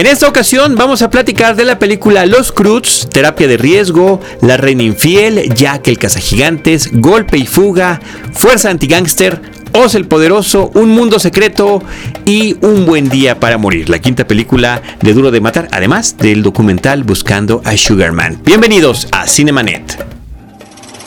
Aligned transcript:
En 0.00 0.06
esta 0.06 0.26
ocasión 0.26 0.76
vamos 0.76 1.02
a 1.02 1.10
platicar 1.10 1.56
de 1.56 1.66
la 1.66 1.78
película 1.78 2.24
Los 2.24 2.52
Cruz, 2.52 3.06
Terapia 3.12 3.46
de 3.46 3.58
Riesgo, 3.58 4.18
La 4.40 4.56
Reina 4.56 4.82
Infiel, 4.82 5.54
Jack 5.54 5.88
el 5.88 5.98
Cazagigantes, 5.98 6.88
Golpe 6.90 7.36
y 7.36 7.44
Fuga, 7.44 8.00
Fuerza 8.32 8.70
Antigangster, 8.70 9.42
Oz 9.74 9.94
el 9.94 10.06
Poderoso, 10.06 10.70
Un 10.72 10.88
Mundo 10.88 11.18
Secreto 11.18 11.82
y 12.24 12.56
Un 12.62 12.86
Buen 12.86 13.10
Día 13.10 13.38
para 13.38 13.58
Morir, 13.58 13.90
la 13.90 13.98
quinta 13.98 14.26
película 14.26 14.80
de 15.02 15.12
Duro 15.12 15.30
de 15.30 15.42
Matar, 15.42 15.68
además 15.70 16.16
del 16.16 16.42
documental 16.42 17.04
Buscando 17.04 17.60
a 17.66 17.76
Sugarman. 17.76 18.40
Bienvenidos 18.42 19.06
a 19.12 19.26
Cinemanet. 19.26 20.02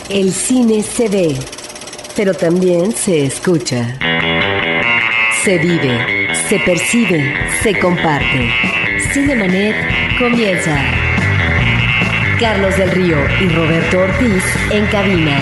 El 0.08 0.32
cine 0.32 0.84
se 0.84 1.10
ve, 1.10 1.36
pero 2.16 2.36
también 2.36 2.94
se 2.96 3.26
escucha. 3.26 3.98
Se 5.44 5.58
vive, 5.58 6.30
se 6.48 6.58
percibe, 6.60 7.34
se 7.62 7.78
comparte. 7.78 8.50
Cinemanet 9.12 9.76
comienza. 10.18 10.82
Carlos 12.40 12.78
del 12.78 12.92
Río 12.92 13.18
y 13.42 13.50
Roberto 13.50 14.00
Ortiz 14.00 14.42
en 14.72 14.86
cabina. 14.86 15.38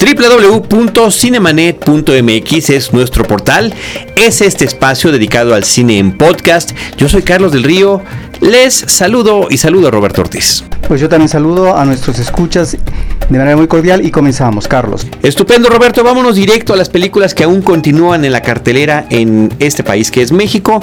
www.cinemanet.mx 0.00 2.70
es 2.70 2.94
nuestro 2.94 3.24
portal, 3.24 3.74
es 4.16 4.40
este 4.40 4.64
espacio 4.64 5.12
dedicado 5.12 5.54
al 5.54 5.64
cine 5.64 5.98
en 5.98 6.16
podcast. 6.16 6.70
Yo 6.96 7.06
soy 7.08 7.22
Carlos 7.22 7.52
del 7.52 7.64
Río, 7.64 8.02
les 8.40 8.74
saludo 8.74 9.48
y 9.50 9.58
saludo 9.58 9.88
a 9.88 9.90
Roberto 9.90 10.22
Ortiz. 10.22 10.64
Pues 10.88 11.00
yo 11.00 11.08
también 11.08 11.28
saludo 11.28 11.76
a 11.76 11.84
nuestros 11.84 12.18
escuchas 12.18 12.72
de 12.72 13.38
manera 13.38 13.56
muy 13.56 13.68
cordial 13.68 14.04
y 14.04 14.10
comenzamos, 14.10 14.66
Carlos. 14.66 15.06
Estupendo, 15.22 15.68
Roberto. 15.68 16.02
Vámonos 16.02 16.34
directo 16.34 16.72
a 16.72 16.76
las 16.76 16.88
películas 16.88 17.32
que 17.32 17.44
aún 17.44 17.62
continúan 17.62 18.24
en 18.24 18.32
la 18.32 18.42
cartelera 18.42 19.06
en 19.10 19.54
este 19.60 19.84
país 19.84 20.10
que 20.10 20.22
es 20.22 20.32
México. 20.32 20.80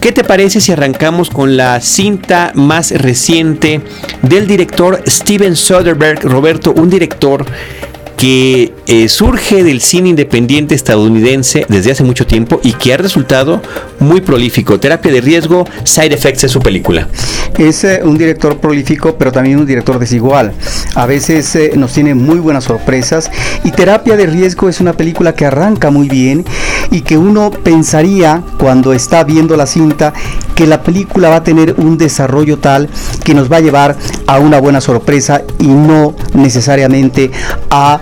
¿Qué 0.00 0.12
te 0.12 0.24
parece 0.24 0.60
si 0.62 0.72
arrancamos 0.72 1.28
con 1.28 1.58
la 1.58 1.80
cinta 1.80 2.52
más 2.54 2.90
reciente 2.92 3.82
del 4.22 4.46
director 4.46 5.02
Steven 5.06 5.56
Soderbergh? 5.56 6.24
Roberto, 6.24 6.72
un 6.72 6.88
director 6.88 7.44
que 8.20 8.74
eh, 8.86 9.08
surge 9.08 9.64
del 9.64 9.80
cine 9.80 10.10
independiente 10.10 10.74
estadounidense 10.74 11.64
desde 11.70 11.92
hace 11.92 12.04
mucho 12.04 12.26
tiempo 12.26 12.60
y 12.62 12.74
que 12.74 12.92
ha 12.92 12.98
resultado 12.98 13.62
muy 13.98 14.20
prolífico. 14.20 14.78
Terapia 14.78 15.10
de 15.10 15.22
riesgo, 15.22 15.66
Side 15.84 16.12
Effects 16.14 16.44
es 16.44 16.52
su 16.52 16.60
película. 16.60 17.08
Es 17.58 17.84
eh, 17.84 18.00
un 18.02 18.16
director 18.16 18.58
prolífico, 18.58 19.16
pero 19.16 19.32
también 19.32 19.58
un 19.58 19.66
director 19.66 19.98
desigual. 19.98 20.52
A 20.94 21.06
veces 21.06 21.54
eh, 21.56 21.72
nos 21.76 21.92
tiene 21.92 22.14
muy 22.14 22.38
buenas 22.38 22.64
sorpresas 22.64 23.30
y 23.64 23.70
Terapia 23.70 24.16
de 24.16 24.26
riesgo 24.26 24.68
es 24.68 24.80
una 24.80 24.94
película 24.94 25.34
que 25.34 25.46
arranca 25.46 25.90
muy 25.90 26.08
bien 26.08 26.44
y 26.90 27.02
que 27.02 27.18
uno 27.18 27.50
pensaría 27.50 28.42
cuando 28.58 28.92
está 28.92 29.24
viendo 29.24 29.56
la 29.56 29.66
cinta 29.66 30.12
que 30.54 30.66
la 30.66 30.82
película 30.82 31.28
va 31.28 31.36
a 31.36 31.44
tener 31.44 31.74
un 31.78 31.98
desarrollo 31.98 32.58
tal 32.58 32.88
que 33.24 33.34
nos 33.34 33.50
va 33.50 33.58
a 33.58 33.60
llevar 33.60 33.96
a 34.26 34.38
una 34.38 34.60
buena 34.60 34.80
sorpresa 34.80 35.42
y 35.58 35.68
no 35.68 36.14
necesariamente 36.34 37.30
a 37.70 38.00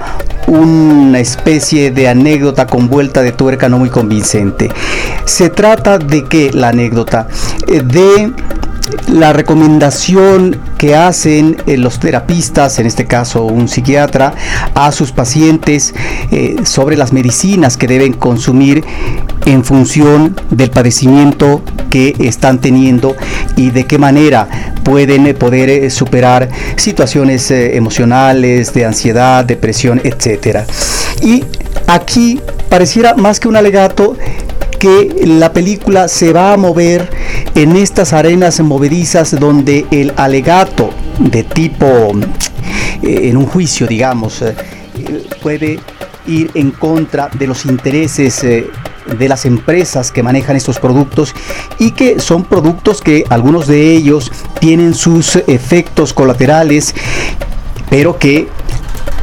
una 0.49 1.21
especie 1.21 1.91
de 1.91 2.09
anécdota 2.09 2.67
con 2.67 2.89
vuelta 2.89 3.23
de 3.23 3.33
tuerca 3.33 3.69
no 3.69 3.79
muy 3.79 3.91
convincente. 3.91 4.71
Se 5.25 5.51
trata 5.51 5.99
de 5.99 6.25
que 6.25 6.53
la 6.53 6.69
anécdota 6.69 7.29
eh, 7.67 7.83
de 7.83 8.33
la 9.09 9.33
recomendación 9.33 10.61
que 10.79 10.95
hacen 10.95 11.57
eh, 11.67 11.77
los 11.77 11.99
terapistas, 11.99 12.79
en 12.79 12.87
este 12.87 13.07
caso 13.07 13.45
un 13.45 13.69
psiquiatra, 13.69 14.35
a 14.75 14.93
sus 14.93 15.13
pacientes 15.13 15.95
eh, 16.31 16.57
sobre 16.65 16.97
las 16.97 17.13
medicinas 17.13 17.77
que 17.77 17.87
deben 17.87 18.13
consumir 18.13 18.85
en 19.47 19.65
función 19.65 20.37
del 20.51 20.71
padecimiento 20.71 21.63
que 21.91 22.15
están 22.21 22.61
teniendo 22.61 23.17
y 23.57 23.71
de 23.71 23.85
qué 23.85 23.99
manera 23.99 24.49
pueden 24.85 25.27
eh, 25.27 25.35
poder 25.35 25.91
superar 25.91 26.49
situaciones 26.77 27.51
emocionales, 27.51 28.73
de 28.75 28.85
ansiedad, 28.85 29.45
depresión, 29.45 30.01
etc. 30.05 30.61
Y 31.23 31.45
aquí 31.87 32.41
pareciera 32.69 33.15
más 33.15 33.41
que 33.41 33.49
un 33.49 33.57
alegato 33.57 34.17
que 34.79 35.25
la 35.27 35.53
película 35.53 36.09
se 36.09 36.33
va 36.33 36.53
a 36.53 36.57
mover 36.57 37.11
en 37.55 37.77
estas 37.77 38.13
arenas 38.13 38.61
movedizas 38.61 39.39
donde 39.39 39.87
el 39.91 40.13
alegato 40.17 40.91
de 41.19 41.43
tipo 41.43 41.87
eh, 43.03 43.29
en 43.29 43.37
un 43.37 43.47
juicio, 43.47 43.87
digamos, 43.87 44.43
eh, 44.43 44.55
puede 45.43 45.81
ir 46.27 46.51
en 46.55 46.71
contra 46.71 47.29
de 47.29 47.47
los 47.47 47.65
intereses 47.65 48.45
eh, 48.45 48.71
de 49.19 49.29
las 49.29 49.47
empresas 49.47 50.13
que 50.13 50.23
manejan 50.23 50.57
estos 50.57 50.79
productos 50.79 51.35
y 51.79 51.93
que 51.93 52.21
son 52.21 52.45
productos 52.45 53.01
que 53.01 53.25
algunos 53.31 53.67
de 53.67 53.93
ellos 53.95 54.31
tienen 54.61 54.95
sus 54.95 55.37
efectos 55.47 56.13
colaterales 56.13 56.95
pero 57.91 58.19
que 58.19 58.49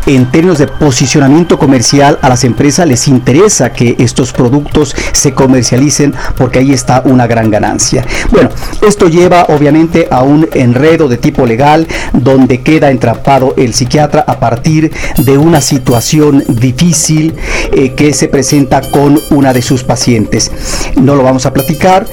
en 0.05 0.31
términos 0.31 0.57
de 0.57 0.67
posicionamiento 0.67 1.57
comercial 1.57 2.19
a 2.21 2.29
las 2.29 2.43
empresas 2.43 2.87
les 2.87 3.07
interesa 3.07 3.73
que 3.73 3.95
estos 3.99 4.33
productos 4.33 4.95
se 5.13 5.33
comercialicen 5.33 6.13
porque 6.37 6.59
ahí 6.59 6.71
está 6.71 7.01
una 7.05 7.27
gran 7.27 7.49
ganancia. 7.49 8.05
Bueno, 8.31 8.49
esto 8.87 9.07
lleva 9.07 9.45
obviamente 9.49 10.07
a 10.11 10.21
un 10.23 10.47
enredo 10.53 11.07
de 11.07 11.17
tipo 11.17 11.45
legal 11.45 11.87
donde 12.13 12.61
queda 12.61 12.91
entrapado 12.91 13.53
el 13.57 13.73
psiquiatra 13.73 14.23
a 14.27 14.39
partir 14.39 14.91
de 15.17 15.37
una 15.37 15.61
situación 15.61 16.43
difícil 16.47 17.35
eh, 17.71 17.93
que 17.93 18.13
se 18.13 18.27
presenta 18.27 18.81
con 18.81 19.19
una 19.31 19.53
de 19.53 19.61
sus 19.61 19.83
pacientes. 19.83 20.51
No 20.95 21.15
lo 21.15 21.23
vamos 21.23 21.45
a 21.45 21.53
platicar. 21.53 22.05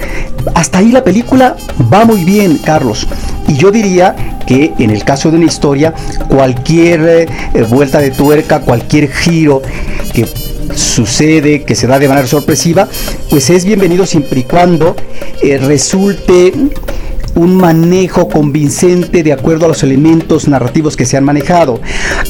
Hasta 0.54 0.78
ahí 0.78 0.90
la 0.92 1.04
película 1.04 1.56
va 1.92 2.04
muy 2.04 2.24
bien, 2.24 2.58
Carlos. 2.58 3.06
Y 3.48 3.54
yo 3.54 3.70
diría 3.70 4.31
que 4.46 4.72
en 4.78 4.90
el 4.90 5.04
caso 5.04 5.30
de 5.30 5.36
una 5.36 5.46
historia, 5.46 5.94
cualquier 6.28 7.28
eh, 7.54 7.62
vuelta 7.68 7.98
de 8.00 8.10
tuerca, 8.10 8.60
cualquier 8.60 9.10
giro 9.10 9.62
que 10.12 10.26
sucede, 10.74 11.64
que 11.64 11.74
se 11.74 11.86
da 11.86 11.98
de 11.98 12.08
manera 12.08 12.26
sorpresiva, 12.26 12.88
pues 13.30 13.50
es 13.50 13.64
bienvenido 13.64 14.06
siempre 14.06 14.40
y 14.40 14.44
cuando 14.44 14.96
eh, 15.42 15.58
resulte 15.58 16.52
un 17.34 17.56
manejo 17.56 18.28
convincente 18.28 19.22
de 19.22 19.32
acuerdo 19.32 19.66
a 19.66 19.68
los 19.68 19.82
elementos 19.82 20.48
narrativos 20.48 20.96
que 20.96 21.06
se 21.06 21.16
han 21.16 21.24
manejado. 21.24 21.80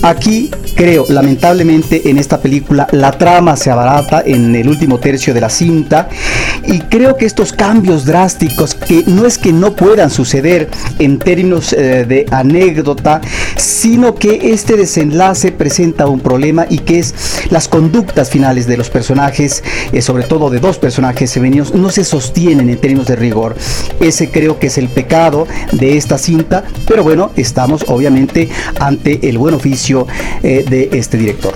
Aquí 0.02 0.50
creo, 0.74 1.06
lamentablemente, 1.08 2.10
en 2.10 2.18
esta 2.18 2.40
película 2.40 2.86
la 2.92 3.12
trama 3.12 3.56
se 3.56 3.70
abarata 3.70 4.22
en 4.24 4.54
el 4.54 4.68
último 4.68 4.98
tercio 4.98 5.34
de 5.34 5.40
la 5.40 5.48
cinta 5.48 6.08
y 6.66 6.80
creo 6.80 7.16
que 7.16 7.26
estos 7.26 7.52
cambios 7.52 8.04
drásticos, 8.04 8.74
que 8.74 9.04
no 9.06 9.26
es 9.26 9.38
que 9.38 9.52
no 9.52 9.74
puedan 9.74 10.10
suceder 10.10 10.68
en 10.98 11.18
términos 11.18 11.72
eh, 11.72 12.04
de 12.06 12.26
anécdota, 12.30 13.20
sino 13.56 14.14
que 14.14 14.52
este 14.52 14.76
desenlace 14.76 15.52
presenta 15.52 16.06
un 16.06 16.20
problema 16.20 16.66
y 16.68 16.78
que 16.78 16.98
es 16.98 17.14
las 17.50 17.68
conductas 17.68 18.30
finales 18.30 18.66
de 18.66 18.76
los 18.76 18.90
personajes, 18.90 19.62
eh, 19.92 20.02
sobre 20.02 20.24
todo 20.24 20.50
de 20.50 20.60
dos 20.60 20.78
personajes 20.78 21.32
femeninos, 21.32 21.74
no 21.74 21.90
se 21.90 22.04
sostienen 22.04 22.68
en 22.68 22.78
términos 22.78 23.06
de 23.06 23.16
rigor. 23.16 23.56
Ese 24.00 24.30
creo 24.30 24.58
que 24.58 24.68
es 24.68 24.78
el 24.78 24.88
pecado 24.92 25.46
de 25.72 25.96
esta 25.96 26.18
cinta, 26.18 26.64
pero 26.86 27.02
bueno, 27.02 27.30
estamos 27.36 27.84
obviamente 27.88 28.48
ante 28.78 29.28
el 29.28 29.38
buen 29.38 29.54
oficio 29.54 30.06
eh, 30.42 30.64
de 30.68 30.90
este 30.92 31.16
director. 31.16 31.54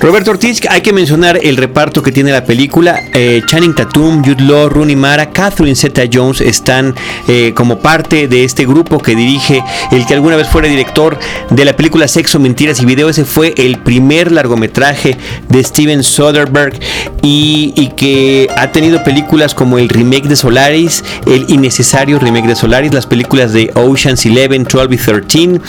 Roberto 0.00 0.30
Ortiz, 0.30 0.60
hay 0.68 0.80
que 0.80 0.92
mencionar 0.92 1.38
el 1.42 1.56
reparto 1.56 2.02
que 2.02 2.10
tiene 2.10 2.32
la 2.32 2.44
película. 2.44 2.98
Eh, 3.12 3.42
Channing 3.46 3.74
Tatum, 3.74 4.24
Jude 4.24 4.42
Law, 4.42 4.68
Rooney 4.68 4.96
Mara, 4.96 5.30
Catherine 5.30 5.76
Zeta-Jones 5.76 6.40
están 6.40 6.94
eh, 7.28 7.52
como 7.54 7.78
parte 7.78 8.26
de 8.26 8.44
este 8.44 8.64
grupo 8.64 8.98
que 8.98 9.14
dirige 9.14 9.62
el 9.92 10.06
que 10.06 10.14
alguna 10.14 10.36
vez 10.36 10.48
fuera 10.48 10.68
director 10.68 11.18
de 11.50 11.64
la 11.64 11.74
película 11.74 12.08
Sexo, 12.08 12.38
Mentiras 12.38 12.80
y 12.80 12.86
Video. 12.86 13.10
Ese 13.10 13.24
fue 13.24 13.52
el 13.58 13.78
primer 13.78 14.32
largometraje 14.32 15.18
de 15.48 15.62
Steven 15.62 16.02
Soderbergh 16.02 16.78
y, 17.22 17.74
y 17.76 17.88
que 17.88 18.48
ha 18.56 18.72
tenido 18.72 19.04
películas 19.04 19.54
como 19.54 19.78
el 19.78 19.88
remake 19.88 20.28
de 20.28 20.36
Solaris, 20.36 21.04
el 21.26 21.44
innecesario 21.48 22.18
remake 22.18 22.46
de 22.46 22.56
Solaris 22.56 22.69
las 22.70 23.06
películas 23.06 23.52
de 23.52 23.68
Ocean's 23.74 24.24
Eleven, 24.26 24.62
12 24.62 24.94
y 24.94 24.96
13, 24.96 25.60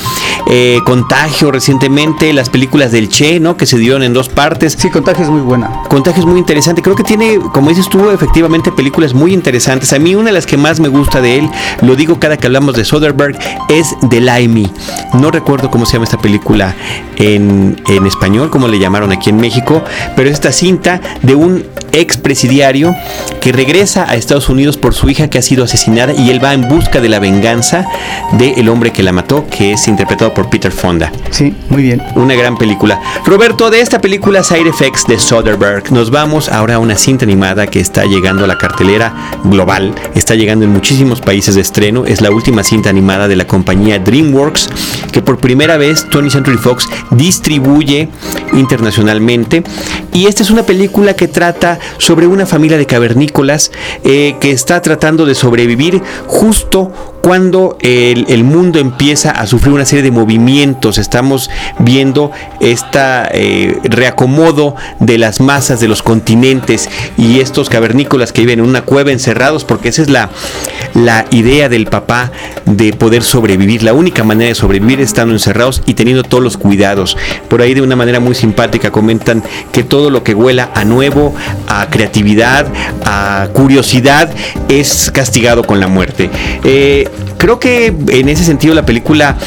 eh, 0.48 0.80
Contagio 0.86 1.51
recientemente, 1.51 2.31
las 2.31 2.50
películas 2.50 2.92
del 2.92 3.09
Che, 3.09 3.39
¿no? 3.39 3.57
Que 3.57 3.65
se 3.65 3.77
dieron 3.80 4.03
en 4.03 4.13
dos 4.13 4.30
partes. 4.30 4.77
Sí, 4.77 4.89
Contagio 4.92 5.24
es 5.24 5.30
muy 5.31 5.42
buena. 5.42 5.81
Contagio 5.89 6.21
es 6.21 6.27
muy 6.27 6.38
interesante. 6.38 6.83
Creo 6.83 6.95
que 6.95 7.03
tiene, 7.03 7.39
como 7.53 7.69
dices 7.69 7.89
tú, 7.89 8.12
efectivamente 8.12 8.71
películas 8.71 9.15
muy 9.15 9.33
interesantes. 9.33 9.92
A 9.94 10.00
mí 10.00 10.13
una 10.13 10.27
de 10.27 10.33
las 10.33 10.45
que 10.45 10.57
más 10.57 10.80
me 10.80 10.89
gusta 10.89 11.21
de 11.21 11.39
él, 11.39 11.50
lo 11.81 11.95
digo 11.95 12.19
cada 12.19 12.38
que 12.38 12.45
hablamos 12.45 12.75
de 12.75 12.86
Soderbergh, 12.86 13.38
es 13.68 13.95
The 14.07 14.21
Limey. 14.21 14.71
No 15.13 15.31
recuerdo 15.31 15.71
cómo 15.71 15.88
se 15.88 15.94
llama 15.94 16.06
esta 16.06 16.19
película 16.19 16.75
en, 17.15 17.81
en 17.88 18.06
español, 18.06 18.51
cómo 18.51 18.68
le 18.68 18.77
llamaron 18.77 19.12
aquí 19.12 19.31
en 19.31 19.38
México, 19.38 19.83
pero 20.15 20.30
es 20.30 20.36
esta 20.36 20.51
cinta 20.51 21.01
de 21.24 21.33
un 21.33 21.65
expresidiario 21.94 22.95
que 23.42 23.51
regresa 23.51 24.09
a 24.09 24.15
Estados 24.15 24.50
Unidos 24.50 24.77
por 24.77 24.94
su 24.94 25.09
hija 25.09 25.30
que 25.30 25.38
ha 25.38 25.42
sido 25.42 25.63
asesinada 25.63 26.13
y 26.13 26.30
él 26.30 26.44
va 26.44 26.53
en 26.53 26.68
busca 26.68 26.90
de 26.99 27.07
la 27.07 27.19
venganza 27.19 27.85
del 28.33 28.67
hombre 28.67 28.91
que 28.91 29.03
la 29.03 29.11
mató, 29.11 29.45
que 29.47 29.73
es 29.73 29.88
interpretado 29.88 30.33
por 30.33 30.49
Peter 30.49 30.71
Fonda. 30.71 31.11
Sí, 31.29 31.55
muy 31.69 31.83
bien. 31.83 32.01
Una 32.15 32.35
gran 32.35 32.57
película. 32.57 32.99
Roberto, 33.25 33.69
de 33.69 33.81
esta 33.81 34.01
película 34.01 34.43
Side 34.43 34.67
Effects 34.67 35.05
de 35.07 35.19
Soderbergh, 35.19 35.91
nos 35.91 36.11
vamos 36.11 36.49
ahora 36.49 36.75
a 36.75 36.79
una 36.79 36.95
cinta 36.95 37.25
animada 37.25 37.67
que 37.67 37.79
está 37.79 38.05
llegando 38.05 38.43
a 38.43 38.47
la 38.47 38.57
cartelera 38.57 39.13
global, 39.43 39.93
está 40.15 40.35
llegando 40.35 40.65
en 40.65 40.71
muchísimos 40.71 41.21
países 41.21 41.55
de 41.55 41.61
estreno, 41.61 42.05
es 42.05 42.21
la 42.21 42.31
última 42.31 42.63
cinta 42.63 42.89
animada 42.89 43.27
de 43.27 43.35
la 43.35 43.47
compañía 43.47 43.99
DreamWorks, 43.99 44.69
que 45.11 45.21
por 45.21 45.38
primera 45.38 45.77
vez 45.77 46.07
Tony 46.09 46.29
Century 46.29 46.57
Fox 46.57 46.88
distribuye 47.11 48.09
internacionalmente. 48.53 49.63
Y 50.13 50.25
esta 50.25 50.43
es 50.43 50.49
una 50.49 50.63
película 50.63 51.15
que 51.15 51.27
trata 51.27 51.79
sobre 51.97 52.27
una 52.27 52.45
familia 52.45 52.77
de 52.77 52.85
cavernícolas 52.85 53.71
eh, 54.03 54.35
que 54.39 54.51
está 54.51 54.81
tratando 54.81 55.25
de 55.25 55.35
sobrevivir 55.35 56.01
justo 56.27 56.80
Cristo 56.89 57.10
cuando 57.21 57.77
el, 57.81 58.44
mundo 58.44 58.79
empieza 58.79 59.31
a 59.31 59.45
sufrir 59.45 59.73
una 59.73 59.85
serie 59.85 60.03
de 60.03 60.12
movimientos. 60.12 60.97
Estamos 60.97 61.50
viendo 61.79 62.31
este 62.59 63.79
reacomodo 63.83 64.75
de 65.00 65.18
las 65.18 65.39
masas 65.39 65.79
de 65.79 65.88
los 65.88 66.01
continentes 66.01 66.89
y 67.18 67.39
estos 67.39 67.69
cavernícolas 67.69 68.33
que 68.33 68.41
viven 68.41 68.59
en 68.59 68.65
una 68.65 68.81
cueva 68.81 69.12
encerrados, 69.12 69.63
porque 69.63 69.89
esa 69.89 70.01
es 70.01 70.09
la, 70.09 70.29
la 70.95 71.25
idea 71.31 71.69
del 71.69 71.85
papá 71.85 72.31
de 72.65 72.94
poder 72.94 73.24
sobrevivir. 73.24 73.83
La 73.83 73.94
única 73.94 74.24
manera 74.24 74.50
de 74.50 74.56
sobrevivir 74.56 75.00
es 75.00 75.12
estando 75.12 75.33
encerrados 75.33 75.81
y 75.85 75.94
teniendo 75.94 76.24
todos 76.24 76.44
los 76.44 76.57
cuidados. 76.57 77.17
Por 77.50 77.62
ahí 77.62 77.74
de 77.74 77.81
una 77.81 77.95
manera 77.95 78.19
muy 78.19 78.33
simpática 78.33 78.91
comentan 78.91 79.44
que 79.71 79.83
todo 79.83 80.09
lo 80.09 80.24
que 80.24 80.33
huela 80.33 80.71
a 80.74 80.85
nuevo, 80.85 81.35
a 81.67 81.89
creatividad, 81.89 82.65
a 83.06 83.50
curiosidad, 83.53 84.29
es 84.69 85.12
castigado 85.12 85.63
con 85.63 85.79
la 85.79 85.88
muerte. 85.88 86.29
Eh, 86.63 87.09
creo 87.37 87.59
que 87.59 87.87
en 87.87 88.29
ese 88.29 88.43
sentido 88.43 88.73
la 88.73 88.85
película 88.85 89.37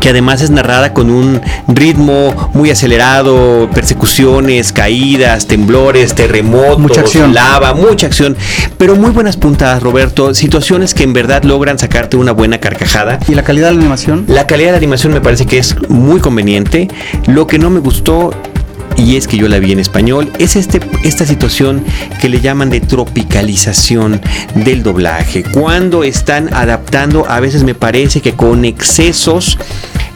que 0.00 0.08
además 0.08 0.40
es 0.40 0.50
narrada 0.50 0.94
con 0.94 1.10
un 1.10 1.40
ritmo 1.68 2.50
muy 2.54 2.70
acelerado, 2.70 3.68
persecuciones, 3.72 4.72
caídas, 4.72 5.46
temblores, 5.46 6.14
terremotos, 6.14 6.78
mucha 6.78 7.00
acción. 7.02 7.34
lava, 7.34 7.74
mucha 7.74 8.06
acción, 8.06 8.36
pero 8.78 8.96
muy 8.96 9.10
buenas 9.10 9.36
puntadas, 9.36 9.82
Roberto, 9.82 10.34
situaciones 10.34 10.94
que 10.94 11.02
en 11.02 11.12
verdad 11.12 11.44
logran 11.44 11.78
sacarte 11.78 12.16
una 12.16 12.32
buena 12.32 12.58
carcajada. 12.58 13.20
¿Y 13.28 13.34
la 13.34 13.42
calidad 13.42 13.68
de 13.68 13.74
la 13.74 13.80
animación? 13.80 14.24
La 14.26 14.46
calidad 14.46 14.68
de 14.68 14.72
la 14.72 14.78
animación 14.78 15.12
me 15.12 15.20
parece 15.20 15.46
que 15.46 15.58
es 15.58 15.76
muy 15.90 16.20
conveniente. 16.20 16.88
Lo 17.26 17.46
que 17.46 17.58
no 17.58 17.68
me 17.68 17.80
gustó 17.80 18.32
y 19.00 19.16
es 19.16 19.26
que 19.26 19.36
yo 19.36 19.48
la 19.48 19.58
vi 19.58 19.72
en 19.72 19.78
español, 19.78 20.30
es 20.38 20.56
este, 20.56 20.80
esta 21.04 21.24
situación 21.24 21.82
que 22.20 22.28
le 22.28 22.40
llaman 22.40 22.70
de 22.70 22.80
tropicalización 22.80 24.20
del 24.54 24.82
doblaje. 24.82 25.42
Cuando 25.42 26.04
están 26.04 26.52
adaptando, 26.52 27.26
a 27.28 27.40
veces 27.40 27.64
me 27.64 27.74
parece 27.74 28.20
que 28.20 28.32
con 28.32 28.64
excesos, 28.64 29.58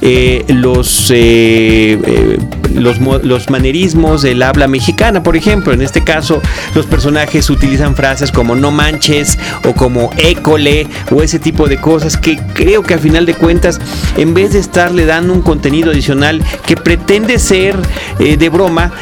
eh, 0.00 0.44
los, 0.48 1.10
eh, 1.10 1.98
eh, 2.04 2.38
los, 2.74 2.98
los, 2.98 3.50
manerismos 3.50 4.22
del 4.22 4.42
habla 4.42 4.66
mexicana, 4.66 5.22
por 5.22 5.36
ejemplo. 5.36 5.72
En 5.72 5.82
este 5.82 6.02
caso, 6.02 6.42
los 6.74 6.86
personajes 6.86 7.48
utilizan 7.50 7.94
frases 7.94 8.30
como 8.30 8.54
no 8.54 8.70
manches 8.70 9.38
o 9.64 9.72
como 9.72 10.10
école 10.16 10.86
o 11.10 11.22
ese 11.22 11.38
tipo 11.38 11.68
de 11.68 11.80
cosas 11.80 12.16
que 12.16 12.36
creo 12.54 12.82
que 12.82 12.94
a 12.94 12.98
final 12.98 13.26
de 13.26 13.34
cuentas, 13.34 13.80
en 14.16 14.34
vez 14.34 14.52
de 14.52 14.58
estarle 14.58 15.06
dando 15.06 15.32
un 15.32 15.42
contenido 15.42 15.90
adicional 15.90 16.42
que 16.66 16.76
pretende 16.76 17.38
ser 17.38 17.76
de 18.18 18.48
broma, 18.48 18.92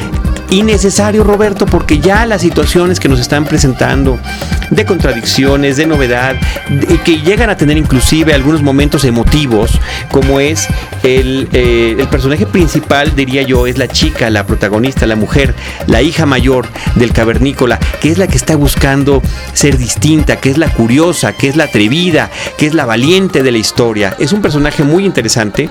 innecesario, 0.53 1.23
Roberto, 1.23 1.65
porque 1.65 1.99
ya 1.99 2.25
las 2.25 2.41
situaciones 2.41 2.99
que 2.99 3.09
nos 3.09 3.19
están 3.19 3.45
presentando 3.45 4.19
de 4.69 4.85
contradicciones, 4.85 5.77
de 5.77 5.87
novedad, 5.87 6.35
que 7.03 7.21
llegan 7.21 7.49
a 7.49 7.57
tener 7.57 7.77
inclusive 7.77 8.33
algunos 8.33 8.61
momentos 8.61 9.03
emotivos, 9.03 9.79
como 10.11 10.39
es 10.39 10.67
eh, 11.03 11.95
el, 11.97 12.07
personaje 12.07 12.45
principal, 12.45 13.15
diría 13.15 13.41
yo, 13.41 13.67
es 13.67 13.77
la 13.77 13.87
chica, 13.87 14.29
la 14.29 14.45
protagonista, 14.45 15.07
la 15.07 15.15
mujer, 15.15 15.55
la 15.87 16.01
hija 16.01 16.25
mayor 16.25 16.67
del 16.95 17.13
cavernícola, 17.13 17.79
que 17.99 18.11
es 18.11 18.17
la 18.17 18.27
que 18.27 18.37
está 18.37 18.55
buscando 18.55 19.21
ser 19.53 19.77
distinta, 19.77 20.37
que 20.37 20.51
es 20.51 20.57
la 20.57 20.69
curiosa, 20.69 21.33
que 21.33 21.47
es 21.47 21.55
la 21.55 21.65
atrevida, 21.65 22.29
que 22.57 22.67
es 22.67 22.73
la 22.73 22.85
valiente 22.85 23.43
de 23.43 23.51
la 23.51 23.57
historia. 23.57 24.15
Es 24.19 24.33
un 24.33 24.41
personaje 24.41 24.83
muy 24.83 25.05
interesante 25.05 25.69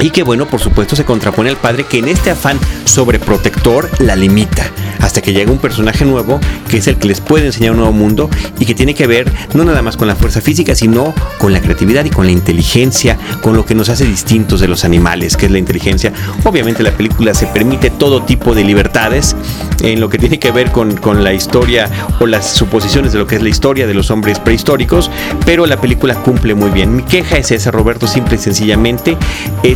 y 0.00 0.10
que 0.10 0.22
bueno, 0.22 0.46
por 0.46 0.60
supuesto 0.60 0.96
se 0.96 1.04
contrapone 1.04 1.50
al 1.50 1.56
padre 1.56 1.84
que 1.84 1.98
en 1.98 2.08
este 2.08 2.30
afán 2.30 2.58
sobreprotector 2.84 3.90
la 4.00 4.16
limita 4.16 4.70
hasta 5.00 5.20
que 5.20 5.32
llega 5.32 5.52
un 5.52 5.58
personaje 5.58 6.04
nuevo 6.04 6.40
que 6.68 6.78
es 6.78 6.86
el 6.86 6.96
que 6.96 7.08
les 7.08 7.20
puede 7.20 7.46
enseñar 7.46 7.72
un 7.72 7.78
nuevo 7.78 7.92
mundo 7.92 8.30
y 8.58 8.64
que 8.64 8.74
tiene 8.74 8.94
que 8.94 9.06
ver 9.06 9.30
no 9.52 9.64
nada 9.64 9.82
más 9.82 9.96
con 9.96 10.08
la 10.08 10.16
fuerza 10.16 10.40
física, 10.40 10.74
sino 10.74 11.14
con 11.38 11.52
la 11.52 11.60
creatividad 11.60 12.04
y 12.04 12.10
con 12.10 12.26
la 12.26 12.32
inteligencia, 12.32 13.18
con 13.42 13.54
lo 13.54 13.64
que 13.64 13.74
nos 13.74 13.88
hace 13.88 14.04
distintos 14.04 14.60
de 14.60 14.68
los 14.68 14.84
animales, 14.84 15.36
que 15.36 15.46
es 15.46 15.52
la 15.52 15.58
inteligencia. 15.58 16.12
Obviamente 16.44 16.82
la 16.82 16.92
película 16.92 17.34
se 17.34 17.46
permite 17.46 17.90
todo 17.90 18.22
tipo 18.22 18.54
de 18.54 18.64
libertades 18.64 19.36
en 19.82 20.00
lo 20.00 20.08
que 20.08 20.18
tiene 20.18 20.38
que 20.38 20.50
ver 20.50 20.72
con, 20.72 20.96
con 20.96 21.22
la 21.22 21.32
historia 21.32 21.90
o 22.18 22.26
las 22.26 22.50
suposiciones 22.50 23.12
de 23.12 23.18
lo 23.18 23.26
que 23.26 23.36
es 23.36 23.42
la 23.42 23.48
historia 23.48 23.86
de 23.86 23.94
los 23.94 24.10
hombres 24.10 24.38
prehistóricos, 24.38 25.10
pero 25.44 25.66
la 25.66 25.80
película 25.80 26.14
cumple 26.14 26.54
muy 26.54 26.70
bien. 26.70 26.96
Mi 26.96 27.02
queja 27.02 27.36
es 27.36 27.50
esa, 27.50 27.70
Roberto, 27.70 28.06
simple 28.06 28.36
y 28.36 28.38
sencillamente 28.38 29.16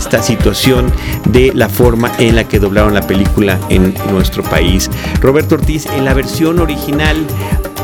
esta 0.08 0.22
situación 0.22 0.90
de 1.26 1.52
la 1.54 1.68
forma 1.68 2.10
en 2.18 2.34
la 2.34 2.44
que 2.44 2.58
doblaron 2.58 2.94
la 2.94 3.02
película 3.02 3.58
en 3.68 3.92
nuestro 4.10 4.42
país. 4.42 4.90
Roberto 5.20 5.56
Ortiz, 5.56 5.84
en 5.84 6.06
la 6.06 6.14
versión 6.14 6.60
original, 6.60 7.26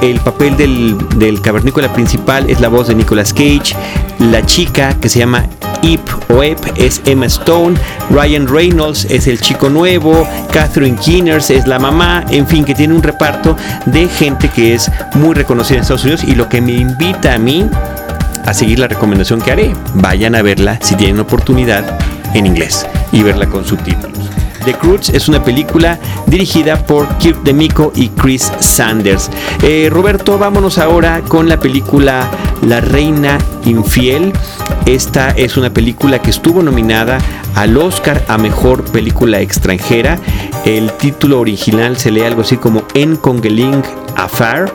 el 0.01 0.19
papel 0.21 0.57
del, 0.57 0.97
del 1.19 1.43
cavernícola 1.43 1.93
principal 1.93 2.49
es 2.49 2.63
la 2.63 2.69
voz 2.69 2.89
de 2.89 2.95
Nicolas 2.95 3.35
Cage. 3.35 3.77
La 4.21 4.45
chica 4.47 4.99
que 4.99 5.11
se 5.11 5.19
llama 5.19 5.45
Ip 5.83 6.01
o 6.31 6.43
Ep 6.43 6.59
es 6.77 7.03
Emma 7.05 7.27
Stone, 7.27 7.77
Ryan 8.09 8.49
Reynolds 8.49 9.05
es 9.11 9.27
el 9.27 9.39
chico 9.39 9.69
nuevo, 9.69 10.27
Catherine 10.51 10.97
Keeners 10.97 11.51
es 11.51 11.67
la 11.67 11.79
mamá, 11.79 12.25
en 12.31 12.47
fin, 12.47 12.65
que 12.65 12.75
tiene 12.75 12.95
un 12.95 13.03
reparto 13.03 13.55
de 13.85 14.09
gente 14.09 14.49
que 14.49 14.73
es 14.73 14.91
muy 15.15 15.35
reconocida 15.35 15.77
en 15.77 15.83
Estados 15.83 16.05
Unidos 16.05 16.25
y 16.25 16.35
lo 16.35 16.49
que 16.49 16.63
me 16.63 16.73
invita 16.73 17.35
a 17.35 17.39
mí 17.39 17.69
a 18.45 18.55
seguir 18.55 18.79
la 18.79 18.89
recomendación 18.89 19.41
que 19.41 19.53
haré. 19.53 19.73
Vayan 19.95 20.35
a 20.35 20.43
verla 20.43 20.79
si 20.83 20.95
tienen 20.95 21.21
oportunidad 21.21 21.99
en 22.35 22.47
inglés 22.47 22.87
y 23.13 23.23
verla 23.23 23.49
con 23.49 23.65
subtítulos. 23.65 24.31
The 24.65 24.75
Croods 24.75 25.11
es 25.11 25.29
una 25.29 25.45
película 25.45 25.99
dirigida 26.27 26.87
por 26.87 27.07
Kirk 27.19 27.43
DeMico 27.43 27.93
y 27.95 28.09
Chris 28.09 28.51
Sanders. 28.61 29.31
Eh, 29.63 29.89
Roberto, 29.91 30.39
vámonos 30.39 30.79
ahora 30.79 31.21
con 31.21 31.49
la 31.49 31.61
película 31.61 32.31
La 32.63 32.81
Reina 32.81 33.39
Infiel. 33.67 34.33
Esta 34.87 35.31
es 35.31 35.59
una 35.59 35.71
película 35.71 36.21
que 36.21 36.31
estuvo 36.31 36.63
nominada 36.63 37.19
al 37.55 37.77
Oscar 37.77 38.25
a 38.27 38.39
Mejor 38.39 38.85
Película 38.85 39.41
Extranjera. 39.41 40.19
El 40.65 40.93
título 40.93 41.41
original 41.41 41.99
se 41.99 42.11
lee 42.11 42.23
algo 42.23 42.41
así 42.41 42.57
como 42.57 42.85
En 42.95 43.17
Congeling 43.17 43.83
Affair 44.17 44.73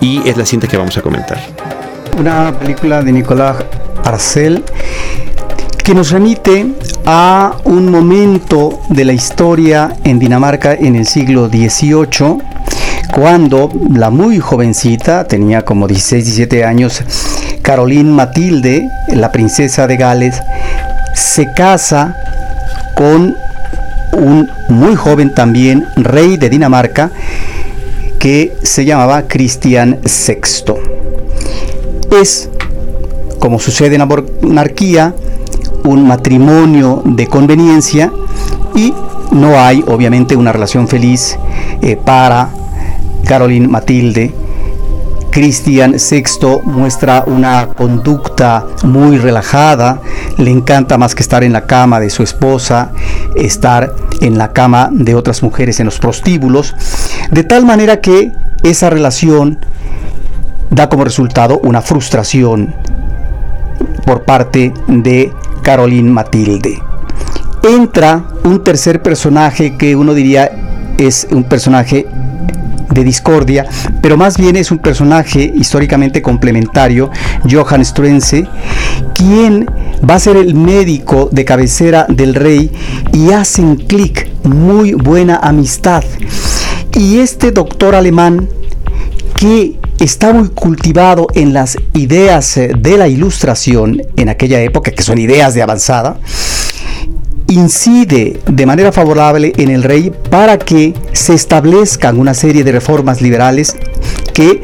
y 0.00 0.28
es 0.28 0.36
la 0.36 0.44
cinta 0.44 0.66
que 0.66 0.76
vamos 0.76 0.96
a 0.98 1.02
comentar. 1.02 1.61
Una 2.18 2.52
película 2.58 3.02
de 3.02 3.12
Nicolás 3.12 3.56
Arcel 4.04 4.64
que 5.82 5.94
nos 5.94 6.10
remite 6.10 6.66
a 7.04 7.56
un 7.64 7.90
momento 7.90 8.80
de 8.88 9.04
la 9.04 9.12
historia 9.12 9.96
en 10.04 10.18
Dinamarca 10.18 10.74
en 10.74 10.94
el 10.94 11.06
siglo 11.06 11.48
XVIII, 11.48 12.38
cuando 13.12 13.70
la 13.90 14.10
muy 14.10 14.38
jovencita, 14.38 15.24
tenía 15.24 15.64
como 15.64 15.88
16, 15.88 16.24
17 16.24 16.64
años, 16.64 17.02
Caroline 17.62 18.10
Matilde, 18.10 18.88
la 19.08 19.32
princesa 19.32 19.86
de 19.86 19.96
Gales, 19.96 20.40
se 21.14 21.52
casa 21.52 22.16
con 22.94 23.34
un 24.12 24.48
muy 24.68 24.94
joven 24.94 25.34
también 25.34 25.86
rey 25.96 26.36
de 26.36 26.48
Dinamarca 26.48 27.10
que 28.18 28.52
se 28.62 28.84
llamaba 28.84 29.22
Cristian 29.22 29.98
VI. 30.04 30.91
Es, 32.20 32.50
como 33.38 33.58
sucede 33.58 33.94
en 33.94 34.00
la 34.00 34.24
monarquía, 34.42 35.14
un 35.84 36.06
matrimonio 36.06 37.02
de 37.04 37.26
conveniencia 37.26 38.12
y 38.74 38.92
no 39.32 39.58
hay 39.58 39.82
obviamente 39.86 40.36
una 40.36 40.52
relación 40.52 40.86
feliz 40.88 41.38
eh, 41.80 41.96
para 41.96 42.50
Caroline 43.24 43.66
Matilde. 43.66 44.34
Cristian 45.30 45.92
VI 45.94 46.60
muestra 46.64 47.24
una 47.26 47.68
conducta 47.68 48.66
muy 48.84 49.16
relajada, 49.16 50.02
le 50.36 50.50
encanta 50.50 50.98
más 50.98 51.14
que 51.14 51.22
estar 51.22 51.42
en 51.42 51.54
la 51.54 51.64
cama 51.64 51.98
de 51.98 52.10
su 52.10 52.22
esposa, 52.22 52.92
estar 53.34 53.94
en 54.20 54.36
la 54.36 54.52
cama 54.52 54.90
de 54.92 55.14
otras 55.14 55.42
mujeres 55.42 55.80
en 55.80 55.86
los 55.86 55.98
prostíbulos, 55.98 56.74
de 57.30 57.44
tal 57.44 57.64
manera 57.64 58.02
que 58.02 58.32
esa 58.62 58.90
relación 58.90 59.58
da 60.72 60.88
como 60.88 61.04
resultado 61.04 61.60
una 61.62 61.82
frustración 61.82 62.74
por 64.04 64.24
parte 64.24 64.72
de 64.88 65.32
Caroline 65.62 66.10
Matilde. 66.10 66.82
Entra 67.62 68.24
un 68.44 68.64
tercer 68.64 69.02
personaje 69.02 69.76
que 69.76 69.94
uno 69.94 70.14
diría 70.14 70.50
es 70.98 71.28
un 71.30 71.44
personaje 71.44 72.06
de 72.90 73.04
discordia, 73.04 73.66
pero 74.02 74.16
más 74.16 74.36
bien 74.36 74.56
es 74.56 74.70
un 74.70 74.78
personaje 74.78 75.52
históricamente 75.54 76.20
complementario, 76.20 77.10
Johann 77.50 77.84
Struense, 77.84 78.46
quien 79.14 79.66
va 80.08 80.16
a 80.16 80.20
ser 80.20 80.36
el 80.36 80.54
médico 80.54 81.28
de 81.32 81.44
cabecera 81.44 82.06
del 82.08 82.34
rey 82.34 82.70
y 83.12 83.30
hacen 83.30 83.76
clic, 83.76 84.28
muy 84.44 84.92
buena 84.92 85.36
amistad. 85.36 86.04
Y 86.94 87.18
este 87.18 87.52
doctor 87.52 87.94
alemán 87.94 88.48
que 89.34 89.78
está 90.02 90.32
muy 90.32 90.48
cultivado 90.48 91.28
en 91.34 91.52
las 91.52 91.78
ideas 91.94 92.56
de 92.56 92.96
la 92.96 93.06
ilustración 93.06 94.02
en 94.16 94.28
aquella 94.28 94.60
época, 94.60 94.90
que 94.90 95.02
son 95.02 95.18
ideas 95.18 95.54
de 95.54 95.62
avanzada, 95.62 96.18
incide 97.46 98.40
de 98.46 98.66
manera 98.66 98.90
favorable 98.90 99.52
en 99.56 99.70
el 99.70 99.84
rey 99.84 100.12
para 100.30 100.58
que 100.58 100.94
se 101.12 101.34
establezcan 101.34 102.18
una 102.18 102.34
serie 102.34 102.64
de 102.64 102.72
reformas 102.72 103.20
liberales 103.20 103.76
que 104.34 104.62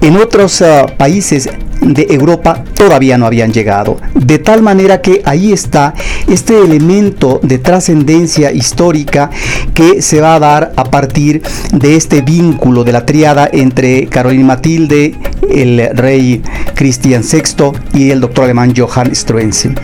en 0.00 0.16
otros 0.16 0.62
ah, 0.62 0.86
países 0.96 1.50
de 1.82 2.06
Europa 2.10 2.64
todavía 2.74 3.18
no 3.18 3.26
habían 3.26 3.52
llegado. 3.52 3.98
De 4.14 4.38
tal 4.38 4.62
manera 4.62 5.00
que 5.00 5.22
ahí 5.24 5.52
está 5.52 5.94
este 6.28 6.58
elemento 6.58 7.40
de 7.42 7.58
trascendencia 7.58 8.52
histórica 8.52 9.30
que 9.74 10.00
se 10.02 10.20
va 10.20 10.36
a 10.36 10.40
dar 10.40 10.72
a 10.76 10.84
partir 10.84 11.42
de 11.72 11.96
este 11.96 12.22
vínculo 12.22 12.84
de 12.84 12.92
la 12.92 13.04
triada 13.04 13.48
entre 13.52 14.06
Carolina 14.06 14.46
Matilde, 14.46 15.14
el 15.50 15.90
rey 15.94 16.42
Cristian 16.74 17.22
VI 17.22 17.72
y 17.94 18.10
el 18.10 18.20
doctor 18.20 18.44
alemán 18.44 18.72
Johann 18.76 19.14
Struensee 19.14 19.74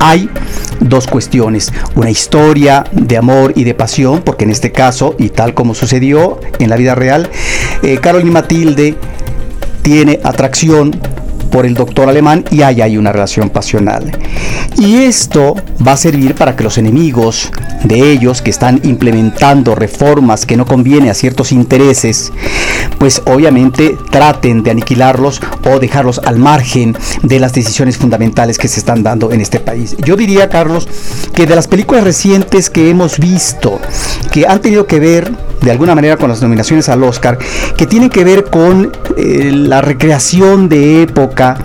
hay 0.00 0.30
dos 0.80 1.06
cuestiones, 1.06 1.72
una 1.94 2.10
historia 2.10 2.84
de 2.90 3.18
amor 3.18 3.52
y 3.54 3.64
de 3.64 3.74
pasión, 3.74 4.22
porque 4.24 4.44
en 4.44 4.50
este 4.50 4.72
caso, 4.72 5.14
y 5.18 5.28
tal 5.28 5.54
como 5.54 5.74
sucedió 5.74 6.40
en 6.58 6.70
la 6.70 6.76
vida 6.76 6.94
real, 6.94 7.28
eh, 7.82 7.98
Carolina 7.98 8.32
Matilde 8.32 8.96
tiene 9.82 10.20
atracción 10.22 10.98
por 11.50 11.66
el 11.66 11.74
doctor 11.74 12.08
alemán 12.08 12.44
y 12.50 12.62
ahí 12.62 12.80
hay 12.80 12.96
una 12.96 13.12
relación 13.12 13.50
pasional. 13.50 14.10
Y 14.78 15.02
esto 15.02 15.56
va 15.86 15.92
a 15.92 15.96
servir 15.96 16.34
para 16.34 16.56
que 16.56 16.64
los 16.64 16.78
enemigos 16.78 17.50
de 17.84 18.12
ellos 18.12 18.40
que 18.40 18.50
están 18.50 18.80
implementando 18.84 19.74
reformas 19.74 20.46
que 20.46 20.56
no 20.56 20.64
conviene 20.64 21.10
a 21.10 21.14
ciertos 21.14 21.52
intereses, 21.52 22.32
pues 22.98 23.22
obviamente 23.26 23.96
traten 24.10 24.62
de 24.62 24.70
aniquilarlos 24.70 25.40
o 25.64 25.78
dejarlos 25.78 26.20
al 26.24 26.38
margen 26.38 26.96
de 27.22 27.40
las 27.40 27.52
decisiones 27.52 27.96
fundamentales 27.96 28.58
que 28.58 28.68
se 28.68 28.80
están 28.80 29.02
dando 29.02 29.32
en 29.32 29.40
este 29.40 29.60
país. 29.60 29.96
Yo 30.04 30.16
diría, 30.16 30.48
Carlos, 30.48 30.88
que 31.34 31.46
de 31.46 31.56
las 31.56 31.66
películas 31.66 32.04
recientes 32.04 32.70
que 32.70 32.90
hemos 32.90 33.18
visto, 33.18 33.80
que 34.30 34.46
han 34.46 34.60
tenido 34.60 34.86
que 34.86 35.00
ver 35.00 35.32
de 35.60 35.70
alguna 35.70 35.94
manera 35.94 36.16
con 36.16 36.28
las 36.28 36.42
nominaciones 36.42 36.88
al 36.88 37.02
Oscar, 37.02 37.38
que 37.76 37.86
tienen 37.86 38.10
que 38.10 38.24
ver 38.24 38.44
con 38.44 38.92
eh, 39.16 39.50
la 39.52 39.80
recreación 39.80 40.68
de 40.68 41.02
época, 41.02 41.56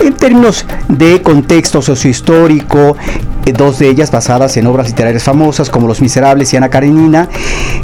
en 0.00 0.14
términos 0.14 0.66
de 0.88 1.22
contexto 1.22 1.82
sociohistórico, 1.82 2.96
dos 3.52 3.78
de 3.78 3.88
ellas 3.88 4.10
basadas 4.10 4.56
en 4.56 4.66
obras 4.66 4.88
literarias 4.88 5.22
famosas 5.22 5.70
como 5.70 5.86
Los 5.86 6.00
Miserables 6.00 6.52
y 6.52 6.56
Ana 6.56 6.70
Karenina. 6.70 7.28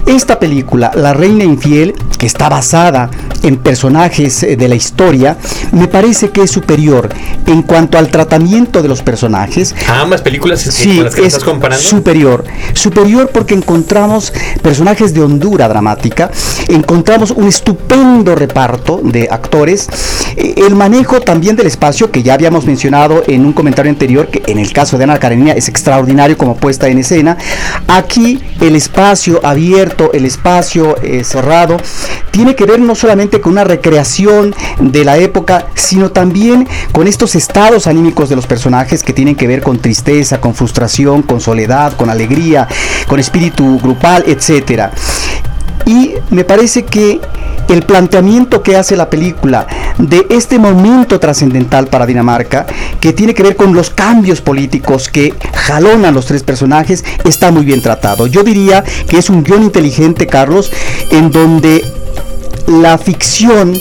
Esta 0.06 0.38
película, 0.38 0.90
La 0.94 1.12
Reina 1.12 1.44
Infiel, 1.44 1.94
que 2.18 2.26
está 2.26 2.48
basada 2.48 3.10
en 3.42 3.56
personajes 3.56 4.42
eh, 4.42 4.56
de 4.56 4.68
la 4.68 4.74
historia, 4.74 5.36
me 5.72 5.88
parece 5.88 6.30
que 6.30 6.42
es 6.42 6.50
superior 6.50 7.08
en 7.46 7.62
cuanto 7.62 7.98
al 7.98 8.08
tratamiento 8.08 8.82
de 8.82 8.88
los 8.88 9.02
personajes. 9.02 9.74
¿A 9.88 10.00
ambas 10.00 10.22
películas 10.22 10.60
sí, 10.60 10.96
con 10.96 11.04
las 11.04 11.14
que 11.14 11.22
es 11.22 11.28
estás 11.28 11.44
comparando? 11.44 11.82
Superior. 11.82 12.44
Superior 12.74 13.30
porque 13.32 13.54
encontramos 13.54 14.32
personajes 14.62 15.14
de 15.14 15.22
hondura 15.22 15.68
dramática, 15.68 16.30
encontramos 16.68 17.30
un 17.30 17.48
estupendo 17.48 18.34
reparto 18.34 19.00
de 19.02 19.28
actores, 19.30 19.88
eh, 20.36 20.54
el 20.56 20.74
manejo 20.74 21.20
también 21.20 21.56
del 21.56 21.66
espacio 21.66 22.10
que 22.10 22.22
ya 22.22 22.34
habíamos 22.34 22.66
mencionado 22.66 23.22
en 23.26 23.44
un 23.44 23.52
comentario 23.52 23.90
anterior, 23.90 24.28
que 24.28 24.42
en 24.50 24.58
el 24.58 24.72
caso 24.72 24.98
de 24.98 25.04
Ana 25.04 25.18
Karenina 25.18 25.49
es 25.52 25.68
extraordinario 25.68 26.36
como 26.36 26.56
puesta 26.56 26.88
en 26.88 26.98
escena. 26.98 27.36
Aquí 27.86 28.42
el 28.60 28.76
espacio 28.76 29.40
abierto, 29.44 30.12
el 30.12 30.24
espacio 30.24 30.96
eh, 31.02 31.24
cerrado, 31.24 31.76
tiene 32.30 32.54
que 32.54 32.64
ver 32.64 32.80
no 32.80 32.94
solamente 32.94 33.40
con 33.40 33.52
una 33.52 33.64
recreación 33.64 34.54
de 34.78 35.04
la 35.04 35.18
época, 35.18 35.66
sino 35.74 36.10
también 36.10 36.68
con 36.92 37.06
estos 37.06 37.34
estados 37.34 37.86
anímicos 37.86 38.28
de 38.28 38.36
los 38.36 38.46
personajes 38.46 39.02
que 39.02 39.12
tienen 39.12 39.34
que 39.34 39.46
ver 39.46 39.62
con 39.62 39.78
tristeza, 39.78 40.40
con 40.40 40.54
frustración, 40.54 41.22
con 41.22 41.40
soledad, 41.40 41.94
con 41.96 42.10
alegría, 42.10 42.68
con 43.06 43.18
espíritu 43.18 43.78
grupal, 43.80 44.24
etcétera. 44.26 44.92
Y 45.86 46.14
me 46.30 46.44
parece 46.44 46.84
que 46.84 47.20
el 47.68 47.82
planteamiento 47.82 48.62
que 48.62 48.76
hace 48.76 48.96
la 48.96 49.08
película 49.08 49.66
de 49.98 50.26
este 50.30 50.58
momento 50.58 51.20
trascendental 51.20 51.86
para 51.86 52.06
Dinamarca, 52.06 52.66
que 53.00 53.12
tiene 53.12 53.34
que 53.34 53.42
ver 53.42 53.56
con 53.56 53.74
los 53.74 53.90
cambios 53.90 54.40
políticos 54.40 55.08
que 55.08 55.34
jalonan 55.54 56.14
los 56.14 56.26
tres 56.26 56.42
personajes, 56.42 57.04
está 57.24 57.50
muy 57.50 57.64
bien 57.64 57.80
tratado. 57.80 58.26
Yo 58.26 58.42
diría 58.42 58.82
que 59.08 59.18
es 59.18 59.30
un 59.30 59.44
guion 59.44 59.62
inteligente, 59.62 60.26
Carlos, 60.26 60.70
en 61.10 61.30
donde 61.30 61.84
la 62.66 62.98
ficción 62.98 63.74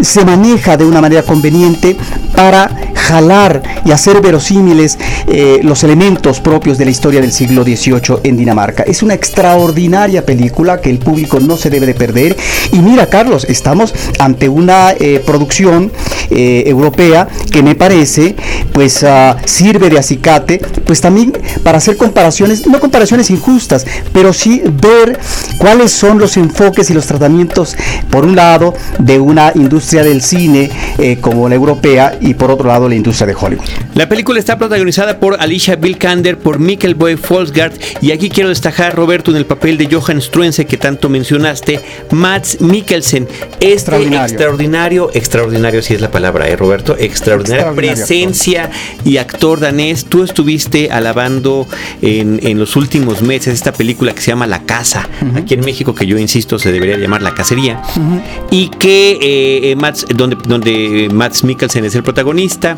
se 0.00 0.24
maneja 0.24 0.76
de 0.76 0.84
una 0.84 1.00
manera 1.00 1.22
conveniente 1.22 1.96
para 2.34 2.70
jalar 3.04 3.62
y 3.84 3.92
hacer 3.92 4.20
verosímiles 4.20 4.98
eh, 5.26 5.60
los 5.62 5.84
elementos 5.84 6.40
propios 6.40 6.78
de 6.78 6.86
la 6.86 6.90
historia 6.90 7.20
del 7.20 7.32
siglo 7.32 7.62
XVIII 7.62 8.20
en 8.24 8.36
Dinamarca. 8.36 8.82
Es 8.84 9.02
una 9.02 9.14
extraordinaria 9.14 10.24
película 10.24 10.80
que 10.80 10.90
el 10.90 10.98
público 10.98 11.38
no 11.40 11.56
se 11.56 11.70
debe 11.70 11.86
de 11.86 11.94
perder. 11.94 12.36
Y 12.72 12.78
mira, 12.78 13.06
Carlos, 13.06 13.46
estamos 13.48 13.94
ante 14.18 14.48
una 14.48 14.92
eh, 14.92 15.22
producción 15.24 15.92
eh, 16.30 16.64
europea 16.66 17.28
que 17.52 17.62
me 17.62 17.74
parece, 17.74 18.34
pues 18.72 19.04
ah, 19.04 19.36
sirve 19.44 19.90
de 19.90 19.98
acicate, 19.98 20.58
pues 20.86 21.00
también 21.00 21.32
para 21.62 21.78
hacer 21.78 21.96
comparaciones, 21.96 22.66
no 22.66 22.80
comparaciones 22.80 23.30
injustas, 23.30 23.86
pero 24.12 24.32
sí 24.32 24.62
ver 24.64 25.18
cuáles 25.58 25.92
son 25.92 26.18
los 26.18 26.36
enfoques 26.36 26.90
y 26.90 26.94
los 26.94 27.06
tratamientos, 27.06 27.76
por 28.10 28.24
un 28.24 28.34
lado, 28.34 28.74
de 28.98 29.18
una 29.20 29.52
industria 29.54 30.02
del 30.02 30.22
cine 30.22 30.70
como 31.20 31.48
la 31.48 31.54
europea 31.54 32.16
y 32.20 32.34
por 32.34 32.50
otro 32.50 32.68
lado 32.68 32.88
la 32.88 32.93
industria 32.96 33.26
de 33.26 33.34
Hollywood. 33.34 33.64
La 33.94 34.08
película 34.08 34.38
está 34.38 34.58
protagonizada 34.58 35.18
por 35.18 35.40
Alicia 35.40 35.76
Vikander, 35.76 36.38
por 36.38 36.58
Mikkel 36.58 36.94
Boy 36.94 37.16
Folsgaard 37.16 37.72
y 38.00 38.12
aquí 38.12 38.28
quiero 38.28 38.48
destacar 38.48 38.94
Roberto 38.94 39.30
en 39.30 39.36
el 39.36 39.46
papel 39.46 39.78
de 39.78 39.88
Johan 39.90 40.20
Struense 40.20 40.66
que 40.66 40.76
tanto 40.76 41.08
mencionaste, 41.08 41.80
Mats 42.10 42.60
Mikkelsen, 42.60 43.28
este 43.60 43.74
extraordinario, 43.74 45.10
extraordinario, 45.12 45.82
si 45.82 45.94
es 45.94 46.00
la 46.00 46.10
palabra, 46.10 46.48
¿eh, 46.48 46.56
Roberto, 46.56 46.96
extraordinaria 46.98 47.72
presencia 47.72 48.70
y 49.04 49.16
actor 49.18 49.60
danés. 49.60 50.04
Tú 50.06 50.22
estuviste 50.22 50.90
alabando 50.90 51.66
en, 52.02 52.58
los 52.58 52.76
últimos 52.76 53.22
meses 53.22 53.54
esta 53.54 53.72
película 53.72 54.14
que 54.14 54.20
se 54.20 54.30
llama 54.30 54.46
La 54.46 54.62
Casa, 54.62 55.08
aquí 55.36 55.54
en 55.54 55.60
México 55.60 55.94
que 55.94 56.06
yo 56.06 56.18
insisto 56.18 56.58
se 56.58 56.72
debería 56.72 56.96
llamar 56.96 57.22
La 57.22 57.34
Cacería. 57.34 57.82
Y 58.50 58.68
que 58.68 59.12
eh, 59.12 59.70
eh, 59.70 59.76
Mats, 59.76 60.06
donde, 60.14 60.36
donde 60.46 61.08
Mats 61.12 61.44
Mikkelsen 61.44 61.84
es 61.84 61.94
el 61.94 62.02
protagonista, 62.02 62.76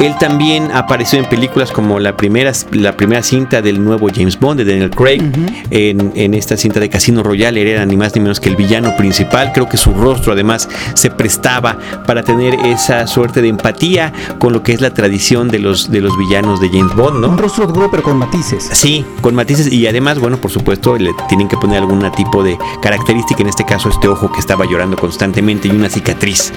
él 0.00 0.14
también 0.18 0.70
apareció 0.72 1.18
en 1.18 1.24
películas 1.26 1.70
como 1.70 1.98
la 1.98 2.16
primera, 2.16 2.52
la 2.72 2.96
primera 2.96 3.22
cinta 3.22 3.62
del 3.62 3.82
nuevo 3.82 4.08
James 4.14 4.38
Bond 4.38 4.60
de 4.60 4.64
Daniel 4.64 4.90
Craig, 4.90 5.22
en, 5.70 6.34
esta 6.34 6.56
cinta 6.56 6.80
de 6.80 6.88
Casino 6.88 7.22
Royale, 7.22 7.70
era 7.70 7.86
ni 7.86 7.96
más 7.96 8.14
ni 8.14 8.20
menos 8.20 8.40
que 8.40 8.48
el 8.48 8.56
villano 8.56 8.96
principal. 8.96 9.52
Creo 9.52 9.68
que 9.68 9.76
su 9.76 9.94
rostro 9.94 10.32
además 10.32 10.68
se 10.94 11.10
prestaba 11.10 11.78
para 12.06 12.22
tener 12.22 12.54
esa 12.66 13.06
suerte 13.06 13.40
de 13.40 13.48
empatía 13.48 14.12
con 14.38 14.52
lo 14.52 14.62
que 14.62 14.72
es 14.72 14.80
la 14.80 14.92
tradición 14.92 15.48
de 15.48 15.58
los, 15.58 15.90
de 15.90 16.00
los 16.00 16.16
villanos 16.18 16.60
de 16.60 16.68
James 16.68 16.94
Bond, 16.94 17.20
¿no? 17.20 17.28
Un 17.28 17.38
rostro 17.38 17.66
duro 17.66 17.90
pero 17.90 18.02
con 18.02 18.18
matices. 18.18 18.68
Sí, 18.72 19.04
con 19.20 19.34
matices 19.34 19.72
y 19.72 19.86
además, 19.86 20.18
bueno, 20.18 20.38
por 20.38 20.50
supuesto, 20.50 20.96
le 20.96 21.12
tienen 21.28 21.48
que 21.48 21.56
poner 21.56 21.78
algún 21.78 22.04
tipo 22.12 22.42
de 22.42 22.58
característica, 22.82 23.42
en 23.42 23.48
este 23.48 23.64
caso 23.64 23.88
este 23.88 24.08
ojo 24.08 24.30
que 24.30 24.40
estaba 24.40 24.64
llorando 24.66 24.96
constantemente 24.96 25.68
y 25.68 25.70
una 25.70 25.88
cicatriz. 25.88 26.52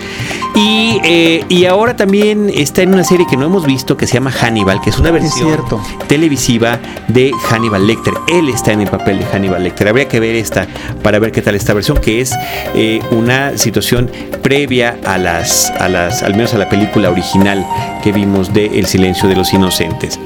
Y, 0.56 1.00
eh, 1.04 1.46
y 1.48 1.66
ahora 1.66 1.96
también 1.96 2.51
está 2.54 2.82
en 2.82 2.87
una 2.94 3.03
serie 3.03 3.25
que 3.27 3.38
no 3.38 3.46
hemos 3.46 3.65
visto 3.65 3.98
que 3.98 4.08
se 4.08 4.15
llama 4.15 4.32
Hannibal, 4.32 4.82
que 4.82 4.89
es 4.89 5.00
una 5.00 5.12
versión 5.12 5.60
televisiva 6.08 6.79
de 7.08 7.32
Hannibal 7.50 7.86
Lecter. 7.86 8.13
Él 8.27 8.50
está 8.50 8.72
en 8.74 8.82
el 8.82 8.89
papel 8.89 9.20
de 9.20 9.25
Hannibal 9.25 9.63
Lecter. 9.63 9.88
Habría 9.88 10.08
que 10.08 10.20
ver 10.20 10.36
esta 10.36 10.67
para 11.03 11.20
ver 11.20 11.32
qué 11.32 11.41
tal 11.41 11.56
esta 11.56 11.74
versión, 11.74 11.98
que 11.98 12.22
es 12.22 12.34
eh, 12.75 13.01
una 13.12 13.58
situación 13.58 14.12
previa 14.41 14.98
a 15.06 15.17
las, 15.17 15.70
a 15.72 15.89
las, 15.89 16.24
al 16.24 16.34
menos 16.34 16.53
a 16.53 16.58
la 16.58 16.70
película 16.70 17.10
original 17.10 17.65
que 18.03 18.12
vimos 18.12 18.53
de 18.53 18.79
El 18.79 18.86
silencio 18.86 19.27
de 19.27 19.36
los 19.36 19.53
inocentes. 19.53 20.20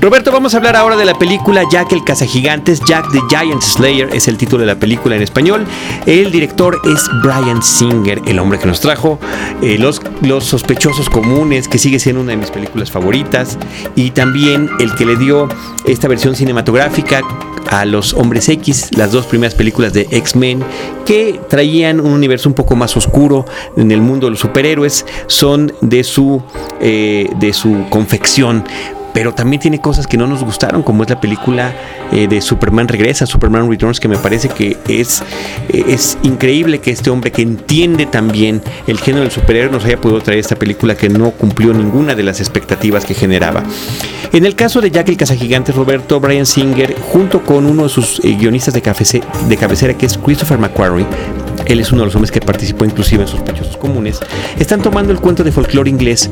Roberto, 0.00 0.30
vamos 0.30 0.54
a 0.54 0.58
hablar 0.58 0.76
ahora 0.76 0.96
de 0.96 1.04
la 1.04 1.18
película 1.18 1.64
Jack 1.72 1.92
el 1.92 2.04
Cazagigantes. 2.04 2.80
Jack 2.86 3.10
the 3.10 3.18
Giant 3.28 3.60
Slayer 3.60 4.08
es 4.14 4.28
el 4.28 4.36
título 4.36 4.60
de 4.60 4.66
la 4.66 4.78
película 4.78 5.16
en 5.16 5.22
español. 5.22 5.66
El 6.06 6.30
director 6.30 6.78
es 6.84 7.10
Brian 7.24 7.60
Singer, 7.60 8.22
el 8.26 8.38
hombre 8.38 8.60
que 8.60 8.66
nos 8.66 8.80
trajo 8.80 9.18
eh, 9.60 9.76
los, 9.76 10.00
los 10.22 10.44
sospechosos 10.44 11.10
comunes, 11.10 11.66
que 11.66 11.78
sigue 11.78 11.98
siendo 11.98 12.22
una 12.22 12.30
de 12.30 12.36
mis 12.36 12.50
películas 12.52 12.92
favoritas. 12.92 13.58
Y 13.96 14.12
también 14.12 14.70
el 14.78 14.94
que 14.94 15.04
le 15.04 15.16
dio 15.16 15.48
esta 15.84 16.06
versión 16.06 16.36
cinematográfica 16.36 17.22
a 17.68 17.84
los 17.84 18.14
Hombres 18.14 18.48
X, 18.48 18.90
las 18.92 19.10
dos 19.10 19.26
primeras 19.26 19.56
películas 19.56 19.92
de 19.92 20.06
X-Men, 20.12 20.62
que 21.06 21.40
traían 21.48 21.98
un 21.98 22.12
universo 22.12 22.48
un 22.48 22.54
poco 22.54 22.76
más 22.76 22.96
oscuro 22.96 23.46
en 23.76 23.90
el 23.90 24.00
mundo 24.00 24.28
de 24.28 24.30
los 24.30 24.40
superhéroes, 24.40 25.04
son 25.26 25.72
de 25.80 26.04
su, 26.04 26.40
eh, 26.80 27.28
de 27.40 27.52
su 27.52 27.86
confección 27.90 28.64
pero 29.18 29.34
también 29.34 29.58
tiene 29.58 29.80
cosas 29.80 30.06
que 30.06 30.16
no 30.16 30.28
nos 30.28 30.44
gustaron, 30.44 30.84
como 30.84 31.02
es 31.02 31.10
la 31.10 31.20
película 31.20 31.74
eh, 32.12 32.28
de 32.28 32.40
Superman 32.40 32.86
Regresa, 32.86 33.26
Superman 33.26 33.68
Returns, 33.68 33.98
que 33.98 34.06
me 34.06 34.16
parece 34.16 34.48
que 34.48 34.76
es, 34.86 35.24
eh, 35.70 35.86
es 35.88 36.16
increíble 36.22 36.78
que 36.78 36.92
este 36.92 37.10
hombre 37.10 37.32
que 37.32 37.42
entiende 37.42 38.06
también 38.06 38.62
el 38.86 39.00
género 39.00 39.24
del 39.24 39.32
superhéroe 39.32 39.72
nos 39.72 39.84
haya 39.84 40.00
podido 40.00 40.20
traer 40.20 40.38
esta 40.38 40.54
película 40.54 40.94
que 40.94 41.08
no 41.08 41.32
cumplió 41.32 41.74
ninguna 41.74 42.14
de 42.14 42.22
las 42.22 42.38
expectativas 42.38 43.04
que 43.04 43.14
generaba. 43.14 43.64
En 44.32 44.46
el 44.46 44.54
caso 44.54 44.80
de 44.80 44.92
Jack 44.92 45.08
el 45.08 45.16
Cazagigante, 45.16 45.72
Roberto 45.72 46.20
Brian 46.20 46.46
Singer, 46.46 46.94
junto 47.00 47.42
con 47.42 47.66
uno 47.66 47.82
de 47.82 47.88
sus 47.88 48.20
eh, 48.20 48.36
guionistas 48.38 48.72
de, 48.72 48.80
de 49.48 49.56
cabecera, 49.56 49.94
que 49.94 50.06
es 50.06 50.16
Christopher 50.16 50.58
McQuarrie, 50.58 51.06
él 51.66 51.80
es 51.80 51.90
uno 51.90 52.02
de 52.02 52.06
los 52.06 52.14
hombres 52.14 52.30
que 52.30 52.40
participó 52.40 52.84
inclusive 52.84 53.22
en 53.22 53.28
Sospechosos 53.28 53.78
Comunes, 53.78 54.20
están 54.60 54.80
tomando 54.80 55.12
el 55.12 55.18
cuento 55.18 55.42
de 55.42 55.50
folclore 55.50 55.90
inglés 55.90 56.30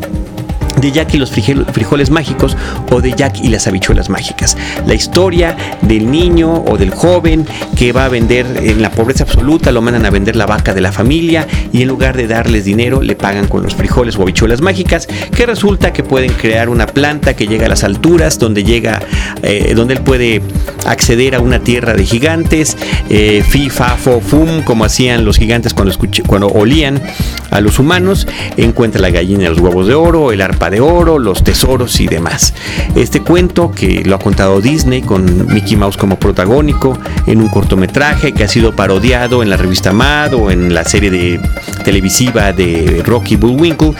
de 0.80 0.92
Jack 0.92 1.14
y 1.14 1.18
los 1.18 1.30
frijoles 1.30 2.10
mágicos 2.10 2.56
o 2.90 3.00
de 3.00 3.12
Jack 3.12 3.40
y 3.42 3.48
las 3.48 3.66
habichuelas 3.66 4.08
mágicas. 4.08 4.56
La 4.86 4.94
historia 4.94 5.56
del 5.82 6.10
niño 6.10 6.64
o 6.66 6.76
del 6.76 6.90
joven 6.90 7.46
que 7.76 7.92
va 7.92 8.06
a 8.06 8.08
vender 8.08 8.46
en 8.62 8.82
la 8.82 8.90
pobreza 8.90 9.24
absoluta, 9.24 9.72
lo 9.72 9.82
mandan 9.82 10.06
a 10.06 10.10
vender 10.10 10.36
la 10.36 10.46
vaca 10.46 10.74
de 10.74 10.80
la 10.80 10.92
familia 10.92 11.46
y 11.72 11.82
en 11.82 11.88
lugar 11.88 12.16
de 12.16 12.26
darles 12.26 12.64
dinero 12.64 13.02
le 13.02 13.16
pagan 13.16 13.48
con 13.48 13.62
los 13.62 13.74
frijoles 13.74 14.16
o 14.16 14.22
habichuelas 14.22 14.60
mágicas 14.60 15.06
que 15.06 15.46
resulta 15.46 15.92
que 15.92 16.02
pueden 16.02 16.32
crear 16.32 16.68
una 16.68 16.86
planta 16.86 17.34
que 17.34 17.46
llega 17.46 17.66
a 17.66 17.68
las 17.68 17.84
alturas 17.84 18.38
donde 18.38 18.64
llega, 18.64 19.00
eh, 19.42 19.72
donde 19.74 19.94
él 19.94 20.00
puede 20.00 20.42
acceder 20.86 21.34
a 21.34 21.40
una 21.40 21.60
tierra 21.60 21.94
de 21.94 22.04
gigantes, 22.04 22.76
eh, 23.08 23.42
fi, 23.46 23.70
fa, 23.70 23.96
fo, 23.96 24.20
fum, 24.20 24.62
como 24.62 24.84
hacían 24.84 25.24
los 25.24 25.38
gigantes 25.38 25.74
cuando, 25.74 25.94
cuando 26.26 26.48
olían 26.48 27.02
a 27.50 27.60
los 27.60 27.78
humanos, 27.78 28.26
encuentra 28.56 29.00
la 29.00 29.10
gallina 29.10 29.44
de 29.44 29.50
los 29.50 29.60
huevos 29.60 29.86
de 29.86 29.94
oro, 29.94 30.32
el 30.32 30.40
arpa 30.40 30.65
de 30.70 30.80
oro, 30.80 31.18
los 31.18 31.44
tesoros 31.44 32.00
y 32.00 32.06
demás. 32.06 32.54
Este 32.94 33.22
cuento 33.22 33.70
que 33.70 34.02
lo 34.04 34.16
ha 34.16 34.18
contado 34.18 34.60
Disney 34.60 35.02
con 35.02 35.46
Mickey 35.52 35.76
Mouse 35.76 35.96
como 35.96 36.18
protagónico 36.18 36.98
en 37.26 37.40
un 37.40 37.48
cortometraje 37.48 38.32
que 38.32 38.44
ha 38.44 38.48
sido 38.48 38.74
parodiado 38.74 39.42
en 39.42 39.50
la 39.50 39.56
revista 39.56 39.92
Mad 39.92 40.34
o 40.34 40.50
en 40.50 40.74
la 40.74 40.84
serie 40.84 41.10
de 41.10 41.40
televisiva 41.84 42.52
de 42.52 43.02
Rocky 43.04 43.36
Bullwinkle. 43.36 43.92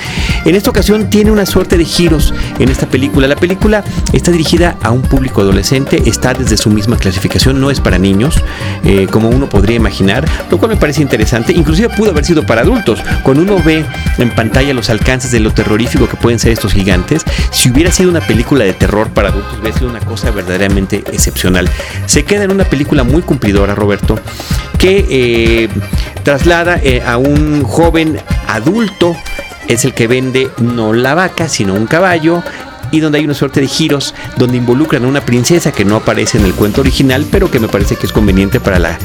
En 0.45 0.55
esta 0.55 0.71
ocasión 0.71 1.11
tiene 1.11 1.31
una 1.31 1.47
suerte 1.47 1.77
de 1.79 1.85
giros 1.85 2.35
en 2.59 2.69
esta 2.69 2.87
película. 2.87 3.27
La 3.27 3.37
película 3.37 3.85
está 4.13 4.31
dirigida 4.31 4.77
a 4.83 4.91
un 4.91 5.03
público 5.03 5.41
adolescente, 5.41 6.03
está 6.07 6.35
desde 6.35 6.57
su 6.57 6.71
misma 6.71 6.97
clasificación, 6.97 7.61
no 7.61 7.71
es 7.71 7.81
para 7.81 7.99
niños, 7.99 8.43
eh, 8.85 9.07
como 9.11 9.29
uno 9.29 9.49
podría 9.49 9.77
imaginar, 9.77 10.25
lo 10.51 10.59
cual 10.59 10.71
me 10.71 10.77
parece 10.77 11.03
interesante. 11.03 11.53
Inclusive 11.53 11.89
pudo 11.91 12.11
haber 12.11 12.25
sido 12.25 12.45
para 12.45 12.63
adultos. 12.63 13.01
Cuando 13.23 13.43
uno 13.43 13.63
ve 13.65 13.85
en 14.19 14.31
pantalla 14.31 14.75
los 14.75 14.91
alcances 14.91 15.31
de 15.31 15.41
lo 15.41 15.53
terrorífico 15.53 16.09
que 16.09 16.17
pueden 16.17 16.39
ser 16.39 16.53
estos 16.57 16.73
gigantes, 16.73 17.23
si 17.51 17.71
hubiera 17.71 17.91
sido 17.91 18.11
una 18.11 18.21
película 18.21 18.65
de 18.65 18.73
terror 18.73 19.11
para 19.11 19.29
adultos, 19.29 19.59
hubiera 19.61 19.77
sido 19.77 19.91
una 19.91 20.01
cosa 20.01 20.31
verdaderamente 20.31 21.05
excepcional. 21.13 21.69
Se 22.07 22.25
queda 22.25 22.45
en 22.45 22.51
una 22.51 22.65
película 22.65 23.05
muy 23.05 23.23
cumplidora, 23.23 23.75
Roberto, 23.75 24.19
que 24.79 25.07
eh, 25.09 25.69
traslada 26.23 26.79
eh, 26.83 27.03
a 27.07 27.19
un 27.19 27.63
joven 27.63 28.19
adulto 28.49 29.17
es 29.69 29.85
el 29.85 29.95
que 29.95 30.07
vende 30.07 30.51
no 30.59 30.93
la 30.93 31.15
vaca, 31.15 31.49
sino 31.49 31.75
un 31.75 31.87
caballo 31.87 32.43
y 32.91 33.01
donde 33.01 33.19
hay 33.19 33.25
una 33.25 33.35
suerte 33.35 33.61
de 33.61 33.69
giros 33.69 34.15
donde 34.37 34.57
involucran 34.57 35.05
a 35.05 35.09
una 35.09 35.21
princesa 35.21 35.73
que 35.73 35.85
no 35.85 35.97
aparece 35.97 36.39
en 36.39 36.45
el 36.45 36.55
cuento 36.55 36.81
original, 36.81 37.27
pero 37.31 37.51
que 37.51 37.61
me 37.61 37.69
parece 37.69 37.97
que 37.97 38.07
es 38.07 38.13
conveniente 38.13 38.61
para 38.61 38.79
la, 38.79 38.99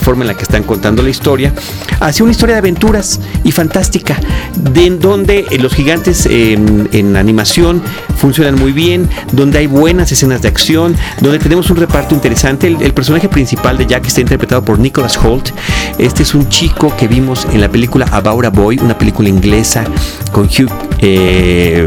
forma 0.00 0.22
en 0.24 0.28
la 0.28 0.34
que 0.34 0.42
están 0.42 0.62
contando 0.62 1.02
la 1.02 1.10
historia, 1.10 1.52
hacia 2.00 2.22
una 2.22 2.32
historia 2.32 2.54
de 2.54 2.60
aventuras 2.60 3.20
y 3.44 3.52
fantástica, 3.52 4.18
de 4.56 4.88
donde 4.90 5.46
eh, 5.50 5.58
los 5.58 5.74
gigantes 5.74 6.26
en, 6.26 7.16
animación 7.16 7.82
funcionan 8.16 8.56
muy 8.56 8.72
bien, 8.72 9.08
donde 9.32 9.58
hay 9.58 9.66
buenas 9.66 10.10
escenas 10.12 10.42
de 10.42 10.48
acción, 10.48 10.96
donde 11.20 11.38
tenemos 11.38 11.70
un 11.70 11.76
reparto 11.76 12.14
interesante. 12.14 12.66
El, 12.68 12.92
personaje 12.94 13.28
principal 13.28 13.78
de 13.78 13.86
Jack 13.86 14.06
está 14.06 14.20
interpretado 14.20 14.64
por 14.64 14.78
Nicholas 14.78 15.18
Holt. 15.22 15.50
Este 15.98 16.22
es 16.22 16.34
un 16.34 16.48
chico 16.48 16.94
que 16.96 17.06
vimos 17.06 17.46
en 17.52 17.60
la 17.60 17.68
película 17.68 18.06
About 18.10 18.44
a 18.44 18.50
Boy, 18.50 18.78
una 18.78 18.96
película 18.96 19.28
inglesa 19.28 19.84
con 20.32 20.46
Hugh... 20.46 20.70
Eh, 21.00 21.86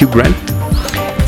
Hugh 0.00 0.10
Grant. 0.14 0.36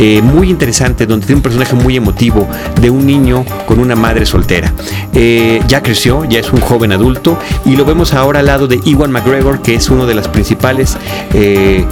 Eh, 0.00 0.22
muy 0.22 0.48
interesante, 0.48 1.06
donde 1.06 1.26
tiene 1.26 1.38
un 1.38 1.42
personaje 1.42 1.74
muy 1.74 1.96
emotivo 1.96 2.48
de 2.80 2.88
un 2.88 3.04
niño 3.04 3.44
con 3.66 3.80
una 3.80 3.96
madre 3.96 4.26
soltera. 4.26 4.72
Eh, 5.12 5.60
ya 5.66 5.82
creció, 5.82 6.24
ya 6.24 6.38
es 6.38 6.52
un 6.52 6.60
joven 6.60 6.92
adulto 6.92 7.36
y 7.64 7.74
lo 7.74 7.84
vemos 7.84 8.14
ahora 8.14 8.38
al 8.38 8.46
lado 8.46 8.68
de 8.68 8.80
Iwan 8.84 9.10
McGregor, 9.10 9.60
que 9.60 9.74
es 9.74 9.88
uno 9.88 10.06
de 10.06 10.14
las 10.14 10.28
principales 10.28 10.96
eh, 11.34 11.84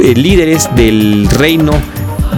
líderes 0.00 0.68
del 0.74 1.28
reino 1.30 1.72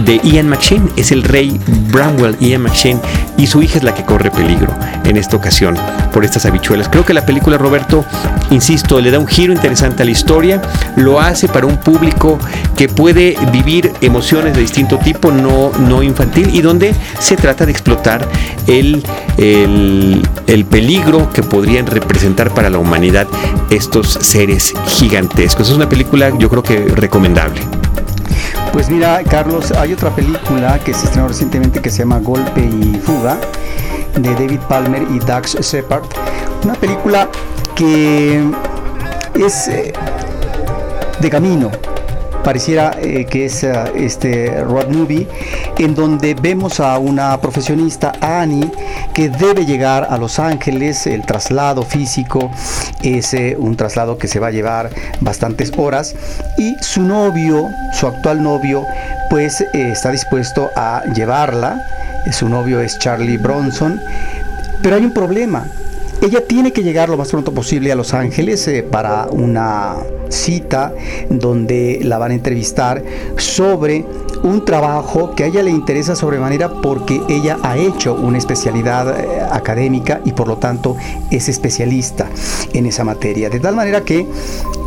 de 0.05 0.19
Ian 0.23 0.49
McShane, 0.49 0.89
es 0.95 1.11
el 1.11 1.23
rey 1.23 1.59
Bramwell 1.91 2.37
Ian 2.39 2.61
McShane 2.61 2.99
y 3.37 3.47
su 3.47 3.61
hija 3.61 3.77
es 3.77 3.83
la 3.83 3.93
que 3.93 4.03
corre 4.03 4.31
peligro 4.31 4.73
en 5.03 5.17
esta 5.17 5.35
ocasión 5.37 5.75
por 6.11 6.25
estas 6.25 6.45
habichuelas. 6.45 6.89
Creo 6.89 7.05
que 7.05 7.13
la 7.13 7.25
película 7.25 7.57
Roberto, 7.57 8.03
insisto, 8.51 8.99
le 8.99 9.11
da 9.11 9.19
un 9.19 9.27
giro 9.27 9.53
interesante 9.53 10.03
a 10.03 10.05
la 10.05 10.11
historia, 10.11 10.61
lo 10.95 11.19
hace 11.19 11.47
para 11.47 11.65
un 11.65 11.77
público 11.77 12.37
que 12.75 12.87
puede 12.87 13.37
vivir 13.51 13.91
emociones 14.01 14.53
de 14.55 14.61
distinto 14.61 14.97
tipo, 14.97 15.31
no, 15.31 15.71
no 15.79 16.03
infantil, 16.03 16.49
y 16.53 16.61
donde 16.61 16.93
se 17.19 17.35
trata 17.35 17.65
de 17.65 17.71
explotar 17.71 18.27
el, 18.67 19.03
el, 19.37 20.27
el 20.47 20.65
peligro 20.65 21.31
que 21.31 21.43
podrían 21.43 21.85
representar 21.85 22.53
para 22.53 22.69
la 22.69 22.77
humanidad 22.77 23.27
estos 23.69 24.17
seres 24.21 24.73
gigantescos. 24.87 25.69
Es 25.69 25.75
una 25.75 25.89
película 25.89 26.31
yo 26.37 26.49
creo 26.49 26.63
que 26.63 26.85
recomendable. 26.85 27.61
Pues 28.77 28.91
mira, 28.91 29.23
Carlos, 29.23 29.71
hay 29.71 29.93
otra 29.93 30.11
película 30.11 30.77
que 30.77 30.93
se 30.93 31.05
estrenó 31.05 31.27
recientemente 31.27 31.81
que 31.81 31.89
se 31.89 31.97
llama 31.97 32.19
Golpe 32.19 32.61
y 32.61 33.01
Fuga, 33.03 33.35
de 34.13 34.29
David 34.35 34.59
Palmer 34.69 35.01
y 35.09 35.17
Dax 35.17 35.55
Shepard. 35.59 36.03
Una 36.63 36.75
película 36.75 37.27
que 37.73 38.39
es 39.33 39.67
eh, 39.67 39.93
de 41.19 41.29
camino, 41.31 41.71
pareciera 42.47 42.95
eh, 43.01 43.25
que 43.25 43.47
es 43.47 43.61
eh, 43.65 43.73
este 43.95 44.63
road 44.63 44.87
movie 44.87 45.27
en 45.79 45.93
donde 45.93 46.33
vemos 46.33 46.79
a 46.79 46.97
una 46.97 47.41
profesionista 47.41 48.13
Annie 48.21 48.71
que 49.13 49.27
debe 49.27 49.65
llegar 49.65 50.07
a 50.09 50.17
Los 50.17 50.39
Ángeles. 50.39 51.07
El 51.07 51.25
traslado 51.25 51.83
físico 51.83 52.49
es 53.03 53.33
eh, 53.33 53.57
un 53.59 53.75
traslado 53.75 54.17
que 54.17 54.29
se 54.29 54.39
va 54.39 54.47
a 54.47 54.51
llevar 54.51 54.89
bastantes 55.19 55.73
horas. 55.75 56.15
Y 56.57 56.77
su 56.79 57.01
novio 57.01 57.67
su 57.91 58.07
actual 58.07 58.41
novio 58.41 58.85
pues 59.29 59.59
está 59.73 60.11
dispuesto 60.11 60.69
a 60.77 61.03
llevarla. 61.13 61.85
Su 62.31 62.47
novio 62.47 62.79
es 62.79 62.97
Charlie 62.97 63.37
Bronson. 63.37 63.99
Pero 64.81 64.95
hay 64.95 65.03
un 65.03 65.11
problema 65.11 65.65
ella 66.21 66.45
tiene 66.47 66.73
que 66.73 66.83
llegar 66.83 67.09
lo 67.09 67.17
más 67.17 67.29
pronto 67.29 67.53
posible 67.53 67.91
a 67.91 67.95
Los 67.95 68.13
Ángeles 68.13 68.67
eh, 68.67 68.83
para 68.83 69.27
una 69.29 69.97
cita 70.29 70.93
donde 71.29 71.99
la 72.03 72.17
van 72.17 72.31
a 72.31 72.33
entrevistar 72.33 73.03
sobre 73.37 74.05
un 74.43 74.65
trabajo 74.65 75.33
que 75.35 75.43
a 75.43 75.47
ella 75.47 75.63
le 75.63 75.71
interesa 75.71 76.15
sobremanera 76.15 76.69
porque 76.81 77.21
ella 77.29 77.57
ha 77.63 77.77
hecho 77.77 78.15
una 78.15 78.37
especialidad 78.37 79.19
eh, 79.19 79.41
académica 79.51 80.21
y 80.25 80.33
por 80.33 80.47
lo 80.47 80.57
tanto 80.57 80.95
es 81.31 81.49
especialista 81.49 82.27
en 82.73 82.85
esa 82.85 83.03
materia. 83.03 83.49
De 83.49 83.59
tal 83.59 83.75
manera 83.75 84.01
que 84.01 84.27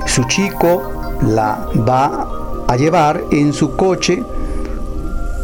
su 0.06 0.24
chico 0.24 0.82
la 1.22 1.68
va 1.88 2.64
a 2.66 2.76
llevar 2.76 3.24
en 3.30 3.52
su 3.52 3.76
coche 3.76 4.22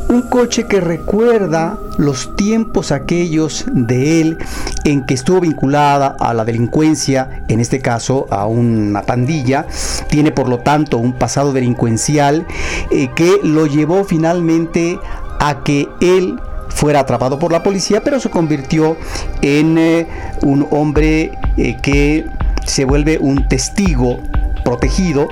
un 0.09 0.23
coche 0.23 0.66
que 0.66 0.81
recuerda 0.81 1.79
los 1.99 2.37
tiempos 2.37 2.92
aquellos 2.92 3.64
de 3.71 4.21
él 4.21 4.38
en 4.85 5.05
que 5.05 5.14
estuvo 5.14 5.40
vinculada 5.40 6.16
a 6.21 6.33
la 6.35 6.45
delincuencia, 6.45 7.42
en 7.49 7.61
este 7.61 7.81
caso 7.81 8.27
a 8.31 8.47
una 8.47 9.03
pandilla, 9.03 9.66
tiene 10.09 10.31
por 10.31 10.49
lo 10.49 10.59
tanto 10.59 10.99
un 10.99 11.12
pasado 11.12 11.53
delincuencial 11.53 12.47
eh, 12.90 13.09
que 13.14 13.40
lo 13.42 13.66
llevó 13.66 14.05
finalmente 14.05 14.99
a 15.40 15.62
que 15.64 15.88
él 16.01 16.38
fuera 16.69 17.01
atrapado 17.01 17.38
por 17.38 17.53
la 17.53 17.62
policía, 17.62 18.03
pero 18.05 18.21
se 18.21 18.31
convirtió 18.31 18.97
en 19.42 19.79
eh, 19.79 20.07
un 20.42 20.66
hombre 20.71 21.33
eh, 21.57 21.77
que 21.83 22.27
se 22.64 22.85
vuelve 22.85 23.19
un 23.19 23.49
testigo 23.49 24.21
protegido, 24.64 25.29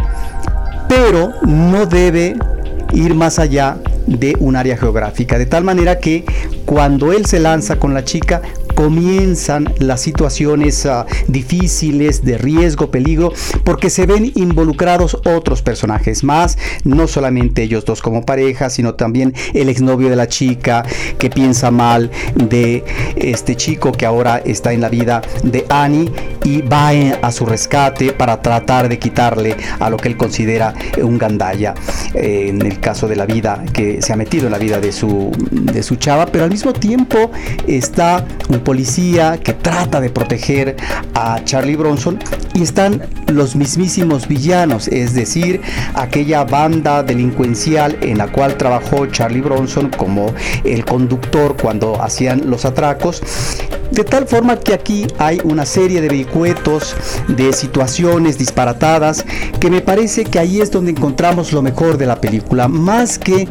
pero 0.88 1.34
no 1.42 1.86
debe 1.86 2.36
ir 2.92 3.14
más 3.14 3.38
allá 3.38 3.76
de 4.06 4.36
un 4.40 4.56
área 4.56 4.76
geográfica, 4.76 5.38
de 5.38 5.46
tal 5.46 5.64
manera 5.64 5.98
que 5.98 6.24
cuando 6.64 7.12
él 7.12 7.26
se 7.26 7.40
lanza 7.40 7.76
con 7.76 7.94
la 7.94 8.04
chica, 8.04 8.42
comienzan 8.74 9.72
las 9.78 10.00
situaciones 10.00 10.84
uh, 10.84 11.04
difíciles 11.28 12.24
de 12.24 12.38
riesgo, 12.38 12.90
peligro, 12.90 13.32
porque 13.64 13.90
se 13.90 14.06
ven 14.06 14.32
involucrados 14.34 15.18
otros 15.24 15.62
personajes 15.62 16.24
más, 16.24 16.58
no 16.84 17.06
solamente 17.08 17.62
ellos 17.62 17.84
dos 17.84 18.02
como 18.02 18.24
pareja, 18.24 18.70
sino 18.70 18.94
también 18.94 19.34
el 19.54 19.68
exnovio 19.68 20.10
de 20.10 20.16
la 20.16 20.28
chica 20.28 20.84
que 21.18 21.30
piensa 21.30 21.70
mal 21.70 22.10
de 22.34 22.84
este 23.16 23.56
chico 23.56 23.92
que 23.92 24.06
ahora 24.06 24.38
está 24.44 24.72
en 24.72 24.80
la 24.80 24.88
vida 24.88 25.22
de 25.42 25.64
Annie 25.68 26.10
y 26.44 26.62
va 26.62 26.84
a 27.22 27.32
su 27.32 27.46
rescate 27.46 28.12
para 28.12 28.42
tratar 28.42 28.88
de 28.88 28.98
quitarle 28.98 29.56
a 29.80 29.88
lo 29.88 29.96
que 29.96 30.08
él 30.08 30.16
considera 30.16 30.74
un 31.02 31.16
gandalla 31.16 31.74
eh, 32.12 32.46
en 32.50 32.60
el 32.60 32.78
caso 32.80 33.08
de 33.08 33.16
la 33.16 33.24
vida 33.26 33.64
que 33.72 34.02
se 34.02 34.12
ha 34.12 34.16
metido 34.16 34.46
en 34.46 34.52
la 34.52 34.58
vida 34.58 34.80
de 34.80 34.92
su, 34.92 35.32
de 35.50 35.82
su 35.82 35.96
chava, 35.96 36.26
pero 36.26 36.44
al 36.44 36.50
mismo 36.50 36.72
tiempo 36.72 37.30
está 37.66 38.26
un 38.48 38.60
policía 38.64 39.38
que 39.38 39.52
trata 39.52 40.00
de 40.00 40.10
proteger 40.10 40.76
a 41.14 41.44
Charlie 41.44 41.76
Bronson 41.76 42.18
y 42.54 42.62
están 42.62 43.02
los 43.28 43.54
mismísimos 43.54 44.26
villanos, 44.26 44.88
es 44.88 45.14
decir, 45.14 45.60
aquella 45.94 46.44
banda 46.44 47.02
delincuencial 47.02 47.96
en 48.00 48.18
la 48.18 48.28
cual 48.28 48.56
trabajó 48.56 49.06
Charlie 49.06 49.40
Bronson 49.40 49.90
como 49.90 50.32
el 50.64 50.84
conductor 50.84 51.56
cuando 51.60 52.02
hacían 52.02 52.48
los 52.48 52.64
atracos 52.64 53.22
de 53.94 54.02
tal 54.02 54.26
forma 54.26 54.58
que 54.58 54.74
aquí 54.74 55.06
hay 55.18 55.38
una 55.44 55.64
serie 55.64 56.00
de 56.00 56.08
vericuetos, 56.08 56.96
de 57.28 57.52
situaciones 57.52 58.38
disparatadas, 58.38 59.24
que 59.60 59.70
me 59.70 59.82
parece 59.82 60.24
que 60.24 60.38
ahí 60.40 60.60
es 60.60 60.70
donde 60.72 60.90
encontramos 60.90 61.52
lo 61.52 61.62
mejor 61.62 61.96
de 61.96 62.06
la 62.06 62.20
película. 62.20 62.66
Más 62.66 63.18
que 63.18 63.48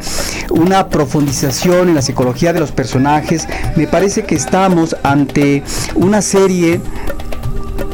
una 0.50 0.88
profundización 0.88 1.88
en 1.88 1.94
la 1.94 2.02
psicología 2.02 2.52
de 2.52 2.60
los 2.60 2.72
personajes, 2.72 3.48
me 3.76 3.86
parece 3.86 4.24
que 4.24 4.34
estamos 4.34 4.94
ante 5.04 5.62
una 5.94 6.20
serie 6.20 6.80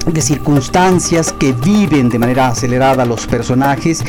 de 0.06 0.22
circunstancias 0.22 1.32
que 1.32 1.52
viven 1.52 2.08
de 2.08 2.18
manera 2.18 2.48
acelerada 2.48 3.04
los 3.04 3.26
personajes 3.26 4.02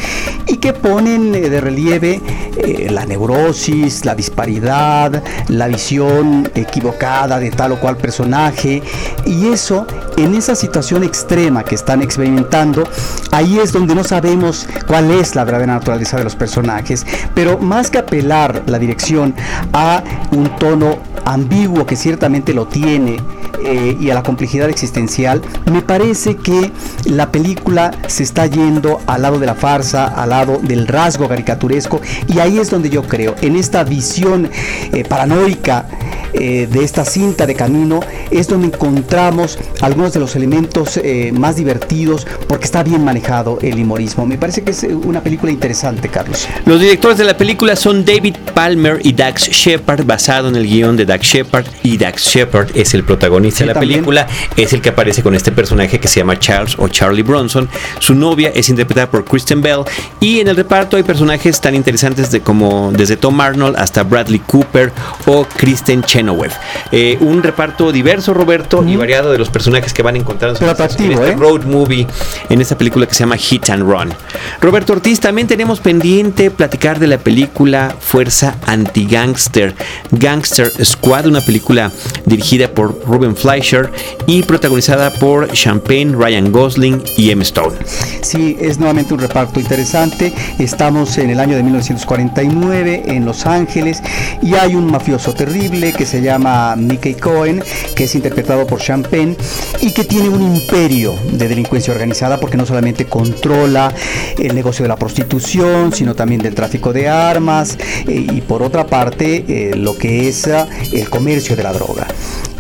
y 0.48 0.58
que 0.58 0.74
ponen 0.74 1.36
eh, 1.36 1.50
de 1.50 1.62
relieve 1.62 2.22
eh, 2.58 2.90
la 2.90 3.06
neurosis, 3.06 4.06
la 4.06 4.16
disparidad, 4.16 5.24
la 5.50 5.68
visión 5.68 6.50
equivocada 6.56 7.40
de 7.40 7.52
tal 7.52 7.74
o 7.74 7.80
cual 7.80 7.98
personaje. 7.98 8.82
Y 9.26 9.48
eso 9.48 9.86
en 10.18 10.36
esa 10.36 10.56
situación 10.56 11.04
extrema 11.04 11.64
que 11.64 11.76
están 11.76 12.02
experimentando, 12.02 12.84
ahí 13.32 13.60
es 13.60 13.72
donde 13.72 13.96
no 13.96 14.04
sabemos 14.04 14.68
cuál 14.88 15.12
es 15.12 15.36
la 15.36 15.44
verdadera 15.44 15.74
naturaleza 15.74 16.18
de 16.18 16.24
los 16.24 16.36
personajes, 16.36 17.06
pero 17.36 17.58
más 17.58 17.90
que 17.90 18.00
apelar 18.00 18.64
la 18.66 18.80
dirección 18.80 19.36
a 19.74 20.04
un 20.32 20.56
tono 20.58 21.11
ambiguo 21.26 21.86
que 21.86 21.96
ciertamente 21.96 22.54
lo 22.54 22.68
tiene, 22.68 23.18
eh, 23.64 23.96
y 24.00 24.10
a 24.10 24.16
la 24.16 24.24
complejidad 24.24 24.70
existencial, 24.70 25.42
me 25.72 25.82
parece 25.82 26.36
que 26.36 26.72
la 27.06 27.32
película 27.32 27.92
se 28.08 28.24
está 28.24 28.48
yendo 28.48 29.00
al 29.06 29.22
lado 29.22 29.38
de 29.40 29.46
la 29.46 29.54
farsa, 29.54 30.08
al 30.08 30.30
lado 30.30 30.60
del 30.64 30.88
rasgo 30.88 31.28
caricaturesco, 31.28 32.02
y 32.28 32.40
ahí 32.40 32.58
es 32.58 32.72
donde 32.72 32.90
yo 32.90 33.04
creo, 33.04 33.36
en 33.42 33.56
esta 33.56 33.84
visión 33.84 34.50
eh, 34.94 35.04
paranoica 35.08 35.86
eh, 36.34 36.68
de 36.72 36.84
esta 36.84 37.06
cinta 37.06 37.46
de 37.46 37.54
camino, 37.54 38.00
es 38.32 38.48
donde 38.48 38.68
encontramos 38.68 39.60
algunos 39.82 40.14
de 40.14 40.22
los 40.22 40.36
elementos 40.36 41.00
más 41.34 41.56
divertidos, 41.56 42.26
porque 42.48 42.66
está 42.66 42.84
bien 42.84 43.04
manejado 43.04 43.60
el 43.62 43.76
humorismo. 43.76 44.26
Me 44.26 44.38
parece 44.38 44.64
que 44.64 44.72
es 44.72 44.84
una 44.84 45.22
película 45.22 45.52
interesante, 45.52 46.10
Carlos. 46.10 46.48
Los 46.66 46.80
directores 46.80 47.18
de 47.18 47.26
la 47.26 47.36
película 47.36 47.76
son 47.76 48.06
David 48.06 48.36
Palmer 48.54 49.00
y 49.04 49.14
Dax 49.14 49.50
Shepard, 49.50 50.06
basado 50.06 50.50
en 50.50 50.56
el 50.56 50.68
guion 50.68 50.96
de 50.96 51.06
Dax 51.12 51.28
Shepard, 51.28 51.66
y 51.84 51.98
Dax 51.98 52.24
Shepard 52.24 52.70
es 52.74 52.94
el 52.94 53.04
protagonista 53.04 53.66
la 53.66 53.74
película 53.74 54.28
es 54.56 54.72
el 54.72 54.82
que 54.82 54.90
aparece 54.90 55.22
con 55.22 55.36
este 55.36 55.52
personaje 55.52 56.00
que 56.00 56.08
se 56.08 56.22
llama 56.22 56.40
Charles 56.40 56.76
o 56.78 56.88
Charlie 56.88 57.22
Bronson. 57.22 57.68
Su 58.00 58.16
novia 58.16 58.50
es 58.56 58.70
interpretada 58.70 59.10
por 59.10 59.26
Kristen 59.26 59.62
Bell 59.62 59.82
y 60.22 60.40
en 60.40 60.48
el 60.48 60.56
reparto 60.56 60.96
hay 60.96 61.04
personajes 61.04 61.60
tan 61.60 61.76
interesantes 61.76 62.32
de 62.32 62.40
como 62.40 62.94
desde 62.94 63.18
Tom 63.18 63.42
Arnold 63.42 63.76
hasta 63.78 64.04
Bradley 64.04 64.40
Cooper 64.40 64.94
o 65.26 65.46
Kristen 65.58 66.02
Chenoweth. 66.02 66.54
Eh, 66.94 67.18
un 67.20 67.44
reparto 67.44 67.92
diverso, 67.92 68.34
Roberto, 68.34 68.82
y 68.88 68.96
variado 68.96 69.34
de 69.34 69.38
los 69.38 69.50
personajes 69.50 69.94
que 69.94 70.04
van 70.04 70.16
a 70.16 70.20
encontrar 70.20 70.56
en 70.56 70.72
este 70.72 71.12
¿eh? 71.12 71.36
road 71.36 71.64
movie, 71.66 72.08
en 72.50 72.62
esta 72.62 72.78
película 72.78 73.06
que 73.06 73.14
se 73.14 73.20
llama 73.20 73.36
Hit 73.36 73.70
and 73.70 73.84
Run. 73.84 74.14
Roberto 74.62 74.94
Ortiz, 74.94 75.20
también 75.20 75.50
tenemos 75.50 75.82
pendiente 75.82 76.52
platicar 76.52 77.00
de 77.00 77.08
la 77.08 77.18
película 77.18 77.96
Fuerza 78.00 78.56
Anti-Gangster, 78.66 79.76
Gangster 80.12 80.72
Squad, 81.02 81.26
una 81.26 81.42
película 81.42 81.92
dirigida 82.28 82.72
por 82.72 83.04
Ruben 83.08 83.36
Fleischer 83.36 83.92
y 84.28 84.44
protagonizada 84.44 85.10
por 85.10 85.52
Champagne, 85.52 86.14
Ryan 86.14 86.52
Gosling 86.52 87.02
y 87.18 87.32
Emma 87.32 87.42
Stone. 87.42 87.76
Sí, 88.22 88.56
es 88.62 88.78
nuevamente 88.78 89.16
un 89.16 89.20
reparto 89.20 89.60
interesante. 89.60 90.32
Estamos 90.60 91.18
en 91.18 91.32
el 91.32 91.40
año 91.40 91.56
de 91.56 91.64
1949 91.64 93.04
en 93.08 93.26
Los 93.26 93.48
Ángeles 93.48 94.04
y 94.44 94.54
hay 94.54 94.76
un 94.76 94.92
mafioso 94.92 95.34
terrible 95.34 95.92
que 95.92 96.06
se 96.06 96.22
llama 96.22 96.76
Mickey 96.76 97.16
Cohen, 97.16 97.64
que 97.96 98.04
es 98.04 98.14
interpretado 98.14 98.68
por 98.68 98.80
Champagne 98.80 99.36
y 99.82 99.94
que 99.94 100.04
tiene 100.04 100.30
un 100.30 100.56
imperio 100.56 101.16
de 101.32 101.48
delincuencia 101.48 101.94
organizada 101.94 102.40
porque 102.40 102.58
no 102.58 102.66
solamente 102.68 103.06
controla 103.06 103.92
el 104.38 104.54
negocio 104.54 104.84
de 104.84 104.90
la 104.90 104.98
prostitución, 104.98 105.92
sino 105.94 106.14
también 106.14 106.42
del 106.42 106.54
tráfico 106.54 106.94
de 106.94 107.10
armas 107.10 107.76
eh, 108.08 108.28
y 108.32 108.42
por 108.42 108.62
otra 108.62 108.86
parte 108.86 109.46
eh, 109.48 109.76
lo 109.76 109.98
que 109.98 110.30
es 110.30 110.46
eh, 110.46 110.66
el 110.92 111.10
comercio 111.10 111.56
de 111.56 111.64
la 111.64 111.74
droga. 111.74 112.08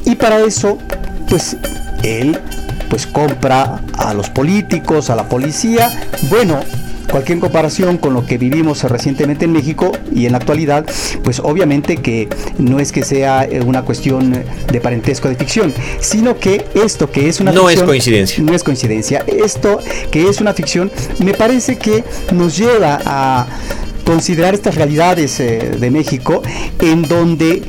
Y 0.05 0.15
para 0.15 0.39
eso, 0.39 0.77
pues 1.29 1.57
él 2.03 2.39
pues 2.89 3.07
compra 3.07 3.81
a 3.97 4.13
los 4.13 4.29
políticos, 4.29 5.09
a 5.09 5.15
la 5.15 5.29
policía. 5.29 5.89
Bueno, 6.29 6.59
cualquier 7.09 7.39
comparación 7.39 7.97
con 7.97 8.13
lo 8.13 8.25
que 8.25 8.37
vivimos 8.37 8.83
recientemente 8.83 9.45
en 9.45 9.51
México 9.51 9.91
y 10.13 10.25
en 10.25 10.31
la 10.31 10.39
actualidad, 10.39 10.85
pues 11.23 11.39
obviamente 11.39 11.97
que 11.97 12.27
no 12.57 12.79
es 12.79 12.91
que 12.91 13.03
sea 13.03 13.45
eh, 13.45 13.61
una 13.61 13.83
cuestión 13.83 14.31
de 14.31 14.81
parentesco 14.81 15.29
de 15.29 15.35
ficción, 15.35 15.73
sino 15.99 16.37
que 16.37 16.65
esto 16.73 17.11
que 17.11 17.29
es 17.29 17.39
una 17.39 17.51
no 17.51 17.69
es 17.69 17.81
coincidencia. 17.81 18.43
No 18.43 18.53
es 18.53 18.63
coincidencia. 18.63 19.23
Esto 19.27 19.79
que 20.11 20.27
es 20.27 20.41
una 20.41 20.53
ficción 20.53 20.91
me 21.19 21.33
parece 21.33 21.77
que 21.77 22.03
nos 22.33 22.57
lleva 22.57 22.99
a 23.05 23.47
considerar 24.05 24.53
estas 24.53 24.75
realidades 24.75 25.39
eh, 25.39 25.77
de 25.79 25.91
México 25.91 26.41
en 26.79 27.03
donde 27.03 27.61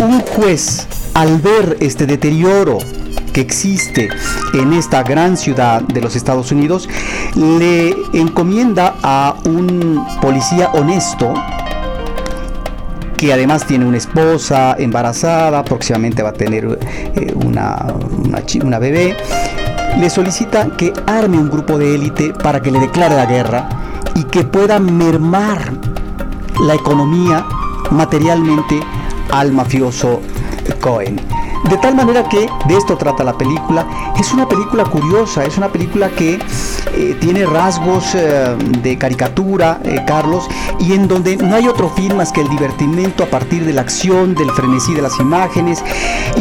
un 0.00 0.20
juez 0.20 0.86
al 1.14 1.38
ver 1.38 1.76
este 1.80 2.06
deterioro 2.06 2.78
que 3.32 3.40
existe 3.40 4.08
en 4.54 4.72
esta 4.72 5.02
gran 5.02 5.36
ciudad 5.36 5.82
de 5.82 6.00
los 6.00 6.16
Estados 6.16 6.50
Unidos, 6.50 6.88
le 7.36 7.94
encomienda 8.12 8.96
a 9.02 9.36
un 9.44 10.04
policía 10.20 10.70
honesto 10.72 11.34
que 13.16 13.32
además 13.32 13.66
tiene 13.66 13.84
una 13.84 13.98
esposa 13.98 14.74
embarazada, 14.78 15.62
próximamente 15.62 16.22
va 16.22 16.30
a 16.30 16.32
tener 16.32 16.78
eh, 17.14 17.34
una, 17.44 17.94
una, 18.24 18.42
una 18.64 18.78
bebé, 18.78 19.14
le 19.98 20.08
solicita 20.08 20.68
que 20.76 20.92
arme 21.06 21.36
un 21.36 21.50
grupo 21.50 21.76
de 21.76 21.94
élite 21.94 22.32
para 22.32 22.62
que 22.62 22.70
le 22.70 22.80
declare 22.80 23.14
la 23.14 23.26
guerra 23.26 23.68
y 24.14 24.24
que 24.24 24.44
pueda 24.44 24.78
mermar 24.78 25.72
la 26.66 26.74
economía 26.74 27.44
materialmente 27.90 28.80
al 29.32 29.52
mafioso 29.52 30.20
Cohen. 30.80 31.20
De 31.68 31.76
tal 31.76 31.94
manera 31.94 32.28
que 32.28 32.48
de 32.66 32.76
esto 32.76 32.96
trata 32.96 33.22
la 33.22 33.36
película. 33.36 33.86
Es 34.18 34.32
una 34.32 34.48
película 34.48 34.84
curiosa, 34.84 35.44
es 35.44 35.58
una 35.58 35.68
película 35.68 36.08
que 36.08 36.38
eh, 36.94 37.16
tiene 37.20 37.44
rasgos 37.44 38.14
eh, 38.14 38.56
de 38.82 38.98
caricatura, 38.98 39.80
eh, 39.84 40.02
Carlos, 40.06 40.48
y 40.78 40.94
en 40.94 41.06
donde 41.06 41.36
no 41.36 41.54
hay 41.54 41.68
otro 41.68 41.90
fin 41.90 42.16
más 42.16 42.32
que 42.32 42.40
el 42.40 42.48
divertimento 42.48 43.24
a 43.24 43.26
partir 43.26 43.64
de 43.64 43.72
la 43.72 43.82
acción, 43.82 44.34
del 44.34 44.50
frenesí 44.50 44.94
de 44.94 45.02
las 45.02 45.18
imágenes. 45.20 45.82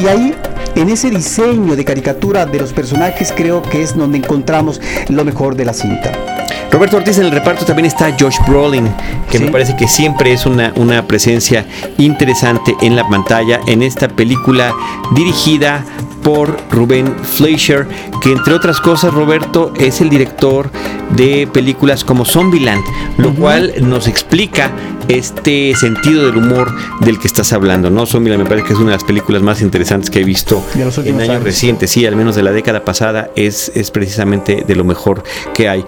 Y 0.02 0.08
ahí 0.08 0.34
en 0.76 0.90
ese 0.90 1.10
diseño 1.10 1.76
de 1.76 1.84
caricatura 1.84 2.46
de 2.46 2.60
los 2.60 2.72
personajes 2.74 3.34
creo 3.36 3.62
que 3.62 3.84
es 3.84 3.96
donde 3.96 4.20
encontramos 4.20 4.80
lo 5.10 5.26
mejor 5.26 5.56
de 5.56 5.66
la 5.66 5.74
cinta. 5.74 6.39
Roberto 6.72 6.98
Ortiz 6.98 7.18
en 7.18 7.26
el 7.26 7.32
reparto 7.32 7.66
también 7.66 7.86
está 7.86 8.16
Josh 8.20 8.38
Brolin, 8.48 8.88
que 9.32 9.40
me 9.40 9.52
parece 9.52 9.76
que 9.76 9.88
siempre 9.88 10.34
es 10.34 10.46
una, 10.46 10.72
una 10.76 11.08
presencia 11.08 11.66
interesante 11.98 12.76
en 12.82 12.96
la 12.96 13.08
pantalla 13.08 13.60
en 13.68 13.82
esta 13.82 14.08
película 14.08 14.74
dirigida 15.16 15.84
por 16.24 16.58
Rubén 16.70 17.16
Fleischer, 17.24 17.88
que 18.22 18.32
entre 18.32 18.54
otras 18.54 18.80
cosas, 18.80 19.14
Roberto, 19.14 19.74
es 19.80 20.02
el 20.02 20.10
director 20.10 20.70
de 21.16 21.48
películas 21.52 22.04
como 22.04 22.26
Zombieland, 22.26 22.84
lo 23.18 23.34
cual 23.34 23.74
nos 23.82 24.08
explica 24.08 24.72
este 25.08 25.74
sentido 25.76 26.26
del 26.26 26.38
humor 26.38 26.72
del 27.02 27.20
que 27.20 27.28
estás 27.28 27.52
hablando, 27.52 27.90
¿no? 27.90 28.06
Zombieland 28.06 28.44
me 28.44 28.50
parece 28.50 28.68
que 28.68 28.74
es 28.74 28.80
una 28.80 28.92
de 28.92 28.98
las 28.98 29.04
películas 29.04 29.42
más 29.42 29.62
interesantes 29.62 30.10
que 30.10 30.20
he 30.20 30.24
visto 30.24 30.64
en 30.76 31.20
años, 31.20 31.44
recientes, 31.44 31.90
sí, 31.90 32.06
al 32.06 32.16
menos 32.16 32.36
de 32.36 32.44
la 32.44 32.52
década 32.52 32.86
pasada, 32.86 33.32
es, 33.36 33.72
es 33.74 33.90
precisamente 33.90 34.64
de 34.68 34.76
lo 34.76 34.84
mejor 34.84 35.24
que 35.54 35.68
hay. 35.68 35.84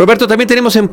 Roberto, 0.00 0.26
también 0.26 0.48
tenemos 0.48 0.76
en, 0.76 0.88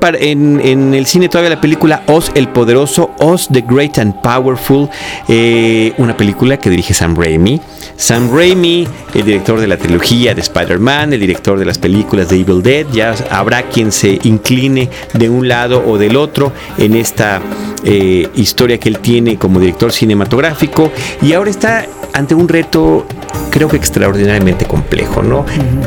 en, 0.62 0.94
el 0.94 1.06
cine 1.06 1.30
todavía 1.30 1.52
la 1.52 1.62
película 1.62 2.04
Oz 2.08 2.30
el 2.36 2.50
Poderoso, 2.50 3.12
Oz 3.20 3.48
the 3.50 3.62
Great 3.62 4.00
and 4.00 4.14
Powerful, 4.22 4.90
eh, 5.30 5.94
una 5.98 6.18
película 6.18 6.60
que 6.60 6.70
dirige 6.70 6.94
Sam 6.94 7.16
Raimi. 7.16 7.62
Sam 7.96 8.30
Raimi, 8.36 8.86
el 9.14 9.24
director 9.24 9.62
de 9.62 9.68
la 9.68 9.78
trilogía 9.78 10.36
de 10.36 10.42
Spider-Man, 10.42 11.14
el 11.14 11.22
director 11.22 11.58
de 11.58 11.64
las 11.64 11.78
películas 11.78 12.28
de 12.28 12.42
Evil 12.42 12.62
Dead, 12.62 12.86
ya 12.92 13.16
habrá 13.32 13.70
quien 13.70 13.94
se 13.94 14.20
incline 14.24 14.90
de 15.14 15.30
un 15.30 15.48
lado 15.48 15.82
o 15.88 15.98
del 15.98 16.18
otro 16.18 16.52
en 16.78 16.94
esta 16.94 17.42
eh, 17.86 18.28
historia 18.36 18.78
que 18.78 18.90
él 18.90 19.00
tiene 19.00 19.38
como 19.38 19.62
director 19.62 19.94
cinematográfico 19.94 20.92
y 21.22 21.32
ahora 21.32 21.50
está 21.50 21.86
ante 22.14 22.36
un 22.36 22.50
reto 22.50 23.06
creo 23.52 23.70
que 23.70 23.78
extraordinariamente 23.78 24.66
complejo, 24.66 25.24
¿no? 25.24 25.46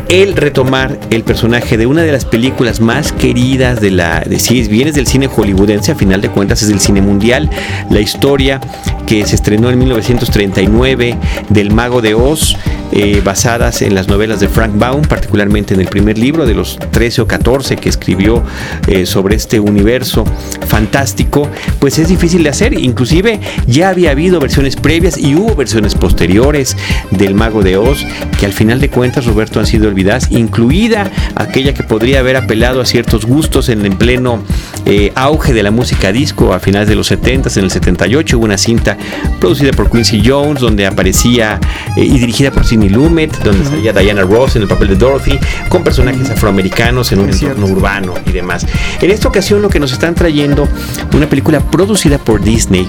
El 0.09 0.35
retomar 0.35 0.99
el 1.11 1.23
personaje 1.23 1.77
de 1.77 1.87
una 1.87 2.03
de 2.03 2.13
las 2.13 2.25
películas 2.25 2.81
más 2.81 3.10
queridas 3.13 3.81
de 3.81 3.91
la, 3.91 4.21
de 4.21 4.39
vienes 4.69 4.95
del 4.95 5.07
cine 5.07 5.27
hollywoodense, 5.27 5.93
a 5.93 5.95
final 5.95 6.21
de 6.21 6.31
cuentas 6.31 6.63
es 6.63 6.69
del 6.69 6.81
cine 6.81 7.01
mundial, 7.01 7.51
la 7.91 8.01
historia 8.01 8.61
que 9.07 9.27
se 9.27 9.35
estrenó 9.35 9.71
en 9.71 9.79
1939 9.79 11.17
del 11.49 11.73
Mago 11.73 12.01
de 12.01 12.15
Oz, 12.15 12.57
eh, 12.93 13.23
basadas 13.25 13.83
en 13.83 13.95
las 13.95 14.09
novelas 14.09 14.41
de 14.41 14.49
Frank 14.49 14.73
Baum, 14.77 15.03
particularmente 15.03 15.75
en 15.75 15.81
el 15.81 15.87
primer 15.87 16.19
libro 16.19 16.45
de 16.45 16.55
los 16.55 16.79
13 16.91 17.23
o 17.23 17.27
14 17.27 17.77
que 17.77 17.89
escribió 17.89 18.43
eh, 18.89 19.07
sobre 19.07 19.37
este 19.37 19.61
universo 19.61 20.25
fantástico, 20.67 21.49
pues 21.79 21.99
es 21.99 22.09
difícil 22.09 22.43
de 22.43 22.49
hacer. 22.49 22.79
Inclusive 22.79 23.41
ya 23.67 23.91
había 23.91 24.11
habido 24.11 24.41
versiones 24.41 24.77
previas 24.77 25.19
y 25.19 25.35
hubo 25.35 25.55
versiones 25.55 25.95
posteriores 25.95 26.77
del 27.11 27.35
Mago 27.35 27.63
de 27.63 27.77
Oz 27.77 28.05
que 28.39 28.47
al 28.47 28.53
final 28.53 28.81
de 28.81 28.91
cuentas, 28.91 29.27
Roberto, 29.27 29.61
han 29.61 29.67
sido 29.67 29.89
olvidadas, 29.89 30.31
incluida 30.31 31.11
aquella 31.37 31.75
que 31.75 31.85
podría 31.85 32.21
haber 32.21 32.37
apelado 32.37 32.81
a 32.81 32.87
ciertos 32.87 33.25
gustos 33.25 33.69
en 33.69 33.87
el 33.87 33.97
pleno 33.97 34.43
eh, 34.87 35.13
auge 35.15 35.53
de 35.53 35.63
la 35.63 35.71
música 35.71 36.11
disco 36.11 36.53
a 36.53 36.59
finales 36.59 36.89
de 36.89 36.97
los 36.97 37.07
70, 37.07 37.51
en 37.55 37.65
el 37.65 37.71
78 37.71 38.37
hubo 38.37 38.45
una 38.45 38.59
cinta 38.59 38.97
producida 39.39 39.71
por 39.73 39.91
Quincy 39.91 40.23
Jones 40.25 40.61
donde 40.61 40.87
aparecía 40.87 41.61
y 41.97 42.19
dirigida 42.19 42.51
por 42.51 42.65
Sidney 42.81 42.89
Lumet, 42.89 43.43
donde 43.43 43.65
salía 43.65 43.93
Diana 43.93 44.23
Ross 44.23 44.57
en 44.57 44.63
el 44.63 44.69
papel 44.69 44.89
de 44.89 44.97
Dorothy, 44.97 45.39
con 45.69 45.85
personajes 45.85 46.31
afroamericanos 46.31 47.13
en 47.13 47.21
un 47.21 47.29
entorno 47.29 47.67
urbano 47.67 48.15
y 48.25 48.33
demás. 48.33 48.67
En 49.01 49.11
esta 49.11 49.29
ocasión 49.29 49.61
lo 49.61 49.69
que 49.69 49.79
nos 49.79 49.93
están 49.93 50.15
trayendo, 50.15 50.67
una 51.15 51.29
película 51.29 51.61
producida 51.61 52.17
por 52.17 52.41
Disney, 52.41 52.89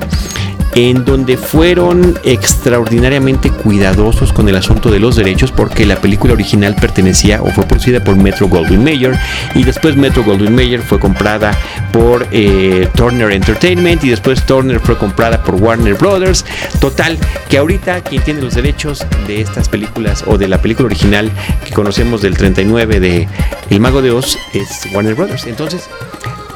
en 0.76 1.06
donde 1.06 1.38
fueron 1.38 2.18
extraordinariamente 2.24 3.50
cuidadosos 3.50 4.32
con 4.34 4.48
el 4.48 4.56
asunto 4.56 4.90
de 4.90 5.00
los 5.00 5.16
derechos 5.16 5.52
porque 5.52 5.86
la 5.86 5.98
película 5.98 6.34
original 6.34 6.76
pertenecía 6.76 7.42
o 7.42 7.48
fue 7.52 7.66
producida 7.66 8.04
por 8.04 8.16
Metro 8.16 8.48
Goldwyn 8.48 8.84
Mayer 8.84 9.18
y 9.56 9.64
después 9.64 9.96
Metro 9.96 10.24
Goldwyn 10.24 10.56
Mayer 10.56 10.82
fue 10.82 11.00
comprada 11.00 11.58
por 11.92 12.28
eh, 12.32 12.88
Turner 12.96 13.32
Entertainment 13.32 14.04
y 14.04 14.10
después 14.10 14.46
Turner 14.46 14.80
fue 14.80 14.98
comprada 14.98 15.44
por 15.44 15.56
Warner 15.56 15.96
Brothers. 15.96 16.46
Total, 16.80 17.18
que 17.50 17.58
ahorita 17.58 18.02
quien 18.02 18.24
tiene 18.24 18.42
los 18.42 18.56
derechos 18.56 19.06
de 19.28 19.42
estas 19.42 19.70
películas 19.70 20.24
o 20.28 20.38
de 20.38 20.48
la 20.48 20.62
película 20.62 20.88
original 20.88 21.32
que 21.66 21.74
conocemos 21.74 22.22
del 22.22 22.38
39 22.38 23.00
de 23.00 23.28
El 23.70 23.80
Mago 23.80 24.02
de 24.02 24.12
Oz 24.12 24.38
es 24.54 24.88
Warner 24.94 25.16
Brothers. 25.16 25.46
Entonces, 25.48 25.90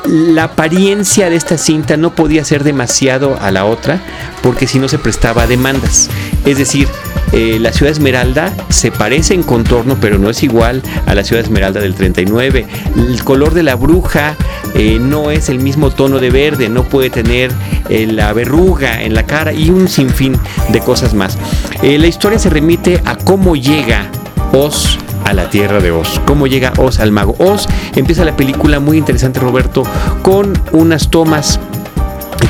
la 0.08 0.46
apariencia 0.46 1.30
de 1.30 1.36
esta 1.36 1.58
cinta 1.58 1.98
no 1.98 2.13
podía 2.13 2.44
ser 2.46 2.63
demasiado 2.63 3.38
a 3.39 3.52
la 3.52 3.65
otra 3.65 4.02
porque 4.41 4.68
si 4.68 4.80
no 4.80 4.88
se 4.88 5.00
prestaba 5.00 5.44
a 5.44 5.48
demandas. 5.48 6.10
Es 6.46 6.58
decir, 6.58 6.88
eh, 7.32 7.58
la 7.60 7.74
ciudad 7.74 7.91
Esmeralda 7.91 8.54
se 8.70 8.91
parece 8.91 9.34
en 9.34 9.44
contorno, 9.44 9.98
pero 10.00 10.18
no 10.18 10.30
es 10.30 10.44
igual 10.44 10.82
a 11.06 11.15
la 11.15 11.24
ciudad 11.24 11.44
Esmeralda 11.44 11.82
del 11.82 11.96
39. 11.96 12.68
El 12.96 13.24
color 13.24 13.54
de 13.54 13.63
la 13.63 13.76
bruja 13.76 14.36
eh, 14.74 15.00
no 15.00 15.32
es 15.32 15.50
el 15.50 15.60
mismo 15.60 15.91
tono 15.91 16.20
de 16.20 16.30
verde, 16.30 16.70
no 16.70 16.84
puede 16.84 17.10
tener 17.10 17.52
eh, 17.89 18.08
la 18.08 18.32
verruga 18.34 19.02
en 19.02 19.13
la 19.13 19.26
cara 19.26 19.54
y 19.54 19.70
un 19.70 19.88
sinfín 19.88 20.38
de 20.70 20.80
cosas 20.80 21.13
más. 21.13 21.38
la 21.82 22.08
historia 22.08 22.39
se 22.39 22.50
remite 22.50 23.02
a 23.06 23.18
cómo 23.18 23.56
llega 23.56 24.10
Oz 24.54 24.98
a 25.26 25.34
la 25.34 25.50
tierra 25.50 25.82
de 25.82 25.92
Oz. 25.92 26.22
¿Cómo 26.26 26.48
llega 26.48 26.72
Oz 26.78 27.00
al 27.00 27.12
mago? 27.12 27.36
Oz 27.40 27.68
empieza 27.96 28.24
la 28.24 28.38
película 28.38 28.80
muy 28.80 28.98
interesante, 28.98 29.42
Roberto, 29.42 29.84
con 30.22 30.54
unas 30.72 31.10
tomas 31.10 31.60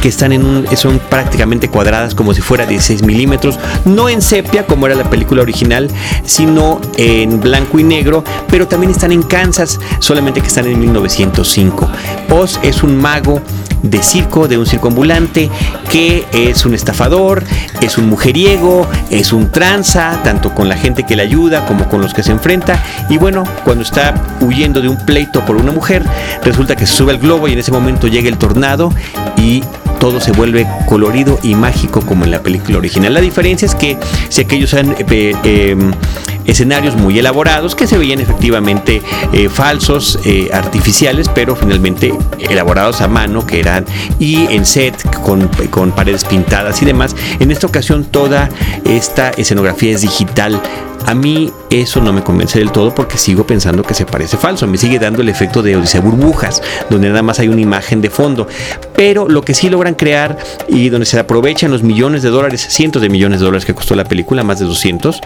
que 0.01 0.09
están 0.09 0.33
en 0.33 0.45
un, 0.45 0.67
son 0.75 0.99
prácticamente 0.99 1.69
cuadradas 1.69 2.13
como 2.15 2.33
si 2.33 2.41
fuera 2.41 2.65
16 2.65 3.03
milímetros, 3.03 3.57
no 3.85 4.09
en 4.09 4.21
sepia 4.21 4.65
como 4.65 4.85
era 4.85 4.95
la 4.95 5.09
película 5.09 5.41
original, 5.41 5.89
sino 6.25 6.81
en 6.97 7.39
blanco 7.39 7.79
y 7.79 7.83
negro, 7.83 8.23
pero 8.49 8.67
también 8.67 8.91
están 8.91 9.11
en 9.11 9.23
Kansas, 9.23 9.79
solamente 9.99 10.41
que 10.41 10.47
están 10.47 10.67
en 10.67 10.79
1905. 10.79 11.89
Oz 12.29 12.59
es 12.61 12.83
un 12.83 12.97
mago 12.97 13.41
de 13.85 14.01
circo, 14.01 14.47
de 14.47 14.57
un 14.57 14.65
circo 14.65 14.87
ambulante, 14.87 15.49
que 15.89 16.25
es 16.33 16.65
un 16.65 16.73
estafador, 16.73 17.43
es 17.81 17.97
un 17.97 18.07
mujeriego, 18.09 18.87
es 19.09 19.31
un 19.31 19.51
tranza, 19.51 20.21
tanto 20.23 20.53
con 20.53 20.67
la 20.67 20.77
gente 20.77 21.03
que 21.03 21.15
le 21.15 21.23
ayuda 21.23 21.65
como 21.65 21.87
con 21.87 22.01
los 22.01 22.13
que 22.13 22.23
se 22.23 22.31
enfrenta. 22.31 22.83
Y 23.09 23.17
bueno, 23.17 23.43
cuando 23.63 23.83
está 23.83 24.13
huyendo 24.41 24.81
de 24.81 24.89
un 24.89 24.97
pleito 25.05 25.45
por 25.45 25.55
una 25.55 25.71
mujer, 25.71 26.03
resulta 26.43 26.75
que 26.75 26.85
se 26.85 26.93
sube 26.93 27.11
al 27.11 27.19
globo 27.19 27.47
y 27.47 27.53
en 27.53 27.59
ese 27.59 27.71
momento 27.71 28.07
llega 28.07 28.29
el 28.29 28.37
tornado 28.37 28.91
y 29.37 29.63
todo 30.05 30.21
se 30.21 30.31
vuelve 30.33 30.67
colorido 30.87 31.39
y 31.41 31.55
mágico 31.55 31.99
como 31.99 32.25
en 32.25 32.29
la 32.29 32.43
película 32.43 32.77
original. 32.77 33.11
La 33.15 33.21
diferencia 33.21 33.65
es 33.65 33.73
que 33.73 33.97
si 34.29 34.41
aquellos 34.41 34.71
eran 34.73 34.95
eh, 34.99 35.33
em, 35.43 35.91
escenarios 36.45 36.95
muy 36.95 37.17
elaborados 37.17 37.73
que 37.73 37.87
se 37.87 37.97
veían 37.97 38.19
efectivamente 38.19 39.01
eh, 39.33 39.49
falsos, 39.49 40.19
eh, 40.23 40.51
artificiales, 40.53 41.27
pero 41.33 41.55
finalmente 41.55 42.13
elaborados 42.37 43.01
a 43.01 43.07
mano, 43.07 43.47
que 43.47 43.59
eran 43.59 43.83
y 44.19 44.45
en 44.53 44.67
set 44.67 44.95
con, 45.21 45.49
con 45.71 45.91
paredes 45.91 46.23
pintadas 46.23 46.83
y 46.83 46.85
demás. 46.85 47.15
En 47.39 47.49
esta 47.49 47.65
ocasión 47.65 48.05
toda 48.05 48.49
esta 48.83 49.31
escenografía 49.31 49.95
es 49.95 50.01
digital 50.01 50.61
a 51.05 51.13
mí 51.13 51.51
eso 51.69 52.01
no 52.01 52.11
me 52.13 52.23
convence 52.23 52.59
del 52.59 52.71
todo 52.71 52.93
porque 52.93 53.17
sigo 53.17 53.45
pensando 53.45 53.83
que 53.83 53.93
se 53.93 54.05
parece 54.05 54.37
falso. 54.37 54.67
Me 54.67 54.77
sigue 54.77 54.99
dando 54.99 55.21
el 55.21 55.29
efecto 55.29 55.61
de 55.61 55.75
Odisea 55.75 56.01
Burbujas, 56.01 56.61
donde 56.89 57.09
nada 57.09 57.21
más 57.21 57.39
hay 57.39 57.47
una 57.47 57.61
imagen 57.61 58.01
de 58.01 58.09
fondo. 58.09 58.47
Pero 58.95 59.27
lo 59.27 59.43
que 59.43 59.53
sí 59.53 59.69
logran 59.69 59.93
crear 59.93 60.37
y 60.67 60.89
donde 60.89 61.05
se 61.05 61.19
aprovechan 61.19 61.71
los 61.71 61.83
millones 61.83 62.23
de 62.23 62.29
dólares, 62.29 62.65
cientos 62.69 63.01
de 63.01 63.09
millones 63.09 63.39
de 63.39 63.45
dólares 63.45 63.65
que 63.65 63.73
costó 63.73 63.95
la 63.95 64.05
película, 64.05 64.43
más 64.43 64.59
de 64.59 64.65
200, 64.65 65.21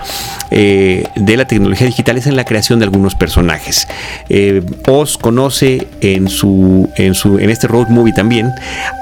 eh, 0.51 1.05
de 1.15 1.37
la 1.37 1.45
tecnología 1.45 1.87
digital 1.87 2.17
es 2.17 2.27
en 2.27 2.35
la 2.35 2.45
creación 2.45 2.79
de 2.79 2.85
algunos 2.85 3.15
personajes. 3.15 3.87
Eh, 4.27 4.61
Oz 4.87 5.17
conoce 5.17 5.87
en, 6.01 6.27
su, 6.27 6.89
en, 6.95 7.15
su, 7.15 7.39
en 7.39 7.49
este 7.49 7.67
road 7.67 7.87
movie 7.87 8.13
también 8.13 8.51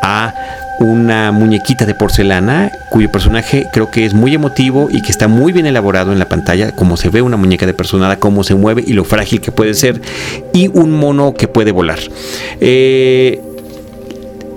a 0.04 0.34
una 0.80 1.32
muñequita 1.32 1.86
de 1.86 1.96
porcelana 1.96 2.72
cuyo 2.90 3.12
personaje 3.12 3.68
creo 3.74 3.90
que 3.90 4.06
es 4.06 4.14
muy 4.14 4.34
emotivo 4.34 4.88
y 4.92 5.02
que 5.02 5.12
está 5.12 5.28
muy 5.28 5.52
bien 5.52 5.66
elaborado 5.66 6.12
en 6.12 6.20
la 6.20 6.30
pantalla, 6.30 6.72
como 6.72 6.98
se 6.98 7.10
ve 7.10 7.22
una 7.22 7.38
muñeca 7.38 7.66
de 7.66 7.74
personada, 7.74 8.20
cómo 8.20 8.44
se 8.44 8.56
mueve 8.56 8.84
y 8.86 8.94
lo 8.94 9.04
frágil 9.04 9.42
que 9.42 9.52
puede 9.52 9.74
ser, 9.74 10.02
y 10.54 10.68
un 10.68 10.92
mono 10.92 11.34
que 11.34 11.48
puede 11.48 11.72
volar. 11.72 12.00
Eh, 12.60 13.42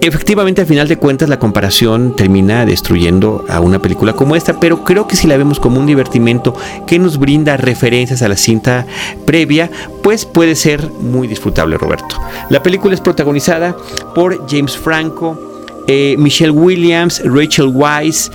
efectivamente, 0.01 0.61
al 0.61 0.67
final 0.67 0.89
de 0.89 0.97
cuentas, 0.97 1.29
la 1.29 1.39
comparación 1.39 2.15
termina 2.17 2.67
destruyendo 2.67 3.45
a 3.49 3.61
una 3.61 3.81
película 3.81 4.13
como 4.13 4.37
esta, 4.37 4.61
pero 4.61 4.85
creo 4.85 5.07
que 5.07 5.17
si 5.17 5.27
la 5.27 5.37
vemos 5.37 5.61
como 5.61 5.81
un 5.81 5.87
divertimento 5.87 6.55
que 6.87 6.99
nos 6.99 7.19
brinda 7.19 7.57
referencias 7.57 8.23
a 8.23 8.29
la 8.29 8.37
cinta 8.37 8.87
previa, 9.27 9.71
pues 10.03 10.25
puede 10.27 10.55
ser 10.55 10.89
muy 10.91 11.29
disfrutable, 11.29 11.79
Roberto. 11.79 12.17
La 12.49 12.63
película 12.63 12.95
es 12.95 13.01
protagonizada 13.01 13.77
por 14.15 14.47
James 14.49 14.77
Franco, 14.77 15.50
eh, 15.87 16.17
Michelle 16.19 16.53
Williams, 16.53 17.23
Rachel 17.25 17.67
Weisz 17.67 18.31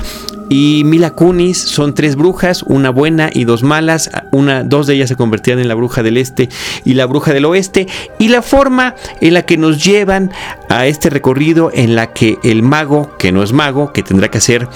y 0.49 0.83
Mila 0.85 1.11
Kunis 1.11 1.57
son 1.57 1.93
tres 1.95 2.15
brujas, 2.15 2.63
una 2.63 2.89
buena 2.91 3.29
y 3.33 3.45
dos 3.45 3.63
malas. 3.63 4.11
Una, 4.31 4.63
dos 4.63 4.87
de 4.87 4.95
ellas 4.95 5.09
se 5.09 5.15
convertían 5.15 5.59
en 5.59 5.67
la 5.67 5.75
bruja 5.75 6.03
del 6.03 6.17
este 6.17 6.49
y 6.83 6.93
la 6.93 7.05
bruja 7.05 7.33
del 7.33 7.45
oeste. 7.45 7.87
Y 8.19 8.27
la 8.27 8.41
forma 8.41 8.95
en 9.21 9.33
la 9.33 9.43
que 9.43 9.57
nos 9.57 9.83
llevan 9.83 10.31
a 10.69 10.85
este 10.85 11.09
recorrido 11.09 11.71
en 11.73 11.95
la 11.95 12.13
que 12.13 12.37
el 12.43 12.61
mago, 12.61 13.17
que 13.17 13.31
no 13.31 13.41
es 13.43 13.53
mago, 13.53 13.91
que 13.91 14.03
tendrá 14.03 14.29
que 14.29 14.37
hacer 14.37 14.67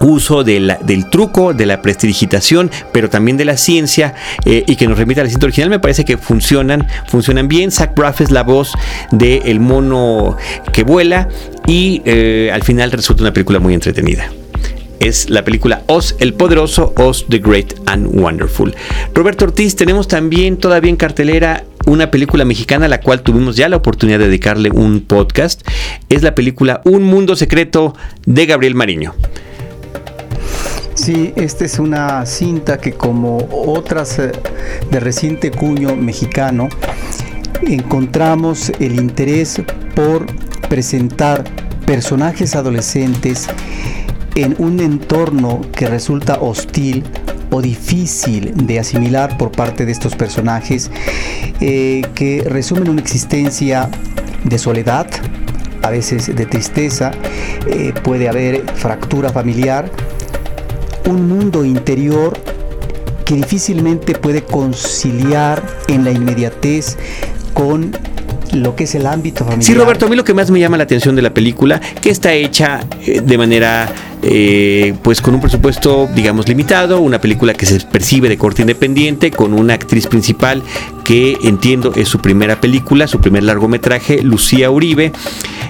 uso 0.00 0.44
del 0.44 0.76
truco, 1.10 1.54
de 1.54 1.66
la 1.66 1.82
prestidigitación, 1.82 2.70
pero 2.92 3.10
también 3.10 3.36
de 3.36 3.44
la 3.44 3.56
ciencia 3.56 4.14
eh, 4.44 4.62
y 4.66 4.76
que 4.76 4.86
nos 4.86 4.96
remite 4.96 5.20
a 5.20 5.24
la 5.24 5.30
original, 5.42 5.70
me 5.70 5.80
parece 5.80 6.04
que 6.04 6.16
funcionan, 6.16 6.86
funcionan 7.06 7.48
bien. 7.48 7.70
Zach 7.70 7.94
Braff 7.94 8.20
es 8.20 8.30
la 8.30 8.42
voz 8.42 8.72
del 9.10 9.42
el 9.44 9.60
mono 9.60 10.36
que 10.72 10.84
vuela 10.84 11.28
y 11.68 12.02
eh, 12.04 12.50
al 12.52 12.64
final 12.64 12.90
resulta 12.90 13.22
una 13.22 13.32
película 13.32 13.60
muy 13.60 13.74
entretenida 13.74 14.28
es 15.00 15.30
la 15.30 15.44
película 15.44 15.84
Oz 15.86 16.16
el 16.18 16.34
Poderoso, 16.34 16.92
Oz 16.96 17.26
the 17.28 17.38
Great 17.38 17.74
and 17.86 18.06
Wonderful. 18.20 18.74
Roberto 19.14 19.44
Ortiz, 19.44 19.76
tenemos 19.76 20.08
también 20.08 20.56
todavía 20.56 20.90
en 20.90 20.96
cartelera 20.96 21.64
una 21.86 22.10
película 22.10 22.44
mexicana 22.44 22.86
a 22.86 22.88
la 22.88 23.00
cual 23.00 23.22
tuvimos 23.22 23.56
ya 23.56 23.68
la 23.68 23.76
oportunidad 23.76 24.18
de 24.18 24.26
dedicarle 24.26 24.70
un 24.70 25.00
podcast. 25.00 25.62
Es 26.08 26.22
la 26.22 26.34
película 26.34 26.80
Un 26.84 27.04
Mundo 27.04 27.36
Secreto 27.36 27.94
de 28.26 28.46
Gabriel 28.46 28.74
Mariño. 28.74 29.14
Sí, 30.94 31.32
esta 31.36 31.64
es 31.64 31.78
una 31.78 32.26
cinta 32.26 32.78
que 32.78 32.92
como 32.92 33.48
otras 33.50 34.18
eh, 34.18 34.32
de 34.90 35.00
reciente 35.00 35.52
cuño 35.52 35.94
mexicano, 35.94 36.68
encontramos 37.62 38.72
el 38.80 38.96
interés 38.96 39.62
por 39.94 40.26
presentar 40.68 41.44
personajes 41.86 42.54
adolescentes 42.54 43.48
en 44.34 44.54
un 44.58 44.80
entorno 44.80 45.62
que 45.72 45.86
resulta 45.86 46.38
hostil 46.40 47.04
o 47.50 47.62
difícil 47.62 48.52
de 48.66 48.78
asimilar 48.78 49.38
por 49.38 49.50
parte 49.50 49.86
de 49.86 49.92
estos 49.92 50.14
personajes 50.14 50.90
eh, 51.60 52.02
que 52.14 52.44
resumen 52.48 52.88
una 52.88 53.00
existencia 53.00 53.90
de 54.44 54.58
soledad, 54.58 55.08
a 55.82 55.90
veces 55.90 56.34
de 56.34 56.46
tristeza, 56.46 57.10
eh, 57.66 57.92
puede 58.02 58.28
haber 58.28 58.64
fractura 58.74 59.30
familiar, 59.30 59.90
un 61.08 61.26
mundo 61.28 61.64
interior 61.64 62.38
que 63.24 63.34
difícilmente 63.34 64.14
puede 64.14 64.42
conciliar 64.42 65.62
en 65.88 66.04
la 66.04 66.12
inmediatez 66.12 66.96
con 67.54 67.92
lo 68.54 68.74
que 68.76 68.84
es 68.84 68.94
el 68.94 69.06
ámbito 69.06 69.44
familiar. 69.44 69.64
Sí, 69.64 69.74
Roberto, 69.74 70.06
a 70.06 70.08
mí 70.08 70.16
lo 70.16 70.24
que 70.24 70.34
más 70.34 70.50
me 70.50 70.60
llama 70.60 70.76
la 70.76 70.84
atención 70.84 71.16
de 71.16 71.22
la 71.22 71.34
película, 71.34 71.80
que 72.00 72.10
está 72.10 72.32
hecha 72.32 72.80
eh, 73.04 73.20
de 73.20 73.38
manera 73.38 73.92
eh, 74.22 74.94
pues 75.02 75.20
con 75.20 75.34
un 75.34 75.40
presupuesto 75.40 76.08
digamos 76.14 76.48
limitado, 76.48 77.00
una 77.00 77.20
película 77.20 77.54
que 77.54 77.66
se 77.66 77.78
percibe 77.80 78.28
de 78.28 78.36
corte 78.36 78.62
independiente, 78.62 79.30
con 79.30 79.54
una 79.54 79.74
actriz 79.74 80.06
principal 80.06 80.62
que 81.04 81.38
entiendo 81.42 81.92
es 81.94 82.08
su 82.08 82.20
primera 82.20 82.60
película, 82.60 83.06
su 83.06 83.20
primer 83.20 83.42
largometraje, 83.44 84.22
Lucía 84.22 84.70
Uribe. 84.70 85.12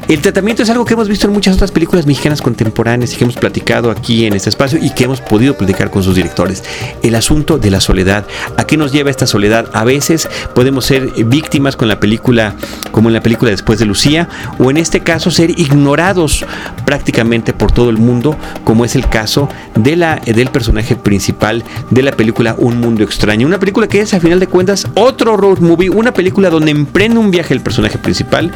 El 0.08 0.22
tratamiento 0.22 0.62
es 0.62 0.70
algo 0.70 0.86
que 0.86 0.94
hemos 0.94 1.06
visto 1.06 1.26
en 1.26 1.34
muchas 1.34 1.56
otras 1.56 1.70
películas 1.70 2.06
mexicanas 2.06 2.40
contemporáneas 2.40 3.12
y 3.12 3.16
que 3.16 3.24
hemos 3.24 3.36
platicado 3.36 3.90
aquí 3.90 4.24
en 4.24 4.32
este 4.32 4.48
espacio 4.48 4.78
y 4.80 4.88
que 4.88 5.04
hemos 5.04 5.20
podido 5.20 5.54
platicar 5.54 5.90
con 5.90 6.02
sus 6.02 6.14
directores. 6.14 6.64
El 7.02 7.14
asunto 7.14 7.58
de 7.58 7.70
la 7.70 7.78
soledad. 7.78 8.24
¿A 8.56 8.64
qué 8.64 8.78
nos 8.78 8.90
lleva 8.90 9.10
esta 9.10 9.26
soledad? 9.26 9.68
A 9.74 9.84
veces 9.84 10.26
podemos 10.54 10.86
ser 10.86 11.10
víctimas 11.26 11.76
con 11.76 11.88
la 11.88 12.00
película, 12.00 12.54
como 12.90 13.10
en 13.10 13.12
la 13.12 13.20
película 13.20 13.50
Después 13.50 13.78
de 13.80 13.84
Lucía, 13.84 14.30
o 14.58 14.70
en 14.70 14.78
este 14.78 15.00
caso 15.00 15.30
ser 15.30 15.50
ignorados 15.50 16.46
prácticamente 16.86 17.52
por 17.52 17.70
todo 17.70 17.90
el 17.90 17.98
mundo, 17.98 18.34
como 18.64 18.86
es 18.86 18.96
el 18.96 19.06
caso 19.10 19.50
de 19.74 19.94
la, 19.94 20.16
del 20.24 20.48
personaje 20.48 20.96
principal 20.96 21.62
de 21.90 22.02
la 22.02 22.12
película 22.12 22.54
Un 22.56 22.80
Mundo 22.80 23.04
Extraño. 23.04 23.46
Una 23.46 23.58
película 23.58 23.86
que 23.86 24.00
es, 24.00 24.14
a 24.14 24.20
final 24.20 24.40
de 24.40 24.46
cuentas, 24.46 24.86
otro 24.94 25.36
road 25.36 25.58
movie, 25.58 25.90
una 25.90 26.14
película 26.14 26.48
donde 26.48 26.70
emprende 26.70 27.18
un 27.18 27.30
viaje 27.30 27.52
el 27.52 27.60
personaje 27.60 27.98
principal, 27.98 28.50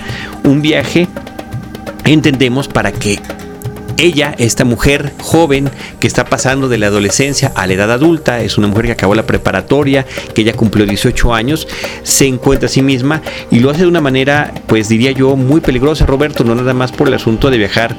un 0.45 0.63
viaje 0.63 1.09
entendemos 2.05 2.69
para 2.69 2.93
que 2.93 3.21
ella, 3.99 4.35
esta 4.39 4.65
mujer 4.65 5.13
joven 5.21 5.71
que 6.01 6.07
está 6.07 6.25
pasando 6.25 6.69
de 6.69 6.79
la 6.79 6.89
adolescencia 6.89 7.53
a 7.55 7.67
la 7.67 7.75
edad 7.75 7.93
adulta, 7.93 8.41
es 8.41 8.59
una 8.59 8.67
mujer 8.67 8.87
que 8.87 8.93
acabó 8.93 9.15
la 9.15 9.27
preparatoria, 9.27 10.07
que 10.35 10.45
ya 10.45 10.55
cumplió 10.55 10.87
18 10.87 11.35
años, 11.35 11.69
se 12.03 12.27
encuentra 12.27 12.67
a 12.67 12.71
sí 12.71 12.83
misma 12.83 13.23
y 13.51 13.61
lo 13.61 13.71
hace 13.71 13.83
de 13.83 13.89
una 13.89 14.01
manera, 14.01 14.53
pues 14.67 14.89
diría 14.89 15.13
yo, 15.13 15.37
muy 15.37 15.61
peligrosa, 15.61 16.07
Roberto, 16.07 16.43
no 16.43 16.55
nada 16.55 16.75
más 16.75 16.91
por 16.91 17.09
el 17.09 17.15
asunto 17.15 17.51
de 17.51 17.59
viajar 17.59 17.97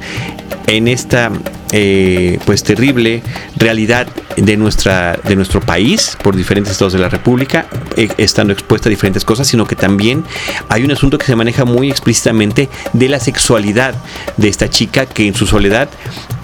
en 0.66 0.88
esta 0.88 1.30
eh, 1.72 2.38
pues 2.44 2.62
terrible 2.62 3.22
realidad 3.56 4.06
de 4.36 4.56
nuestra 4.56 5.18
de 5.24 5.36
nuestro 5.36 5.60
país 5.60 6.16
por 6.22 6.36
diferentes 6.36 6.72
estados 6.72 6.92
de 6.92 6.98
la 6.98 7.08
República 7.08 7.66
eh, 7.96 8.08
estando 8.16 8.52
expuesta 8.52 8.88
a 8.88 8.90
diferentes 8.90 9.24
cosas 9.24 9.46
sino 9.46 9.66
que 9.66 9.76
también 9.76 10.24
hay 10.68 10.84
un 10.84 10.90
asunto 10.90 11.18
que 11.18 11.26
se 11.26 11.36
maneja 11.36 11.64
muy 11.64 11.90
explícitamente 11.90 12.68
de 12.92 13.08
la 13.08 13.20
sexualidad 13.20 13.94
de 14.36 14.48
esta 14.48 14.70
chica 14.70 15.06
que 15.06 15.26
en 15.26 15.34
su 15.34 15.46
soledad 15.46 15.88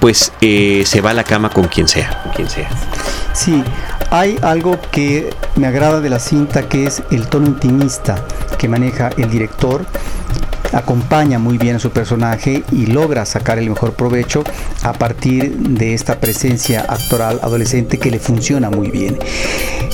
pues 0.01 0.33
eh, 0.41 0.83
se 0.87 1.01
va 1.01 1.11
a 1.11 1.15
la 1.15 1.25
cama 1.25 1.51
con 1.51 1.69
quien 1.69 1.89
sea 1.89 2.23
con 2.25 2.33
quien 2.33 2.51
sea. 2.51 2.69
Sí 3.33 3.63
hay 4.11 4.37
algo 4.43 4.79
que 4.91 5.31
me 5.57 5.67
agrada 5.67 6.01
de 6.01 6.11
la 6.11 6.19
cinta 6.19 6.69
que 6.69 6.87
es 6.87 7.03
el 7.11 7.29
tono 7.29 7.47
intimista 7.47 8.25
que 8.59 8.69
maneja 8.69 9.11
el 9.17 9.31
director 9.31 9.87
acompaña 10.73 11.39
muy 11.39 11.59
bien 11.59 11.77
a 11.77 11.79
su 11.79 11.91
personaje 11.91 12.63
y 12.73 12.87
logra 12.87 13.25
sacar 13.25 13.59
el 13.59 13.69
mejor 13.69 13.95
provecho 13.95 14.45
a 14.83 14.93
partir 14.93 15.57
de 15.57 15.95
esta 15.95 16.21
presencia 16.21 16.85
actoral 16.89 17.41
adolescente 17.43 17.99
que 17.99 18.11
le 18.11 18.19
funciona 18.19 18.71
muy 18.71 18.91
bien. 18.91 19.19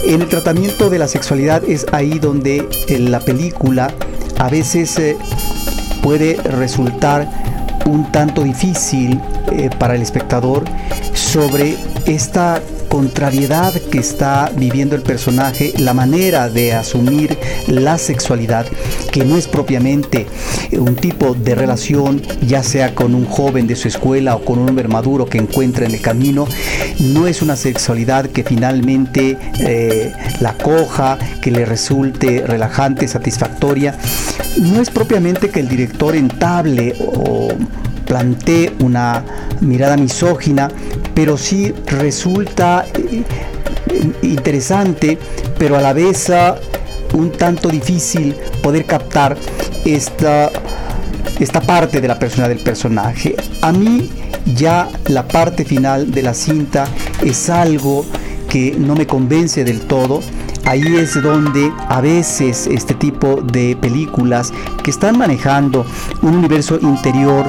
En 0.04 0.22
el 0.22 0.28
tratamiento 0.28 0.90
de 0.90 0.98
la 0.98 1.08
sexualidad 1.08 1.62
es 1.66 1.86
ahí 1.92 2.18
donde 2.18 2.68
eh, 2.88 2.98
la 2.98 3.20
película 3.20 3.92
a 4.38 4.48
veces 4.48 4.98
eh, 4.98 5.16
puede 6.02 6.34
resultar 6.42 7.28
un 7.86 8.10
tanto 8.12 8.42
difícil 8.42 9.20
eh, 9.52 9.70
para 9.78 9.94
el 9.94 10.02
espectador 10.02 10.64
sobre 11.14 11.76
esta 12.06 12.60
contrariedad 12.88 13.72
que 13.74 13.98
está 13.98 14.50
viviendo 14.56 14.96
el 14.96 15.02
personaje, 15.02 15.72
la 15.78 15.94
manera 15.94 16.48
de 16.48 16.72
asumir 16.72 17.38
la 17.66 17.98
sexualidad, 17.98 18.66
que 19.12 19.24
no 19.24 19.36
es 19.36 19.48
propiamente 19.48 20.26
un 20.72 20.96
tipo 20.96 21.34
de 21.34 21.54
relación, 21.54 22.22
ya 22.46 22.62
sea 22.62 22.94
con 22.94 23.14
un 23.14 23.26
joven 23.26 23.66
de 23.66 23.76
su 23.76 23.88
escuela 23.88 24.36
o 24.36 24.44
con 24.44 24.58
un 24.58 24.68
hombre 24.68 24.88
maduro 24.88 25.26
que 25.26 25.38
encuentra 25.38 25.86
en 25.86 25.94
el 25.94 26.00
camino, 26.00 26.46
no 27.00 27.26
es 27.26 27.42
una 27.42 27.56
sexualidad 27.56 28.26
que 28.26 28.44
finalmente 28.44 29.38
eh, 29.60 30.12
la 30.40 30.54
coja, 30.54 31.18
que 31.40 31.50
le 31.50 31.64
resulte 31.64 32.44
relajante, 32.46 33.08
satisfactoria. 33.08 33.96
No 34.60 34.80
es 34.80 34.90
propiamente 34.90 35.50
que 35.50 35.60
el 35.60 35.68
director 35.68 36.16
entable 36.16 36.94
o 37.00 37.48
plantee 38.06 38.72
una 38.80 39.24
mirada 39.60 39.96
misógina, 39.96 40.70
pero 41.16 41.38
sí 41.38 41.72
resulta 41.86 42.84
eh, 42.94 43.24
interesante, 44.20 45.18
pero 45.58 45.78
a 45.78 45.80
la 45.80 45.94
vez 45.94 46.30
un 47.14 47.32
tanto 47.32 47.70
difícil 47.70 48.36
poder 48.62 48.84
captar 48.84 49.34
esta, 49.86 50.52
esta 51.40 51.62
parte 51.62 52.02
de 52.02 52.08
la 52.08 52.18
persona 52.18 52.48
del 52.48 52.58
personaje. 52.58 53.34
A 53.62 53.72
mí 53.72 54.10
ya 54.54 54.90
la 55.06 55.26
parte 55.26 55.64
final 55.64 56.10
de 56.10 56.22
la 56.22 56.34
cinta 56.34 56.86
es 57.24 57.48
algo 57.48 58.04
que 58.50 58.76
no 58.78 58.94
me 58.94 59.06
convence 59.06 59.64
del 59.64 59.80
todo. 59.80 60.20
Ahí 60.66 60.96
es 60.96 61.22
donde 61.22 61.72
a 61.88 62.00
veces 62.00 62.66
este 62.66 62.94
tipo 62.94 63.40
de 63.40 63.76
películas 63.76 64.52
que 64.82 64.90
están 64.90 65.16
manejando 65.16 65.86
un 66.22 66.34
universo 66.34 66.76
interior 66.82 67.48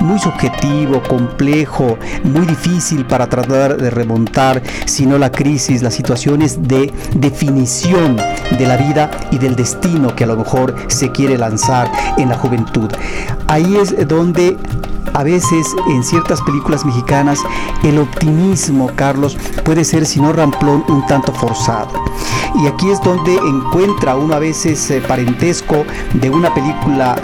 muy 0.00 0.18
subjetivo, 0.18 1.00
complejo, 1.08 1.96
muy 2.24 2.44
difícil 2.44 3.06
para 3.06 3.28
tratar 3.28 3.76
de 3.76 3.88
remontar, 3.88 4.60
sino 4.84 5.16
la 5.16 5.30
crisis, 5.30 5.80
las 5.80 5.94
situaciones 5.94 6.66
de 6.66 6.92
definición 7.14 8.16
de 8.16 8.66
la 8.66 8.76
vida 8.76 9.12
y 9.30 9.38
del 9.38 9.54
destino 9.54 10.16
que 10.16 10.24
a 10.24 10.26
lo 10.26 10.36
mejor 10.36 10.74
se 10.88 11.12
quiere 11.12 11.38
lanzar 11.38 11.88
en 12.18 12.30
la 12.30 12.36
juventud. 12.36 12.90
Ahí 13.46 13.76
es 13.76 14.08
donde 14.08 14.56
a 15.14 15.22
veces 15.22 15.74
en 15.88 16.02
ciertas 16.02 16.40
películas 16.42 16.84
mexicanas 16.84 17.40
el 17.82 17.98
optimismo, 17.98 18.90
Carlos, 18.94 19.36
puede 19.64 19.84
ser, 19.84 20.06
si 20.06 20.20
no 20.20 20.32
ramplón, 20.32 20.84
un 20.88 21.06
tanto 21.06 21.32
forzado. 21.32 22.04
Y 22.62 22.66
aquí 22.66 22.90
es 22.90 23.00
donde 23.02 23.34
encuentra 23.34 24.16
uno 24.16 24.34
a 24.34 24.38
veces 24.38 24.90
eh, 24.90 25.02
parentesco 25.06 25.84
de 26.14 26.30
una 26.30 26.52
película 26.54 27.16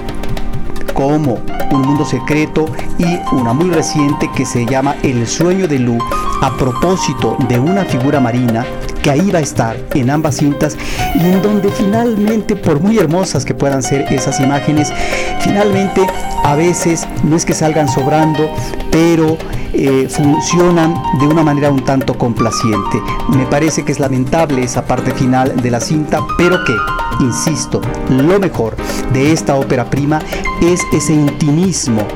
como 0.94 1.38
Un 1.70 1.82
Mundo 1.82 2.04
Secreto 2.04 2.66
y 2.98 3.18
una 3.34 3.52
muy 3.52 3.70
reciente 3.70 4.30
que 4.34 4.44
se 4.44 4.66
llama 4.66 4.96
El 5.02 5.26
Sueño 5.26 5.66
de 5.66 5.78
Lu 5.78 5.98
a 6.42 6.56
propósito 6.56 7.36
de 7.48 7.58
una 7.58 7.84
figura 7.84 8.20
marina 8.20 8.66
que 9.02 9.10
ahí 9.10 9.30
va 9.30 9.40
a 9.40 9.42
estar 9.42 9.76
en 9.94 10.10
ambas 10.10 10.36
cintas 10.36 10.76
y 11.14 11.24
en 11.24 11.42
donde 11.42 11.70
finalmente, 11.70 12.56
por 12.56 12.80
muy 12.80 12.98
hermosas 12.98 13.44
que 13.44 13.54
puedan 13.54 13.82
ser 13.82 14.12
esas 14.12 14.38
imágenes, 14.40 14.92
finalmente 15.40 16.06
a 16.44 16.54
veces 16.54 17.06
no 17.22 17.36
es 17.36 17.44
que 17.44 17.54
salgan 17.54 17.88
sobrando, 17.88 18.50
pero 18.90 19.36
eh, 19.72 20.06
funcionan 20.08 20.94
de 21.18 21.26
una 21.26 21.42
manera 21.42 21.70
un 21.70 21.84
tanto 21.84 22.14
complaciente. 22.14 23.00
Me 23.28 23.46
parece 23.46 23.84
que 23.84 23.92
es 23.92 24.00
lamentable 24.00 24.62
esa 24.62 24.84
parte 24.84 25.12
final 25.12 25.60
de 25.60 25.70
la 25.70 25.80
cinta, 25.80 26.20
pero 26.36 26.62
que, 26.64 26.74
insisto, 27.20 27.80
lo 28.10 28.38
mejor 28.38 28.76
de 29.12 29.32
esta 29.32 29.56
ópera 29.56 29.88
prima 29.88 30.20
es 30.60 30.80
ese 30.92 31.14
intimismo 31.14 32.06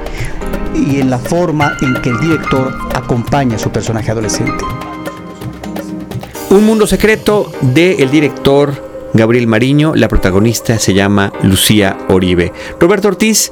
y 0.75 1.01
en 1.01 1.11
la 1.11 1.19
forma 1.19 1.73
en 1.81 1.95
que 2.03 2.11
el 2.11 2.21
director 2.21 2.77
acompaña 2.95 3.57
a 3.57 3.59
su 3.59 3.71
personaje 3.71 4.11
adolescente. 4.11 4.65
Un 6.51 6.65
mundo 6.65 6.87
secreto 6.87 7.51
del 7.61 8.11
director 8.11 8.87
Gabriel 9.17 9.47
Mariño, 9.47 9.95
la 9.95 10.09
protagonista 10.09 10.79
se 10.79 10.93
llama 10.93 11.33
Lucía 11.43 11.97
Oribe. 12.09 12.53
Roberto 12.79 13.09
Ortiz 13.09 13.51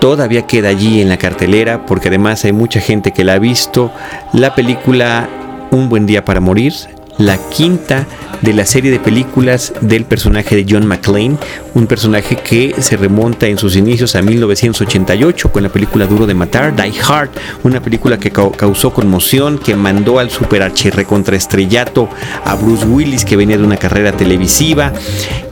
todavía 0.00 0.46
queda 0.46 0.68
allí 0.68 1.00
en 1.00 1.08
la 1.08 1.18
cartelera 1.18 1.86
porque 1.86 2.08
además 2.08 2.44
hay 2.44 2.52
mucha 2.52 2.80
gente 2.80 3.12
que 3.12 3.24
la 3.24 3.34
ha 3.34 3.38
visto. 3.38 3.92
La 4.32 4.54
película 4.54 5.28
Un 5.70 5.90
buen 5.90 6.06
día 6.06 6.24
para 6.24 6.40
morir, 6.40 6.72
la 7.18 7.36
quinta 7.50 8.06
de 8.40 8.54
la 8.54 8.64
serie 8.64 8.90
de 8.90 9.00
películas 9.00 9.72
del 9.80 10.04
personaje 10.04 10.56
de 10.56 10.64
John 10.68 10.86
McClane, 10.86 11.36
un 11.74 11.86
personaje 11.86 12.36
que 12.36 12.74
se 12.78 12.96
remonta 12.96 13.48
en 13.48 13.58
sus 13.58 13.76
inicios 13.76 14.14
a 14.14 14.22
1988 14.22 15.52
con 15.52 15.62
la 15.62 15.68
película 15.68 16.06
Duro 16.06 16.26
de 16.26 16.34
Matar, 16.34 16.74
Die 16.74 17.00
Hard, 17.06 17.30
una 17.64 17.82
película 17.82 18.18
que 18.18 18.30
causó 18.30 18.94
conmoción, 18.94 19.58
que 19.58 19.74
mandó 19.74 20.20
al 20.20 20.30
super 20.30 20.72
contraestrellato 21.06 22.08
a 22.44 22.54
Bruce 22.54 22.86
Willis 22.86 23.24
que 23.24 23.36
venía 23.36 23.58
de 23.58 23.64
una 23.64 23.76
carrera 23.76 24.12
televisiva 24.12 24.92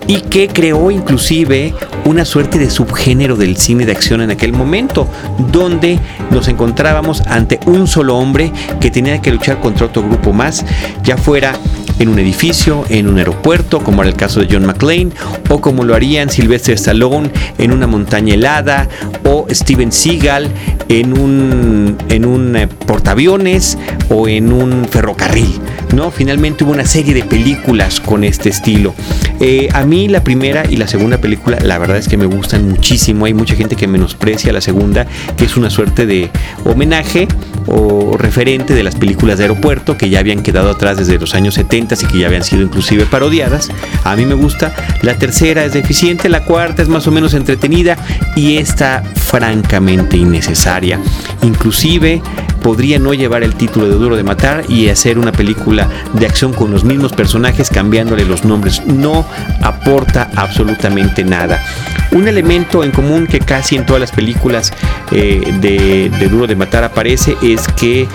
y 0.06 0.20
que 0.20 0.48
creó 0.48 0.90
inclusive 0.90 1.74
una 2.04 2.24
suerte 2.24 2.58
de 2.58 2.70
subgénero 2.70 3.36
del 3.36 3.56
cine 3.56 3.86
de 3.86 3.92
acción 3.92 4.20
en 4.20 4.30
aquel 4.30 4.52
momento, 4.52 5.08
donde 5.52 5.98
nos 6.30 6.48
encontrábamos 6.48 7.22
ante 7.22 7.58
un 7.66 7.86
solo 7.86 8.16
hombre 8.16 8.52
que 8.80 8.90
tenía 8.90 9.20
que 9.20 9.32
luchar 9.32 9.60
contra 9.60 9.86
otro 9.86 10.02
grupo 10.02 10.32
más, 10.32 10.64
ya 11.02 11.16
fuera 11.16 11.54
en 11.98 12.08
un 12.08 12.18
edificio, 12.18 12.84
en 12.88 13.08
un 13.08 13.18
aeropuerto, 13.18 13.82
como 13.82 14.02
era 14.02 14.10
el 14.10 14.16
caso 14.16 14.40
de 14.40 14.48
John 14.50 14.66
McClane, 14.66 15.10
o 15.48 15.60
como 15.60 15.84
lo 15.84 15.94
harían 15.94 16.30
Sylvester 16.30 16.74
Stallone 16.74 17.30
en 17.58 17.72
una 17.72 17.86
montaña 17.86 18.34
helada, 18.34 18.88
o 19.24 19.46
Steven 19.50 19.92
Seagal 19.92 20.50
en 20.88 21.18
un, 21.18 21.96
en 22.08 22.24
un 22.24 22.56
eh, 22.56 22.68
portaaviones 22.68 23.78
o 24.08 24.28
en 24.28 24.52
un 24.52 24.86
ferrocarril. 24.86 25.60
¿No? 25.94 26.10
Finalmente 26.10 26.64
hubo 26.64 26.72
una 26.72 26.84
serie 26.84 27.14
de 27.14 27.24
películas 27.24 28.00
con 28.00 28.24
este 28.24 28.48
estilo. 28.48 28.94
Eh, 29.40 29.68
a 29.72 29.84
mí 29.84 30.08
la 30.08 30.24
primera 30.24 30.64
y 30.68 30.76
la 30.76 30.86
segunda 30.86 31.18
película, 31.18 31.58
la 31.62 31.78
verdad 31.78 31.96
es 31.96 32.08
que 32.08 32.16
me 32.16 32.26
gustan 32.26 32.68
muchísimo. 32.68 33.26
Hay 33.26 33.34
mucha 33.34 33.54
gente 33.54 33.76
que 33.76 33.86
menosprecia 33.86 34.52
la 34.52 34.60
segunda, 34.60 35.06
que 35.36 35.44
es 35.44 35.56
una 35.56 35.70
suerte 35.70 36.06
de 36.06 36.30
homenaje 36.64 37.28
o 37.66 38.16
referente 38.16 38.74
de 38.74 38.82
las 38.82 38.94
películas 38.94 39.38
de 39.38 39.44
aeropuerto 39.44 39.96
que 39.96 40.08
ya 40.08 40.20
habían 40.20 40.42
quedado 40.42 40.70
atrás 40.70 40.98
desde 40.98 41.18
los 41.18 41.34
años 41.34 41.54
70 41.54 41.96
y 42.00 42.06
que 42.06 42.18
ya 42.18 42.26
habían 42.26 42.44
sido 42.44 42.62
inclusive 42.62 43.06
parodiadas. 43.06 43.70
A 44.04 44.16
mí 44.16 44.24
me 44.24 44.34
gusta. 44.34 44.74
La 45.02 45.18
tercera 45.18 45.64
es 45.64 45.72
deficiente, 45.72 46.28
la 46.28 46.44
cuarta 46.44 46.82
es 46.82 46.88
más 46.88 47.06
o 47.06 47.10
menos 47.10 47.34
entretenida 47.34 47.96
y 48.34 48.58
esta 48.58 49.02
francamente 49.14 50.16
innecesaria. 50.16 51.00
Inclusive 51.42 52.22
podría 52.66 52.98
no 52.98 53.14
llevar 53.14 53.44
el 53.44 53.54
título 53.54 53.88
de 53.88 53.94
Duro 53.94 54.16
de 54.16 54.24
Matar 54.24 54.64
y 54.68 54.88
hacer 54.88 55.20
una 55.20 55.30
película 55.30 55.88
de 56.14 56.26
acción 56.26 56.52
con 56.52 56.72
los 56.72 56.82
mismos 56.82 57.12
personajes 57.12 57.70
cambiándole 57.70 58.24
los 58.24 58.44
nombres. 58.44 58.84
No 58.84 59.24
aporta 59.62 60.28
absolutamente 60.34 61.22
nada. 61.22 61.62
Un 62.10 62.26
elemento 62.26 62.82
en 62.82 62.90
común 62.90 63.28
que 63.28 63.38
casi 63.38 63.76
en 63.76 63.86
todas 63.86 64.00
las 64.00 64.10
películas 64.10 64.72
eh, 65.12 65.54
de, 65.60 66.10
de, 66.18 66.28
Duro 66.28 66.48
de 66.48 66.56
Matar 66.56 66.82
aparece 66.82 67.36
es 67.40 67.68
que 67.68 68.08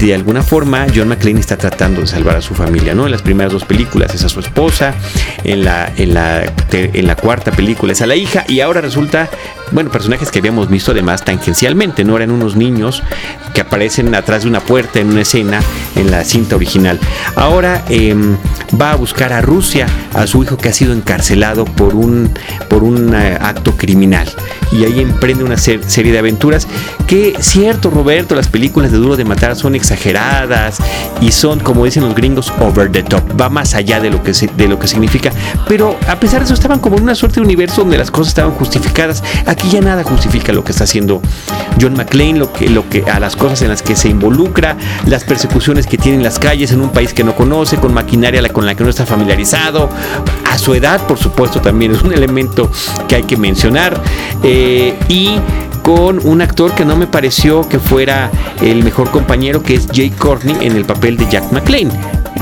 de 0.00 0.14
alguna 0.14 0.42
forma 0.42 0.86
John 0.94 1.08
McClane 1.08 1.40
está 1.40 1.56
tratando 1.56 2.00
de 2.00 2.06
salvar 2.06 2.36
a 2.36 2.42
su 2.42 2.54
familia, 2.54 2.94
¿no? 2.94 3.06
En 3.06 3.12
las 3.12 3.22
primeras 3.22 3.52
dos 3.52 3.64
películas 3.64 4.14
es 4.14 4.24
a 4.24 4.28
su 4.28 4.40
esposa, 4.40 4.94
en 5.44 5.64
la, 5.64 5.90
en 5.96 6.14
la, 6.14 6.44
en 6.72 7.06
la 7.06 7.16
cuarta 7.16 7.52
película 7.52 7.92
es 7.92 8.02
a 8.02 8.06
la 8.06 8.16
hija 8.16 8.44
y 8.48 8.60
ahora 8.60 8.80
resulta, 8.80 9.28
bueno, 9.72 9.90
personajes 9.90 10.30
que 10.30 10.40
habíamos 10.40 10.68
visto 10.68 10.92
además 10.92 11.24
tangencialmente, 11.24 12.04
¿no? 12.04 12.16
Eran 12.16 12.30
unos 12.30 12.56
niños 12.56 13.02
que 13.54 13.60
aparecen 13.60 14.14
atrás 14.14 14.42
de 14.42 14.48
una 14.48 14.60
puerta 14.60 15.00
en 15.00 15.08
una 15.10 15.22
escena 15.22 15.60
en 15.94 16.10
la 16.10 16.24
cinta 16.24 16.56
original. 16.56 16.98
Ahora 17.36 17.84
eh, 17.88 18.14
va 18.80 18.92
a 18.92 18.96
buscar 18.96 19.32
a 19.32 19.40
Rusia, 19.40 19.86
a 20.14 20.26
su 20.26 20.42
hijo 20.42 20.56
que 20.56 20.68
ha 20.68 20.72
sido 20.72 20.92
encarcelado 20.92 21.64
por 21.64 21.94
un, 21.94 22.30
por 22.68 22.82
un 22.82 23.14
uh, 23.14 23.36
acto 23.40 23.76
criminal. 23.76 24.28
Y 24.72 24.84
ahí 24.84 25.00
emprende 25.00 25.44
una 25.44 25.56
ser, 25.56 25.88
serie 25.88 26.12
de 26.12 26.18
aventuras 26.18 26.66
que, 27.06 27.34
cierto 27.38 27.90
Roberto, 27.90 28.34
las 28.34 28.48
películas 28.48 28.90
de 28.90 28.98
Duro 28.98 29.16
de 29.16 29.24
Matar 29.24 29.54
son 29.54 29.75
exageradas 29.76 30.78
y 31.20 31.32
son, 31.32 31.60
como 31.60 31.84
dicen 31.84 32.04
los 32.04 32.14
gringos, 32.14 32.52
over 32.60 32.90
the 32.90 33.02
top. 33.02 33.22
Va 33.40 33.48
más 33.48 33.74
allá 33.74 34.00
de 34.00 34.10
lo 34.10 34.22
que, 34.22 34.32
de 34.32 34.68
lo 34.68 34.78
que 34.78 34.88
significa. 34.88 35.30
Pero 35.68 35.98
a 36.08 36.18
pesar 36.20 36.40
de 36.40 36.44
eso 36.44 36.54
estaban 36.54 36.78
como 36.78 36.96
en 36.96 37.04
una 37.04 37.14
suerte 37.14 37.40
de 37.40 37.46
universo 37.46 37.82
donde 37.82 37.98
las 37.98 38.10
cosas 38.10 38.28
estaban 38.28 38.52
justificadas. 38.52 39.22
Aquí 39.46 39.68
ya 39.68 39.80
nada 39.80 40.02
justifica 40.02 40.52
lo 40.52 40.64
que 40.64 40.72
está 40.72 40.84
haciendo 40.84 41.20
John 41.80 41.94
McClane, 41.94 42.38
lo 42.38 42.52
que, 42.52 42.68
lo 42.68 42.88
que, 42.88 43.04
a 43.04 43.20
las 43.20 43.36
cosas 43.36 43.62
en 43.62 43.68
las 43.68 43.82
que 43.82 43.96
se 43.96 44.08
involucra, 44.08 44.76
las 45.06 45.24
persecuciones 45.24 45.86
que 45.86 45.98
tiene 45.98 46.18
en 46.18 46.24
las 46.24 46.38
calles 46.38 46.72
en 46.72 46.80
un 46.80 46.90
país 46.90 47.12
que 47.12 47.24
no 47.24 47.34
conoce, 47.34 47.76
con 47.76 47.94
maquinaria 47.94 48.36
con 48.52 48.66
la 48.66 48.74
que 48.74 48.84
no 48.84 48.90
está 48.90 49.06
familiarizado. 49.06 49.88
A 50.50 50.58
su 50.58 50.74
edad, 50.74 51.06
por 51.06 51.18
supuesto, 51.18 51.60
también 51.60 51.92
es 51.92 52.02
un 52.02 52.12
elemento 52.12 52.70
que 53.08 53.16
hay 53.16 53.22
que 53.22 53.36
mencionar. 53.36 54.00
Eh, 54.42 54.94
y 55.08 55.38
con 55.82 56.18
un 56.26 56.42
actor 56.42 56.72
que 56.74 56.84
no 56.84 56.96
me 56.96 57.06
pareció 57.06 57.68
que 57.68 57.78
fuera 57.78 58.30
el 58.60 58.82
mejor 58.82 59.10
compañero, 59.10 59.62
que 59.66 59.74
es 59.74 59.86
Jay 59.92 60.10
Courtney 60.10 60.56
en 60.62 60.76
el 60.76 60.84
papel 60.84 61.16
de 61.16 61.28
Jack 61.28 61.52
McClane 61.52 61.90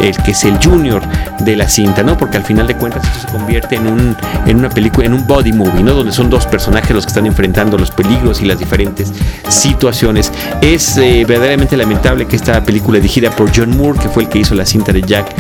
el 0.01 0.17
que 0.19 0.33
es 0.33 0.45
el 0.45 0.59
junior 0.63 1.03
de 1.41 1.57
la 1.57 1.69
cinta, 1.69 2.03
¿no? 2.03 2.17
Porque 2.17 2.37
al 2.37 2.45
final 2.45 2.67
de 2.67 2.77
cuentas 2.77 3.05
esto 3.05 3.29
se 3.29 3.33
convierte 3.33 3.77
en 3.77 3.87
un 3.87 4.17
en 4.47 4.57
una 4.57 4.69
película, 4.69 5.07
en 5.07 5.15
un 5.15 5.27
body 5.27 5.53
movie, 5.53 5.83
¿no? 5.83 5.95
Donde 5.95 6.13
son 6.13 6.31
dos 6.31 6.47
personajes 6.47 6.91
los 6.91 7.05
que 7.05 7.11
están 7.11 7.27
enfrentando 7.27 7.79
los 7.79 7.91
peligros 7.91 8.41
y 8.43 8.47
las 8.47 8.59
diferentes 8.59 9.13
situaciones. 9.49 10.33
Es 10.61 10.97
eh, 10.97 11.25
verdaderamente 11.27 11.77
lamentable 11.77 12.27
que 12.27 12.37
esta 12.37 12.63
película 12.65 12.99
dirigida 12.99 13.31
por 13.31 13.55
John 13.55 13.77
Moore, 13.77 13.99
que 13.99 14.09
fue 14.09 14.25
el 14.25 14.29
que 14.29 14.41
hizo 14.41 14.55
la 14.55 14.67
cinta 14.67 14.93
de 14.93 15.03
Jack 15.03 15.35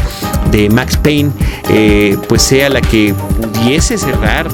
de 0.50 0.70
Max 0.70 0.96
Payne, 0.96 1.30
eh, 1.68 2.16
pues 2.28 2.42
sea 2.42 2.68
la 2.68 2.80
que 2.80 3.14
pudiese 3.14 3.98
cerrar 3.98 4.48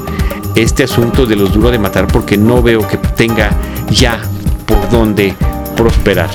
este 0.56 0.84
asunto 0.84 1.26
de 1.26 1.36
los 1.36 1.52
duros 1.52 1.72
de 1.72 1.78
matar, 1.78 2.06
porque 2.06 2.36
no 2.36 2.62
veo 2.62 2.86
que 2.86 2.96
tenga 2.96 3.50
ya 3.90 4.20
por 4.66 4.88
dónde 4.90 5.34
prosperar. 5.76 6.30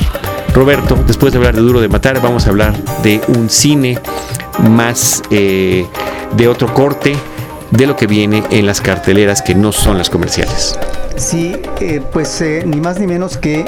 Roberto, 0.56 0.98
después 1.06 1.34
de 1.34 1.38
hablar 1.38 1.54
de 1.54 1.62
Duro 1.62 1.82
de 1.82 1.90
Matar, 1.90 2.22
vamos 2.22 2.48
a 2.48 2.50
hablar 2.50 2.74
de 3.04 3.20
un 3.28 3.50
cine 3.50 4.00
más 4.70 5.22
eh, 5.30 5.86
de 6.38 6.48
otro 6.48 6.74
corte, 6.74 7.14
de 7.72 7.86
lo 7.86 7.98
que 7.98 8.08
viene 8.08 8.42
en 8.52 8.66
las 8.66 8.80
carteleras 8.80 9.42
que 9.42 9.54
no 9.54 9.74
son 9.74 9.98
las 9.98 10.10
comerciales. 10.10 10.80
Sí, 11.18 11.58
eh, 11.82 12.02
pues 12.14 12.40
eh, 12.40 12.64
ni 12.66 12.78
más 12.78 13.02
ni 13.02 13.06
menos 13.06 13.38
que 13.38 13.66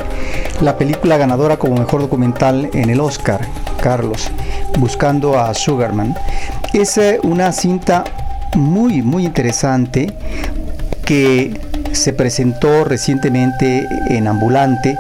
la 0.61 0.77
película 0.77 1.17
ganadora 1.17 1.57
como 1.57 1.75
mejor 1.75 1.99
documental 1.99 2.69
en 2.73 2.89
el 2.89 3.01
Oscar, 3.01 3.41
Carlos, 3.81 4.31
buscando 4.79 5.37
a 5.37 5.53
Sugarman. 5.53 6.15
Es 6.71 6.97
una 7.23 7.51
cinta 7.51 8.05
muy, 8.55 9.01
muy 9.01 9.25
interesante 9.25 10.13
que 11.03 11.59
se 11.91 12.13
presentó 12.13 12.85
recientemente 12.85 13.85
en 14.09 14.27
Ambulante 14.27 14.97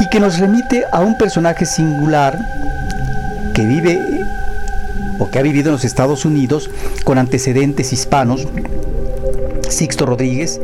y 0.00 0.08
que 0.08 0.18
nos 0.18 0.38
remite 0.38 0.84
a 0.90 1.00
un 1.00 1.16
personaje 1.16 1.66
singular 1.66 2.38
que 3.54 3.66
vive 3.66 4.24
o 5.18 5.30
que 5.30 5.38
ha 5.38 5.42
vivido 5.42 5.68
en 5.68 5.74
los 5.74 5.84
Estados 5.84 6.24
Unidos 6.24 6.70
con 7.04 7.18
antecedentes 7.18 7.92
hispanos, 7.92 8.48
Sixto 9.68 10.06
Rodríguez, 10.06 10.60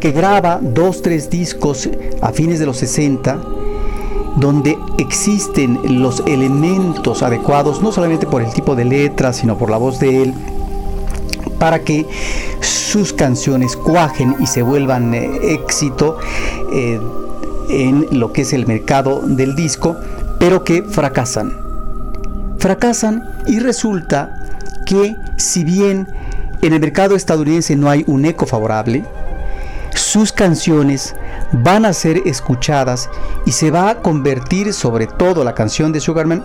que 0.00 0.12
graba 0.12 0.60
dos, 0.60 1.00
tres 1.00 1.30
discos 1.30 1.88
a 2.20 2.30
fines 2.32 2.58
de 2.58 2.66
los 2.66 2.76
60, 2.76 3.40
donde 4.36 4.76
existen 4.98 6.00
los 6.00 6.22
elementos 6.26 7.22
adecuados, 7.22 7.80
no 7.80 7.90
solamente 7.90 8.26
por 8.26 8.42
el 8.42 8.52
tipo 8.52 8.76
de 8.76 8.84
letra, 8.84 9.32
sino 9.32 9.56
por 9.56 9.70
la 9.70 9.78
voz 9.78 9.98
de 9.98 10.22
él, 10.22 10.34
para 11.58 11.80
que 11.80 12.06
sus 12.60 13.14
canciones 13.14 13.76
cuajen 13.76 14.36
y 14.40 14.46
se 14.46 14.60
vuelvan 14.60 15.14
eh, 15.14 15.54
éxito. 15.54 16.18
Eh, 16.72 17.00
en 17.82 18.06
lo 18.18 18.32
que 18.32 18.42
es 18.42 18.52
el 18.52 18.66
mercado 18.66 19.22
del 19.24 19.54
disco, 19.54 19.96
pero 20.38 20.64
que 20.64 20.82
fracasan. 20.82 21.52
Fracasan 22.58 23.28
y 23.46 23.60
resulta 23.60 24.40
que 24.86 25.16
si 25.36 25.64
bien 25.64 26.08
en 26.62 26.72
el 26.72 26.80
mercado 26.80 27.16
estadounidense 27.16 27.76
no 27.76 27.90
hay 27.90 28.04
un 28.06 28.24
eco 28.24 28.46
favorable, 28.46 29.04
sus 29.94 30.32
canciones 30.32 31.14
van 31.52 31.84
a 31.84 31.92
ser 31.92 32.22
escuchadas 32.26 33.08
y 33.46 33.52
se 33.52 33.70
va 33.70 33.90
a 33.90 34.00
convertir 34.00 34.72
sobre 34.72 35.06
todo 35.06 35.44
la 35.44 35.54
canción 35.54 35.92
de 35.92 36.00
Sugarman 36.00 36.42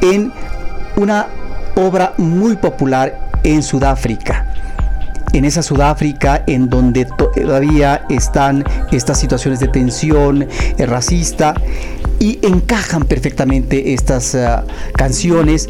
en 0.00 0.32
una 0.96 1.26
obra 1.74 2.14
muy 2.18 2.56
popular 2.56 3.18
en 3.42 3.62
Sudáfrica 3.62 4.46
en 5.32 5.44
esa 5.44 5.62
Sudáfrica 5.62 6.44
en 6.46 6.68
donde 6.68 7.06
todavía 7.06 8.04
están 8.08 8.64
estas 8.90 9.18
situaciones 9.18 9.60
de 9.60 9.68
tensión 9.68 10.42
eh, 10.42 10.86
racista 10.86 11.54
y 12.18 12.38
encajan 12.42 13.04
perfectamente 13.04 13.94
estas 13.94 14.34
uh, 14.34 14.64
canciones 14.96 15.68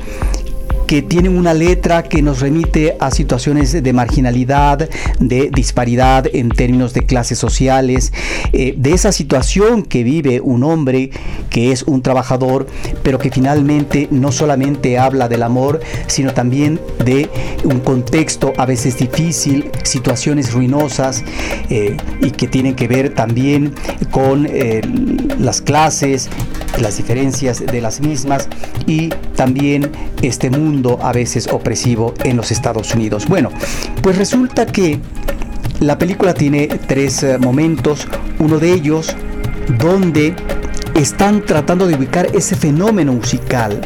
que 0.86 1.02
tienen 1.02 1.36
una 1.36 1.54
letra 1.54 2.02
que 2.02 2.22
nos 2.22 2.40
remite 2.40 2.96
a 3.00 3.10
situaciones 3.10 3.82
de 3.82 3.92
marginalidad, 3.92 4.88
de 5.18 5.50
disparidad 5.52 6.26
en 6.32 6.48
términos 6.48 6.94
de 6.94 7.02
clases 7.02 7.38
sociales, 7.38 8.12
eh, 8.52 8.74
de 8.76 8.92
esa 8.92 9.12
situación 9.12 9.82
que 9.82 10.02
vive 10.02 10.40
un 10.40 10.64
hombre 10.64 11.10
que 11.50 11.72
es 11.72 11.82
un 11.82 12.02
trabajador, 12.02 12.66
pero 13.02 13.18
que 13.18 13.30
finalmente 13.30 14.08
no 14.10 14.32
solamente 14.32 14.98
habla 14.98 15.28
del 15.28 15.42
amor, 15.42 15.80
sino 16.06 16.32
también 16.34 16.80
de 17.04 17.28
un 17.64 17.80
contexto 17.80 18.52
a 18.56 18.66
veces 18.66 18.98
difícil, 18.98 19.70
situaciones 19.84 20.52
ruinosas 20.52 21.24
eh, 21.70 21.96
y 22.20 22.30
que 22.30 22.48
tienen 22.48 22.74
que 22.74 22.88
ver 22.88 23.14
también 23.14 23.74
con 24.10 24.46
eh, 24.48 24.80
las 25.38 25.60
clases, 25.60 26.28
las 26.80 26.96
diferencias 26.96 27.64
de 27.64 27.80
las 27.80 28.00
mismas 28.00 28.48
y 28.86 29.08
también 29.36 29.90
este 30.22 30.50
mundo 30.50 30.71
a 31.02 31.12
veces 31.12 31.48
opresivo 31.48 32.14
en 32.24 32.36
los 32.36 32.50
Estados 32.50 32.94
Unidos. 32.94 33.26
Bueno, 33.28 33.50
pues 34.02 34.16
resulta 34.16 34.66
que 34.66 35.00
la 35.80 35.98
película 35.98 36.32
tiene 36.32 36.66
tres 36.66 37.22
eh, 37.22 37.38
momentos, 37.38 38.06
uno 38.38 38.58
de 38.58 38.72
ellos 38.72 39.14
donde 39.78 40.34
están 40.94 41.44
tratando 41.44 41.86
de 41.86 41.94
ubicar 41.94 42.26
ese 42.34 42.54
fenómeno 42.54 43.12
musical 43.12 43.80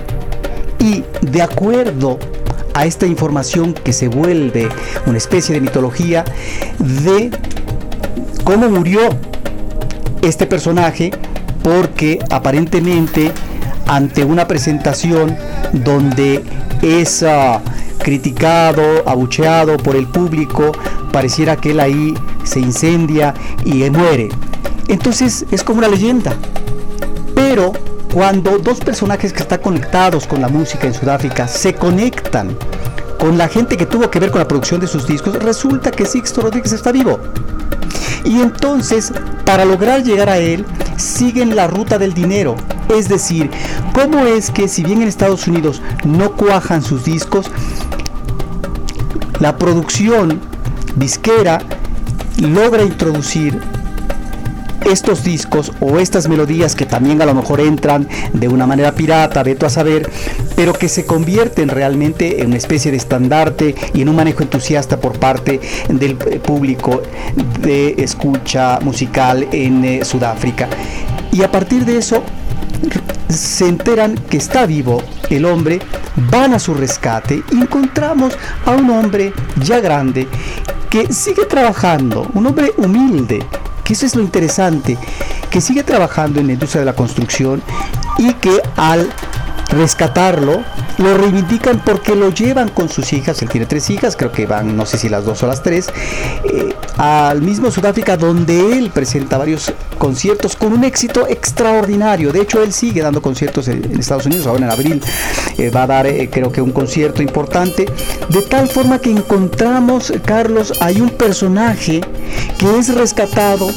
y 0.78 1.05
de 1.22 1.43
acuerdo 1.43 2.18
a 2.74 2.84
esta 2.87 3.07
información 3.07 3.72
que 3.72 3.93
se 3.93 4.09
vuelve 4.09 4.68
una 5.07 5.18
especie 5.18 5.55
de 5.55 5.61
mitología 5.61 6.24
de 6.78 7.30
cómo 8.45 8.68
murió 8.68 9.01
este 10.22 10.47
personaje 10.47 11.11
porque 11.62 12.18
aparentemente 12.30 13.32
ante 13.87 14.24
una 14.24 14.47
presentación 14.47 15.37
donde 15.72 16.43
es 16.83 17.24
criticado, 17.99 19.03
abucheado 19.07 19.77
por 19.77 19.97
el 19.97 20.07
público, 20.07 20.72
pareciera 21.12 21.57
que 21.57 21.70
él 21.70 21.81
ahí 21.81 22.14
se 22.45 22.61
incendia 22.61 23.35
y 23.64 23.89
muere. 23.91 24.29
Entonces 24.89 25.45
es 25.51 25.62
como 25.62 25.79
una 25.79 25.89
leyenda. 25.89 26.35
Pero 27.35 27.72
cuando 28.12 28.59
dos 28.59 28.81
personajes 28.81 29.33
que 29.33 29.43
están 29.43 29.61
conectados 29.61 30.27
con 30.27 30.41
la 30.41 30.49
música 30.49 30.87
en 30.87 30.95
Sudáfrica 30.95 31.49
se 31.49 31.74
conectan 31.74 32.57
con 33.18 33.37
la 33.37 33.49
gente 33.49 33.77
que 33.77 33.87
tuvo 33.87 34.11
que 34.11 34.20
ver 34.20 34.31
con 34.31 34.39
la 34.39 34.49
producción 34.49 34.81
de 34.81 34.87
sus 34.87 35.07
discos, 35.07 35.35
resulta 35.43 35.91
que 35.91 36.07
Sixto 36.07 36.43
Rodríguez 36.43 36.72
está 36.72 36.93
vivo. 36.93 37.18
Y 38.24 38.41
entonces, 38.41 39.12
para 39.45 39.64
lograr 39.64 40.03
llegar 40.03 40.29
a 40.29 40.39
él, 40.39 40.64
siguen 40.97 41.57
la 41.57 41.66
ruta 41.66 41.99
del 41.99 42.14
dinero. 42.14 42.57
Es 42.89 43.09
decir, 43.09 43.51
¿cómo 43.93 44.26
es 44.26 44.51
que 44.51 44.68
si 44.68 44.84
bien 44.84 45.03
en 45.03 45.09
Estados 45.09 45.47
Unidos 45.47 45.82
no 46.05 46.32
cuajan 46.32 46.82
sus 46.82 47.05
discos, 47.05 47.51
la 49.41 49.57
producción 49.57 50.41
disquera 50.97 51.59
logra 52.41 52.82
introducir 52.82 53.61
estos 54.91 55.24
discos 55.24 55.72
o 55.80 55.99
estas 55.99 56.28
melodías 56.28 56.76
que 56.76 56.87
también 56.87 57.20
a 57.20 57.26
lo 57.26 57.34
mejor 57.34 57.61
entran 57.61 58.09
de 58.32 58.49
una 58.49 58.66
manera 58.66 58.93
pirata, 58.93 59.43
veto 59.43 59.66
a 59.66 59.70
saber, 59.70 60.09
pero 60.55 60.72
que 60.72 60.89
se 60.89 61.05
convierten 61.05 61.68
realmente 61.68 62.41
en 62.41 62.49
una 62.49 62.57
especie 62.57 62.91
de 62.91 62.97
estandarte 62.97 63.74
y 63.95 64.03
en 64.03 64.09
un 64.09 64.16
manejo 64.16 64.43
entusiasta 64.43 65.01
por 65.01 65.18
parte 65.18 65.61
del 65.89 66.16
público 66.16 67.03
de 67.61 67.97
escucha 67.99 68.78
musical 68.80 69.49
en 69.51 69.84
eh, 69.84 70.05
Sudáfrica. 70.05 70.68
Y 71.32 71.43
a 71.43 71.51
partir 71.51 71.84
de 71.84 71.99
eso 71.99 72.22
se 73.29 73.68
enteran 73.68 74.14
que 74.14 74.37
está 74.37 74.66
vivo 74.66 75.03
el 75.31 75.45
hombre, 75.45 75.81
van 76.31 76.55
a 76.55 76.59
su 76.59 76.74
rescate 76.74 77.43
y 77.53 77.57
encontramos 77.61 78.37
a 78.64 78.72
un 78.72 78.91
hombre 78.91 79.33
ya 79.57 79.81
grande 79.81 80.29
que 80.91 81.12
sigue 81.12 81.47
trabajando, 81.47 82.31
un 82.35 82.47
hombre 82.47 82.72
humilde, 82.77 83.45
que 83.85 83.93
eso 83.93 84.07
es 84.07 84.14
lo 84.14 84.22
interesante, 84.22 84.97
que 85.51 85.61
sigue 85.61 85.83
trabajando 85.83 86.41
en 86.41 86.47
la 86.47 86.53
industria 86.55 86.81
de 86.81 86.87
la 86.87 86.95
construcción 86.95 87.62
y 88.18 88.33
que 88.35 88.61
al 88.77 89.09
rescatarlo, 89.70 90.62
lo 90.99 91.18
reivindican 91.18 91.81
porque 91.85 92.14
lo 92.14 92.31
llevan 92.31 92.68
con 92.68 92.89
sus 92.89 93.12
hijas, 93.12 93.43
él 93.43 93.49
tiene 93.49 93.66
tres 93.66 93.91
hijas, 93.91 94.16
creo 94.16 94.33
que 94.33 94.47
van, 94.47 94.77
no 94.77 94.87
sé 94.87 94.97
si 94.99 95.09
las 95.09 95.24
dos 95.24 95.43
o 95.43 95.47
las 95.47 95.62
tres, 95.62 95.89
eh, 96.45 96.74
al 96.97 97.43
mismo 97.43 97.71
Sudáfrica 97.71 98.17
donde 98.17 98.79
él 98.79 98.91
presenta 98.91 99.39
varios 99.39 99.73
conciertos 99.99 100.57
con 100.57 100.73
un 100.73 100.85
éxito 100.85 101.27
extraordinario. 101.29 102.33
De 102.33 102.41
hecho, 102.41 102.63
él 102.63 102.73
sigue 102.73 103.03
dando 103.03 103.21
conciertos 103.21 103.69
en, 103.69 103.99
Estados 103.99 104.27
Unidos, 104.27 104.47
ahora 104.47 104.67
en 104.67 104.71
abril 104.71 105.03
eh, 105.59 105.71
va 105.71 105.83
a 105.83 105.87
dar 105.87 106.07
eh, 106.07 106.29
creo 106.31 106.53
que 106.53 106.61
un 106.61 106.73
concierto 106.73 107.23
importante, 107.23 107.87
de 108.29 108.43
tal 108.43 108.69
forma 108.69 108.99
que 108.99 109.11
encontramos, 109.11 110.13
Carlos, 110.25 110.73
hay 110.81 111.01
un 111.01 111.11
personaje 111.11 112.01
que 112.59 112.79
es 112.79 112.95
rescatado 112.95 113.69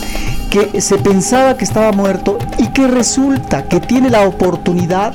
que 0.50 0.82
se 0.82 0.98
pensaba 0.98 1.58
que 1.58 1.64
estaba 1.64 1.92
muerto 1.92 2.38
y 2.58 2.72
que 2.72 2.88
resulta 2.88 3.68
que 3.68 3.80
tiene 3.80 4.10
la 4.10 4.28
oportunidad 4.28 5.14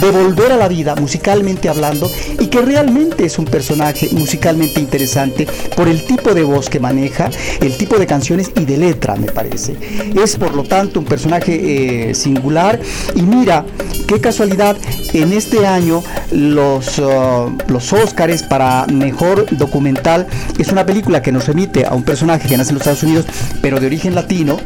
de 0.00 0.10
volver 0.10 0.52
a 0.52 0.56
la 0.56 0.68
vida 0.68 0.94
musicalmente 0.96 1.68
hablando 1.68 2.10
y 2.38 2.46
que 2.48 2.60
realmente 2.60 3.24
es 3.24 3.38
un 3.38 3.44
personaje 3.44 4.08
musicalmente 4.12 4.80
interesante 4.80 5.46
por 5.74 5.88
el 5.88 6.04
tipo 6.04 6.34
de 6.34 6.42
voz 6.42 6.68
que 6.68 6.80
maneja, 6.80 7.30
el 7.60 7.76
tipo 7.76 7.98
de 7.98 8.06
canciones 8.06 8.50
y 8.56 8.64
de 8.64 8.76
letra 8.76 9.16
me 9.16 9.30
parece. 9.30 9.76
Es 10.14 10.36
por 10.36 10.54
lo 10.54 10.64
tanto 10.64 11.00
un 11.00 11.06
personaje 11.06 12.10
eh, 12.10 12.14
singular 12.14 12.78
y 13.14 13.22
mira 13.22 13.64
qué 14.06 14.20
casualidad 14.20 14.76
en 15.12 15.32
este 15.32 15.66
año 15.66 16.02
los, 16.30 16.98
uh, 16.98 17.56
los 17.68 17.92
Oscars 17.92 18.42
para 18.42 18.86
mejor 18.86 19.46
documental 19.56 20.26
es 20.58 20.68
una 20.68 20.84
película 20.84 21.22
que 21.22 21.32
nos 21.32 21.46
remite 21.46 21.86
a 21.86 21.94
un 21.94 22.02
personaje 22.02 22.48
que 22.48 22.56
nace 22.56 22.70
en 22.70 22.74
los 22.74 22.82
Estados 22.82 23.02
Unidos 23.02 23.26
pero 23.62 23.80
de 23.80 23.86
origen 23.86 24.14
latino 24.14 24.58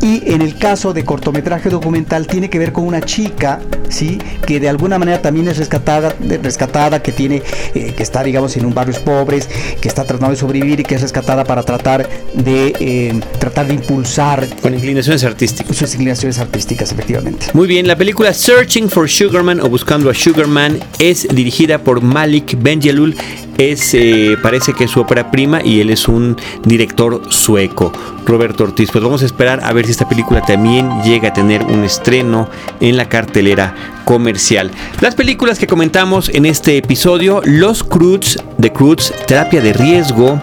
y 0.00 0.32
en 0.32 0.42
el 0.42 0.56
caso 0.56 0.92
de 0.92 1.04
cortometraje 1.04 1.68
documental 1.68 2.26
tiene 2.26 2.48
que 2.48 2.58
ver 2.58 2.72
con 2.72 2.86
una 2.86 3.02
chica, 3.02 3.60
¿sí? 3.88 4.18
Que 4.46 4.59
de 4.60 4.68
alguna 4.68 4.98
manera 4.98 5.20
también 5.22 5.48
es 5.48 5.58
rescatada, 5.58 6.14
rescatada 6.42 7.02
que 7.02 7.12
tiene, 7.12 7.42
eh, 7.74 7.92
que 7.96 8.02
está, 8.02 8.22
digamos, 8.22 8.56
en 8.56 8.66
un 8.66 8.74
barrios 8.74 8.98
pobres, 8.98 9.48
que 9.80 9.88
está 9.88 10.04
tratando 10.04 10.30
de 10.30 10.36
sobrevivir 10.36 10.80
y 10.80 10.82
que 10.84 10.94
es 10.94 11.02
rescatada 11.02 11.44
para 11.44 11.62
tratar 11.62 12.08
de, 12.34 12.74
eh, 12.78 13.20
tratar 13.38 13.66
de 13.66 13.74
impulsar. 13.74 14.46
Con 14.60 14.74
inclinaciones 14.74 15.24
artísticas. 15.24 15.76
Sus 15.76 15.94
inclinaciones 15.94 16.38
artísticas, 16.38 16.92
efectivamente. 16.92 17.46
Muy 17.52 17.66
bien, 17.66 17.86
la 17.86 17.96
película 17.96 18.32
Searching 18.32 18.88
for 18.88 19.08
Sugarman 19.08 19.60
o 19.60 19.68
Buscando 19.68 20.10
a 20.10 20.14
Sugarman 20.14 20.78
es 20.98 21.26
dirigida 21.28 21.78
por 21.78 22.02
Malik 22.02 22.56
Benjelul 22.60 23.16
es, 23.60 23.92
eh, 23.92 24.38
parece 24.42 24.72
que 24.72 24.84
es 24.84 24.90
su 24.90 25.00
ópera 25.00 25.30
prima 25.30 25.60
y 25.62 25.80
él 25.80 25.90
es 25.90 26.08
un 26.08 26.36
director 26.64 27.20
sueco, 27.28 27.92
Roberto 28.24 28.64
Ortiz. 28.64 28.90
Pues 28.90 29.04
vamos 29.04 29.22
a 29.22 29.26
esperar 29.26 29.60
a 29.62 29.72
ver 29.74 29.84
si 29.84 29.92
esta 29.92 30.08
película 30.08 30.40
también 30.40 31.02
llega 31.02 31.28
a 31.28 31.32
tener 31.34 31.62
un 31.64 31.84
estreno 31.84 32.48
en 32.80 32.96
la 32.96 33.08
cartelera 33.08 33.74
comercial. 34.06 34.70
Las 35.00 35.14
películas 35.14 35.58
que 35.58 35.66
comentamos 35.66 36.30
en 36.30 36.46
este 36.46 36.78
episodio, 36.78 37.42
Los 37.44 37.84
Cruz, 37.84 38.38
The 38.58 38.72
Cruz, 38.72 39.12
Terapia 39.26 39.60
de 39.60 39.74
Riesgo, 39.74 40.40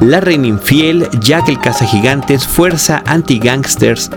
La 0.00 0.20
Reina 0.20 0.46
Infiel, 0.46 1.08
Jack 1.20 1.48
el 1.48 1.58
Gigantes, 1.58 2.46
Fuerza 2.46 3.02
Anti-Gangsters, 3.04 4.10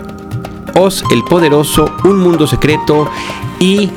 Oz 0.74 1.02
el 1.10 1.24
Poderoso, 1.24 1.92
Un 2.04 2.18
Mundo 2.18 2.46
Secreto 2.46 3.10
y 3.58 3.90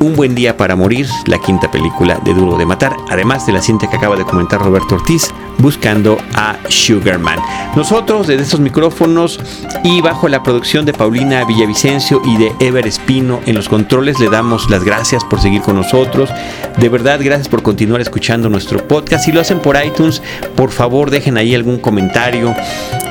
un 0.00 0.14
buen 0.14 0.34
día 0.34 0.56
para 0.56 0.76
morir, 0.76 1.06
la 1.26 1.38
quinta 1.38 1.70
película 1.70 2.20
de 2.24 2.34
Duro 2.34 2.56
de 2.56 2.66
Matar, 2.66 2.96
además 3.08 3.46
de 3.46 3.52
la 3.52 3.62
cinta 3.62 3.88
que 3.88 3.96
acaba 3.96 4.16
de 4.16 4.24
comentar 4.24 4.60
Roberto 4.60 4.96
Ortiz, 4.96 5.32
buscando 5.58 6.18
a 6.34 6.56
Sugarman. 6.68 7.38
Nosotros 7.74 8.26
desde 8.26 8.42
estos 8.42 8.60
micrófonos 8.60 9.40
y 9.84 10.00
bajo 10.00 10.28
la 10.28 10.42
producción 10.42 10.84
de 10.84 10.92
Paulina 10.92 11.44
Villavicencio 11.44 12.20
y 12.24 12.36
de 12.36 12.52
Ever 12.60 12.86
Espino 12.86 13.40
en 13.46 13.54
los 13.54 13.68
controles 13.68 14.20
le 14.20 14.28
damos 14.28 14.70
las 14.70 14.84
gracias 14.84 15.24
por 15.24 15.40
seguir 15.40 15.62
con 15.62 15.76
nosotros. 15.76 16.30
De 16.76 16.88
verdad, 16.88 17.20
gracias 17.22 17.48
por 17.48 17.62
continuar 17.62 18.00
escuchando 18.00 18.48
nuestro 18.48 18.86
podcast. 18.86 19.24
Si 19.24 19.32
lo 19.32 19.40
hacen 19.40 19.60
por 19.60 19.82
iTunes, 19.82 20.22
por 20.54 20.70
favor 20.70 21.10
dejen 21.10 21.36
ahí 21.36 21.54
algún 21.54 21.78
comentario 21.78 22.54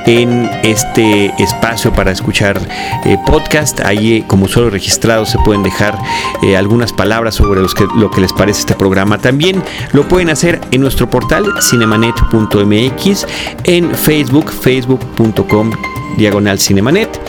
en 0.06 0.49
este 0.64 1.34
espacio 1.41 1.93
para 1.93 2.12
escuchar 2.12 2.60
eh, 3.06 3.18
podcast. 3.26 3.80
Ahí 3.82 4.24
como 4.28 4.47
solo 4.47 4.70
registrado 4.70 5.26
se 5.26 5.38
pueden 5.39 5.64
dejar 5.64 5.97
eh, 6.43 6.58
algunas 6.58 6.93
palabras 6.93 7.36
sobre 7.36 7.62
lo 7.62 8.12
que 8.12 8.22
les 8.22 8.34
parece 8.34 8.62
este 8.62 8.76
programa. 8.76 9.18
También 9.18 9.64
lo 9.93 10.08
pueden 10.08 10.30
hacer 10.30 10.62
en 10.72 10.82
nuestro 10.82 11.10
portal 11.10 11.45
cinemanet.mx, 11.62 13.26
en 13.66 13.93
Facebook, 13.95 14.51
facebook.com 14.51 15.72
diagonal 16.18 16.59
cinemanet 16.59 17.20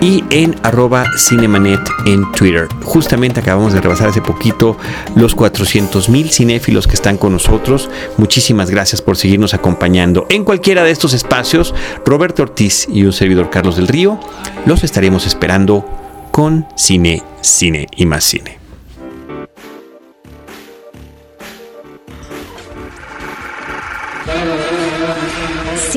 y 0.00 0.24
en 0.30 0.54
arroba 0.62 1.06
cinemanet 1.16 1.80
en 2.06 2.30
Twitter. 2.32 2.68
Justamente 2.82 3.40
acabamos 3.40 3.72
de 3.72 3.80
rebasar 3.80 4.08
hace 4.08 4.20
poquito 4.20 4.76
los 5.16 5.34
400 5.34 6.08
mil 6.08 6.30
cinéfilos 6.30 6.86
que 6.86 6.94
están 6.94 7.16
con 7.16 7.32
nosotros. 7.32 7.90
Muchísimas 8.16 8.70
gracias 8.70 9.02
por 9.02 9.16
seguirnos 9.16 9.54
acompañando. 9.54 10.26
En 10.30 10.44
cualquiera 10.44 10.84
de 10.84 10.90
estos 10.90 11.14
espacios, 11.14 11.74
Roberto 12.04 12.42
Ortiz 12.42 12.86
y 12.88 13.04
un 13.04 13.12
servidor 13.12 13.50
Carlos 13.50 13.76
del 13.76 13.88
Río 13.88 14.20
los 14.66 14.84
estaremos 14.84 15.26
esperando 15.26 15.84
con 16.30 16.66
cine, 16.76 17.22
cine 17.40 17.86
y 17.96 18.06
más 18.06 18.24
cine. 18.24 18.57